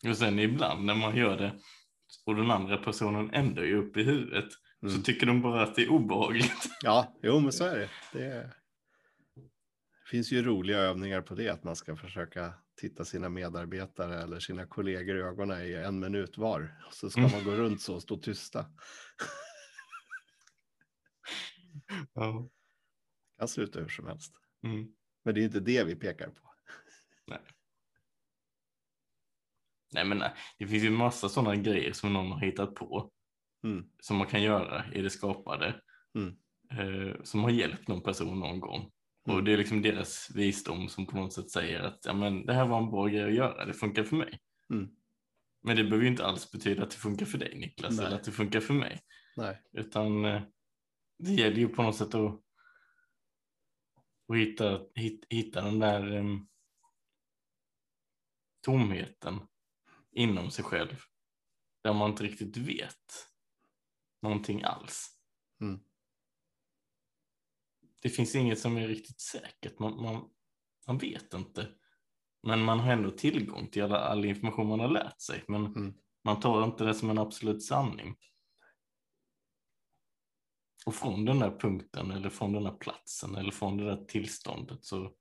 Och 0.10 0.18
sen 0.18 0.40
ibland 0.40 0.86
när 0.86 0.96
man 0.96 1.16
gör 1.16 1.38
det 1.38 1.60
och 2.26 2.36
den 2.36 2.52
andra 2.52 2.78
personen 2.78 3.30
ändå 3.34 3.62
är 3.62 3.74
uppe 3.74 4.00
i 4.02 4.04
huvudet 4.04 4.50
Mm. 4.84 4.96
så 4.96 5.02
tycker 5.02 5.26
de 5.26 5.42
bara 5.42 5.64
att 5.64 5.76
det 5.76 5.82
är 5.82 5.90
obehagligt. 5.92 6.70
Ja, 6.82 7.14
jo 7.22 7.40
men 7.40 7.52
så 7.52 7.66
är 7.66 7.80
det. 7.80 7.90
Det 8.14 8.26
är... 8.26 8.44
det 10.04 10.10
finns 10.12 10.32
ju 10.32 10.42
roliga 10.44 10.78
övningar 10.78 11.22
på 11.22 11.36
det, 11.36 11.50
att 11.50 11.64
man 11.64 11.76
ska 11.76 11.96
försöka 11.96 12.54
titta 12.80 13.06
sina 13.06 13.30
medarbetare 13.30 14.24
eller 14.24 14.40
sina 14.40 14.66
kollegor 14.68 15.18
i 15.18 15.22
ögonen 15.22 15.62
i 15.62 15.74
en 15.74 16.00
minut 16.00 16.38
var. 16.38 16.84
Så 16.92 17.10
ska 17.10 17.20
Mm. 17.22 17.32
man 17.32 17.44
gå 17.44 17.52
runt 17.52 17.82
så 17.82 17.96
och 17.96 18.02
stå 18.02 18.18
tysta. 18.18 18.66
Ja. 22.14 22.50
kan 23.40 23.48
sluta 23.48 23.80
hur 23.80 23.88
som 23.88 24.08
helst. 24.08 24.36
Mm. 24.64 24.88
Men 25.24 25.34
det 25.36 25.42
är 25.42 25.46
inte 25.46 25.60
det 25.60 25.84
vi 25.84 25.96
pekar 25.96 26.28
på. 26.30 26.54
Nej 29.94 30.06
men 30.06 30.18
nej, 30.18 30.34
det 30.58 30.68
finns 30.68 30.84
ju 30.84 30.90
massa 30.90 31.30
sådana 31.30 31.56
grejer 31.56 31.94
som 31.94 32.14
någon 32.14 32.32
har 32.32 32.40
hittat 32.40 32.76
på 32.76 33.12
Mm. 33.64 33.90
som 34.00 34.18
man 34.18 34.28
kan 34.28 34.42
göra 34.44 34.94
i 34.94 35.02
det 35.02 35.10
skapade 35.10 35.82
Mm. 36.16 36.36
eh, 36.72 37.24
som 37.24 37.44
har 37.44 37.50
hjälpt 37.50 37.88
någon 37.88 38.02
person 38.04 38.40
någon 38.40 38.60
gång. 38.60 38.92
Och 39.30 39.44
det 39.44 39.54
är 39.54 39.58
liksom 39.58 39.82
deras 39.82 40.32
visdom 40.36 40.90
som 40.90 41.06
på 41.06 41.18
något 41.18 41.34
sätt 41.34 41.50
säger 41.50 41.80
att 41.80 42.00
ja, 42.06 42.14
men, 42.14 42.46
det 42.46 42.54
här 42.54 42.68
var 42.68 42.78
en 42.78 42.92
bra 42.92 43.08
grej 43.08 43.24
att 43.24 43.34
göra, 43.34 43.66
det 43.66 43.74
funkar 43.74 44.04
för 44.04 44.16
mig. 44.16 44.40
Mm. 44.74 44.90
Men 45.62 45.76
det 45.76 45.84
behöver 45.84 46.04
ju 46.04 46.12
inte 46.12 46.26
alls 46.26 46.52
betyda 46.52 46.84
att 46.84 46.92
det 46.92 46.98
funkar 46.98 47.26
för 47.26 47.38
dig 47.38 47.56
Niklas 47.56 47.98
Nej. 47.98 48.06
eller 48.06 48.16
att 48.16 48.24
det 48.24 48.32
funkar 48.32 48.60
för 48.60 48.74
mig. 48.74 49.02
Nej. 49.38 49.62
Utan 49.72 50.26
eh, 50.26 50.42
det 51.18 51.32
gäller 51.32 51.58
ju 51.58 51.68
på 51.68 51.84
något 51.84 51.96
sätt 51.96 52.16
att, 52.16 52.40
att 54.28 54.38
hitta, 54.38 54.82
hit, 54.96 55.26
hitta 55.30 55.62
den 55.62 55.80
där 55.80 56.12
em, 56.12 56.48
tomheten 58.62 59.40
inom 60.12 60.52
sig 60.52 60.66
själv. 60.66 61.02
Där 61.84 61.94
man 61.94 62.10
inte 62.10 62.24
riktigt 62.24 62.58
vet 62.58 63.28
någonting 64.22 64.64
alls. 64.64 65.18
Mm. 65.62 65.80
Det 68.00 68.10
finns 68.10 68.36
inget 68.36 68.60
som 68.60 68.78
är 68.78 68.88
riktigt 68.88 69.22
säkert. 69.22 69.80
Man, 69.80 70.02
man, 70.02 70.30
man 70.88 70.97
vet 70.97 71.34
inte. 71.34 71.68
Men 72.43 72.64
man 72.64 72.80
har 72.80 72.93
ändå 72.93 73.12
tillgång 73.12 73.68
till 73.68 73.84
alla, 73.84 74.00
all 74.00 74.26
information 74.26 74.68
man 74.68 74.80
har 74.80 74.88
lärt 74.88 75.22
sig. 75.22 75.43
Men 75.47 75.66
Mm. 75.66 75.93
man 76.24 76.39
tar 76.39 76.64
inte 76.64 76.84
det 76.84 76.93
som 76.93 77.10
en 77.10 77.18
absolut 77.18 77.64
sanning. 77.64 78.16
Och 80.86 80.95
från 80.95 81.26
den 81.26 81.39
där 81.39 81.60
punkten 81.60 82.12
eller 82.12 82.30
från 82.30 82.54
den 82.54 82.64
där 82.64 82.78
platsen 82.78 83.36
eller 83.36 83.52
från 83.52 83.78
det 83.78 83.86
där 83.86 84.06
tillståndet 84.06 84.86
så, 84.86 85.16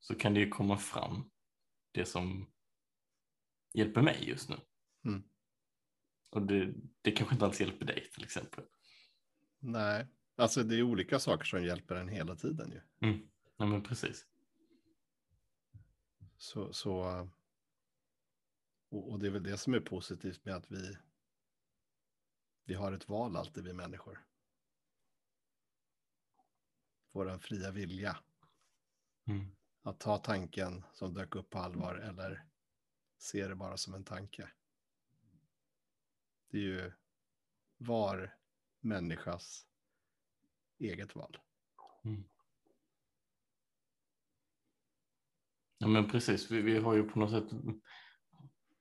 så 0.00 0.14
kan 0.14 0.34
det 0.34 0.40
ju 0.40 0.48
komma 0.48 0.76
fram 0.76 1.30
det 1.92 2.04
som 2.04 2.52
hjälper 3.74 4.02
mig 4.02 4.28
just 4.28 4.48
nu. 4.48 4.56
Mm. 5.04 5.22
Och 6.30 6.42
det, 6.42 6.74
det 7.02 7.12
kanske 7.12 7.34
inte 7.34 7.44
alls 7.44 7.60
hjälper 7.60 7.86
dig 7.86 8.10
till 8.10 8.24
exempel. 8.24 8.64
Nej, 9.58 10.06
alltså 10.40 10.62
det 10.62 10.76
är 10.76 10.82
olika 10.82 11.18
saker 11.18 11.44
som 11.44 11.64
hjälper 11.64 11.94
en 11.94 12.08
hela 12.08 12.36
tiden 12.36 12.70
ju. 12.72 13.08
Mm. 13.08 13.28
Ja, 13.56 13.66
men 13.66 13.82
precis. 13.82 14.26
Så, 16.36 16.72
så 16.72 17.28
och, 18.88 19.10
och 19.10 19.18
det 19.18 19.26
är 19.26 19.30
väl 19.30 19.42
det 19.42 19.58
som 19.58 19.74
är 19.74 19.80
positivt 19.80 20.44
med 20.44 20.54
att 20.54 20.70
vi, 20.70 20.98
vi 22.64 22.74
har 22.74 22.92
ett 22.92 23.08
val 23.08 23.36
alltid, 23.36 23.64
vi 23.64 23.72
människor. 23.72 24.26
Vår 27.12 27.38
fria 27.38 27.70
vilja 27.70 28.16
Mm. 29.26 29.46
att 29.82 30.00
ta 30.00 30.18
tanken 30.18 30.84
som 30.92 31.14
dök 31.14 31.34
upp 31.34 31.50
på 31.50 31.58
allvar 31.58 31.94
eller 31.94 32.46
se 33.18 33.48
det 33.48 33.54
bara 33.54 33.76
som 33.76 33.94
en 33.94 34.04
tanke. 34.04 34.50
Det 36.50 36.58
är 36.58 36.62
ju 36.62 36.92
var 37.76 38.38
människas 38.80 39.66
eget 40.80 41.16
val. 41.16 41.36
Ja 45.78 45.86
men 45.86 46.08
precis, 46.10 46.50
vi, 46.50 46.62
vi 46.62 46.78
har 46.78 46.94
ju 46.94 47.02
på 47.02 47.18
något 47.18 47.30
sätt 47.30 47.60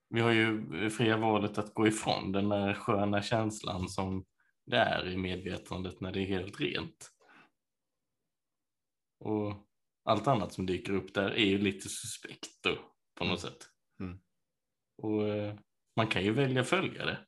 vi 0.09 0.21
har 0.21 0.31
ju 0.31 0.89
fria 0.89 1.17
valet 1.17 1.57
att 1.57 1.73
gå 1.73 1.87
ifrån 1.87 2.31
den 2.31 2.49
där 2.49 2.73
sköna 2.73 3.21
känslan 3.21 3.89
som 3.89 4.25
det 4.65 4.77
är 4.77 5.07
i 5.07 5.17
medvetandet 5.17 6.01
när 6.01 6.11
det 6.11 6.19
är 6.19 6.25
helt 6.25 6.59
rent. 6.59 7.11
Och 9.19 9.67
allt 10.03 10.27
annat 10.27 10.53
som 10.53 10.65
dyker 10.65 10.93
upp 10.93 11.13
där 11.13 11.31
är 11.31 11.45
ju 11.45 11.57
lite 11.57 11.89
suspekt 11.89 12.63
då, 12.63 12.77
på 13.15 13.25
något 13.25 13.41
sätt. 13.41 13.69
Mm. 13.99 14.19
Och 14.97 15.27
eh, 15.27 15.55
man 15.95 16.07
kan 16.07 16.23
ju 16.23 16.31
välja 16.31 16.63
följa 16.63 17.05
det. 17.05 17.27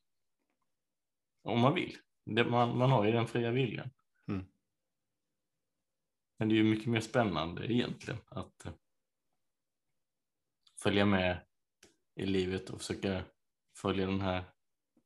Om 1.42 1.60
man 1.60 1.74
vill. 1.74 1.96
Det, 2.24 2.44
man, 2.44 2.78
man 2.78 2.90
har 2.90 3.04
ju 3.04 3.12
den 3.12 3.26
fria 3.26 3.50
viljan. 3.50 3.90
Mm. 4.28 4.46
Men 6.42 6.48
det 6.48 6.54
är 6.54 6.56
ju 6.56 6.64
mycket 6.64 6.86
mer 6.86 7.00
spännande 7.00 7.72
egentligen 7.72 8.20
att 8.28 8.66
eh, 8.66 8.72
följa 10.82 11.06
med 11.06 11.40
i 12.16 12.26
livet 12.26 12.70
och 12.70 12.78
försöka 12.80 13.24
följa 13.76 14.06
den 14.06 14.20
här 14.20 14.44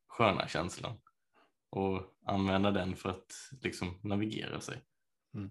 sköna 0.09 0.49
känslan 0.49 0.99
och 1.71 2.03
använda 2.27 2.71
den 2.71 2.97
för 2.97 3.09
att 3.09 3.33
liksom 3.63 4.01
navigera 4.03 4.61
sig. 4.61 4.83
Mm. 5.35 5.51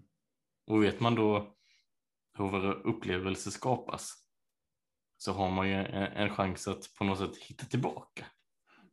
Och 0.66 0.82
vet 0.82 1.00
man 1.00 1.14
då 1.14 1.56
hur 2.38 2.48
våra 2.48 2.72
upplevelser 2.72 3.50
skapas 3.50 4.26
så 5.16 5.32
har 5.32 5.50
man 5.50 5.68
ju 5.68 5.74
en, 5.74 6.12
en 6.12 6.34
chans 6.34 6.68
att 6.68 6.94
på 6.98 7.04
något 7.04 7.18
sätt 7.18 7.36
hitta 7.36 7.66
tillbaka 7.66 8.26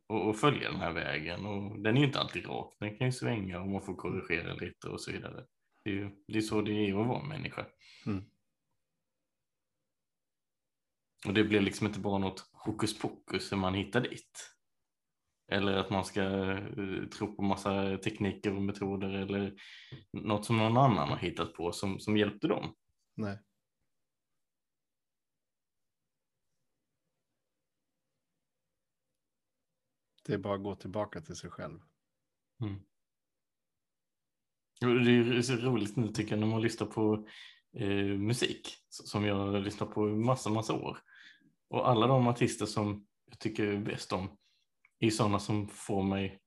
och, 0.06 0.28
och 0.28 0.36
följa 0.36 0.70
den 0.70 0.80
här 0.80 0.92
vägen 0.92 1.46
och 1.46 1.82
den 1.82 1.96
är 1.96 2.00
ju 2.00 2.06
inte 2.06 2.20
alltid 2.20 2.46
rak, 2.46 2.76
den 2.80 2.98
kan 2.98 3.06
ju 3.06 3.12
svänga 3.12 3.60
och 3.60 3.68
man 3.68 3.82
får 3.82 3.94
korrigera 3.94 4.54
lite 4.54 4.88
och 4.88 5.00
så 5.00 5.12
vidare. 5.12 5.46
Det 5.84 5.90
är 5.90 5.94
ju 5.94 6.10
det 6.26 6.38
är 6.38 6.42
så 6.42 6.62
det 6.62 6.72
är 6.72 7.00
att 7.00 7.06
vara 7.06 7.22
människa. 7.22 7.66
Mm. 8.06 8.24
Och 11.26 11.34
det 11.34 11.44
blir 11.44 11.60
liksom 11.60 11.86
inte 11.86 12.00
bara 12.00 12.18
något 12.18 12.50
hokus 12.52 12.98
pokus 12.98 13.52
hur 13.52 13.56
man 13.56 13.74
hittar 13.74 14.00
dit. 14.00 14.56
Eller 15.48 15.76
att 15.76 15.90
man 15.90 16.04
ska 16.04 16.22
eh, 16.22 17.08
tro 17.08 17.36
på 17.36 17.42
massa 17.42 17.98
tekniker 17.98 18.56
och 18.56 18.62
metoder 18.62 19.08
eller 19.08 19.54
något 20.12 20.46
som 20.46 20.58
någon 20.58 20.76
annan 20.76 21.08
har 21.08 21.16
hittat 21.16 21.54
på 21.54 21.72
som, 21.72 22.00
som 22.00 22.16
hjälpte 22.16 22.48
dem. 22.48 22.74
Nej. 23.14 23.38
Det 30.24 30.34
är 30.34 30.38
bara 30.38 30.54
att 30.54 30.62
gå 30.62 30.74
tillbaka 30.76 31.20
till 31.20 31.36
sig 31.36 31.50
själv. 31.50 31.80
Mm. 32.60 32.80
Det 34.80 34.86
är 34.86 35.42
så 35.42 35.54
roligt 35.56 35.96
nu 35.96 36.08
tycker 36.08 36.32
jag 36.32 36.40
när 36.40 36.46
man 36.46 36.62
lyssnar 36.62 36.86
på 36.86 37.28
eh, 37.76 38.18
musik 38.18 38.76
som 38.88 39.24
jag 39.24 39.34
har 39.36 39.60
lyssnat 39.60 39.90
på 39.90 40.10
i 40.10 40.12
massa, 40.14 40.50
massa 40.50 40.72
år. 40.74 40.98
Och 41.68 41.88
alla 41.88 42.06
de 42.06 42.26
artister 42.26 42.66
som 42.66 43.06
jag 43.26 43.38
tycker 43.38 43.76
bäst 43.78 44.12
om 44.12 44.36
är 44.98 45.10
sådana 45.10 45.38
som 45.38 45.68
får 45.68 46.02
mig 46.02 46.40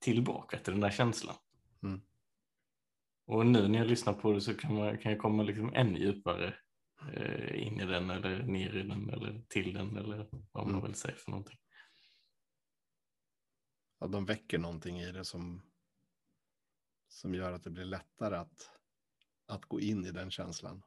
tillbaka 0.00 0.58
till 0.58 0.72
den 0.72 0.80
där 0.80 0.90
känslan. 0.90 1.36
Mm. 1.82 2.00
Och 3.26 3.46
nu 3.46 3.68
när 3.68 3.78
jag 3.78 3.88
lyssnar 3.88 4.12
på 4.12 4.32
det 4.32 4.40
så 4.40 4.54
kan, 4.54 4.74
man, 4.74 4.98
kan 4.98 5.12
jag 5.12 5.20
komma 5.20 5.42
liksom 5.42 5.74
ännu 5.74 5.98
djupare 5.98 6.54
eh, 7.12 7.66
in 7.66 7.80
i 7.80 7.84
den 7.86 8.10
eller 8.10 8.42
ner 8.42 8.76
i 8.76 8.82
den 8.82 9.10
eller 9.10 9.42
till 9.48 9.74
den 9.74 9.96
eller 9.96 10.28
vad 10.52 10.66
man 10.66 10.74
Mm. 10.74 10.86
vill 10.86 10.94
säga 10.94 11.14
för 11.14 11.30
någonting. 11.30 11.58
Ja, 14.00 14.06
de 14.06 14.24
väcker 14.24 14.58
någonting 14.58 15.00
i 15.00 15.12
det 15.12 15.24
som, 15.24 15.62
som 17.10 17.34
gör 17.34 17.52
att 17.52 17.64
det 17.64 17.70
blir 17.70 17.84
lättare 17.84 18.36
att, 18.36 18.70
att 19.46 19.64
gå 19.64 19.80
in 19.80 20.04
i 20.04 20.10
den 20.10 20.30
känslan. 20.30 20.82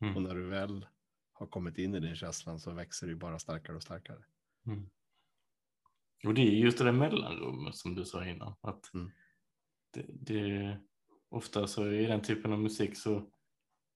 Mm. 0.00 0.16
Och 0.16 0.22
när 0.22 0.34
du 0.34 0.48
väl 0.48 0.86
har 1.32 1.46
kommit 1.46 1.78
in 1.78 1.94
i 1.94 2.00
den 2.00 2.16
känslan 2.16 2.60
så 2.60 2.72
växer 2.72 3.06
det 3.06 3.10
ju 3.12 3.18
bara 3.18 3.38
starkare 3.38 3.76
och 3.76 3.82
starkare. 3.82 4.24
Mm. 4.66 4.90
Och 6.26 6.34
det 6.34 6.42
är 6.42 6.52
just 6.52 6.78
det 6.78 6.84
där 6.84 6.92
mellanrummet 6.92 7.76
som 7.76 7.94
du 7.94 8.04
sa 8.04 8.26
innan. 8.26 8.54
Att 8.60 8.94
Mm. 8.94 9.10
det, 9.90 10.06
det, 10.08 10.80
ofta 11.28 11.66
så 11.66 11.90
i 11.90 12.06
den 12.06 12.22
typen 12.22 12.52
av 12.52 12.58
musik 12.58 12.98
så, 12.98 13.30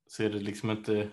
så 0.07 0.23
är 0.23 0.31
det 0.31 0.41
liksom 0.41 0.71
inte 0.71 1.11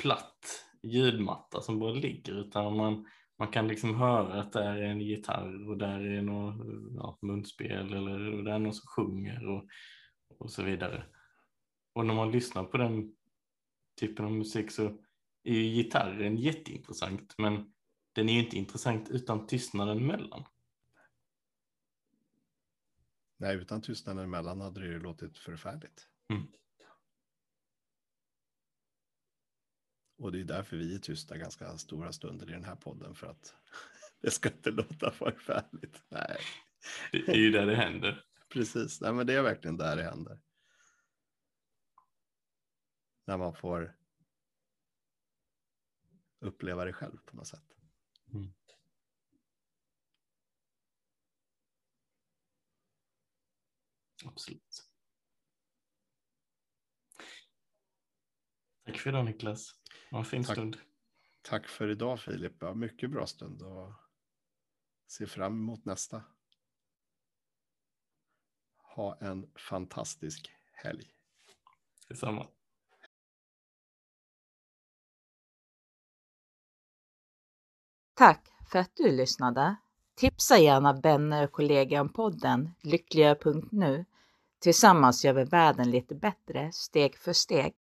platt 0.00 0.66
ljudmatta 0.82 1.60
som 1.60 1.78
bara 1.78 1.92
ligger 1.92 2.32
utan 2.32 2.76
man, 2.76 3.06
man 3.42 3.50
kan 3.50 3.68
liksom 3.68 3.94
höra 3.94 4.40
att 4.40 4.52
där 4.52 4.76
är 4.76 4.82
en 4.82 5.00
gitarr 5.00 5.68
och 5.68 5.78
där 5.78 6.00
är 6.00 6.22
något 6.22 6.66
ja, 6.96 7.18
munspel 7.22 7.92
eller 7.92 8.32
och 8.32 8.44
där 8.44 8.52
är 8.52 8.58
någon 8.58 8.74
som 8.74 8.86
sjunger 8.86 9.48
och, 9.48 9.68
och 10.38 10.50
så 10.50 10.62
vidare. 10.62 11.04
Och 11.92 12.06
när 12.06 12.14
man 12.14 12.30
lyssnar 12.30 12.64
på 12.64 12.76
den 12.76 13.14
typen 14.00 14.24
av 14.24 14.32
musik 14.32 14.70
så 14.70 14.98
är 15.42 15.54
ju 15.54 15.82
gitarren 15.82 16.36
jätteintressant 16.36 17.34
men 17.38 17.72
den 18.12 18.28
är 18.28 18.32
ju 18.32 18.44
inte 18.44 18.56
intressant 18.58 19.08
utan 19.10 19.46
tystnaden 19.46 20.06
mellan. 20.06 20.44
Nej, 23.36 23.56
utan 23.56 23.82
tystnaden 23.82 24.24
emellan 24.24 24.60
hade 24.60 24.80
det 24.80 24.86
ju 24.86 25.00
låtit 25.00 25.38
förfärligt. 25.38 26.08
Mm. 26.32 26.46
Och 30.22 30.32
det 30.32 30.40
är 30.40 30.44
därför 30.44 30.76
vi 30.76 30.94
är 30.94 30.98
tysta 30.98 31.36
ganska 31.36 31.78
stora 31.78 32.12
stunder 32.12 32.50
i 32.50 32.52
den 32.52 32.64
här 32.64 32.76
podden. 32.76 33.14
För 33.14 33.26
att 33.26 33.54
det 34.20 34.30
ska 34.30 34.48
inte 34.48 34.70
låta 34.70 35.10
förfärligt. 35.10 36.02
Nej, 36.08 36.38
Det 37.12 37.28
är 37.28 37.34
ju 37.36 37.50
där 37.50 37.66
det 37.66 37.76
händer. 37.76 38.24
precis. 38.48 39.00
Nej, 39.00 39.12
men 39.12 39.26
det 39.26 39.34
är 39.34 39.42
verkligen 39.42 39.76
där 39.76 39.96
det 39.96 40.02
händer. 40.02 40.40
När 43.26 43.36
man 43.36 43.54
får 43.54 43.96
uppleva 46.40 46.84
det 46.84 46.92
själv 46.92 47.16
på 47.16 47.36
något 47.36 47.46
sätt. 47.46 47.76
Mm. 48.34 48.52
Absolut. 54.24 54.88
Tack 58.84 58.98
för 58.98 59.10
idag 59.10 59.24
Niklas. 59.24 59.81
En 60.12 60.24
fin 60.24 60.44
Tack. 60.44 60.54
stund. 60.56 60.76
Tack 61.42 61.68
för 61.68 61.88
idag 61.88 62.20
Filip. 62.20 62.52
Ja, 62.60 62.74
mycket 62.74 63.10
bra 63.10 63.26
stund 63.26 63.62
och 63.62 63.92
ser 65.08 65.26
fram 65.26 65.52
emot 65.52 65.84
nästa. 65.84 66.22
Ha 68.76 69.16
en 69.20 69.50
fantastisk 69.56 70.52
helg. 70.72 71.10
Detsamma. 72.08 72.48
Tack 78.14 78.48
för 78.70 78.78
att 78.78 78.96
du 78.96 79.12
lyssnade. 79.12 79.76
Tipsa 80.14 80.58
gärna 80.58 80.92
vänner 80.92 81.44
och 81.44 81.52
kollegor 81.52 82.00
om 82.00 82.12
podden 82.12 82.74
lyckligare.nu. 82.82 84.04
Tillsammans 84.58 85.24
gör 85.24 85.32
vi 85.32 85.44
världen 85.44 85.90
lite 85.90 86.14
bättre 86.14 86.72
steg 86.72 87.18
för 87.18 87.32
steg. 87.32 87.74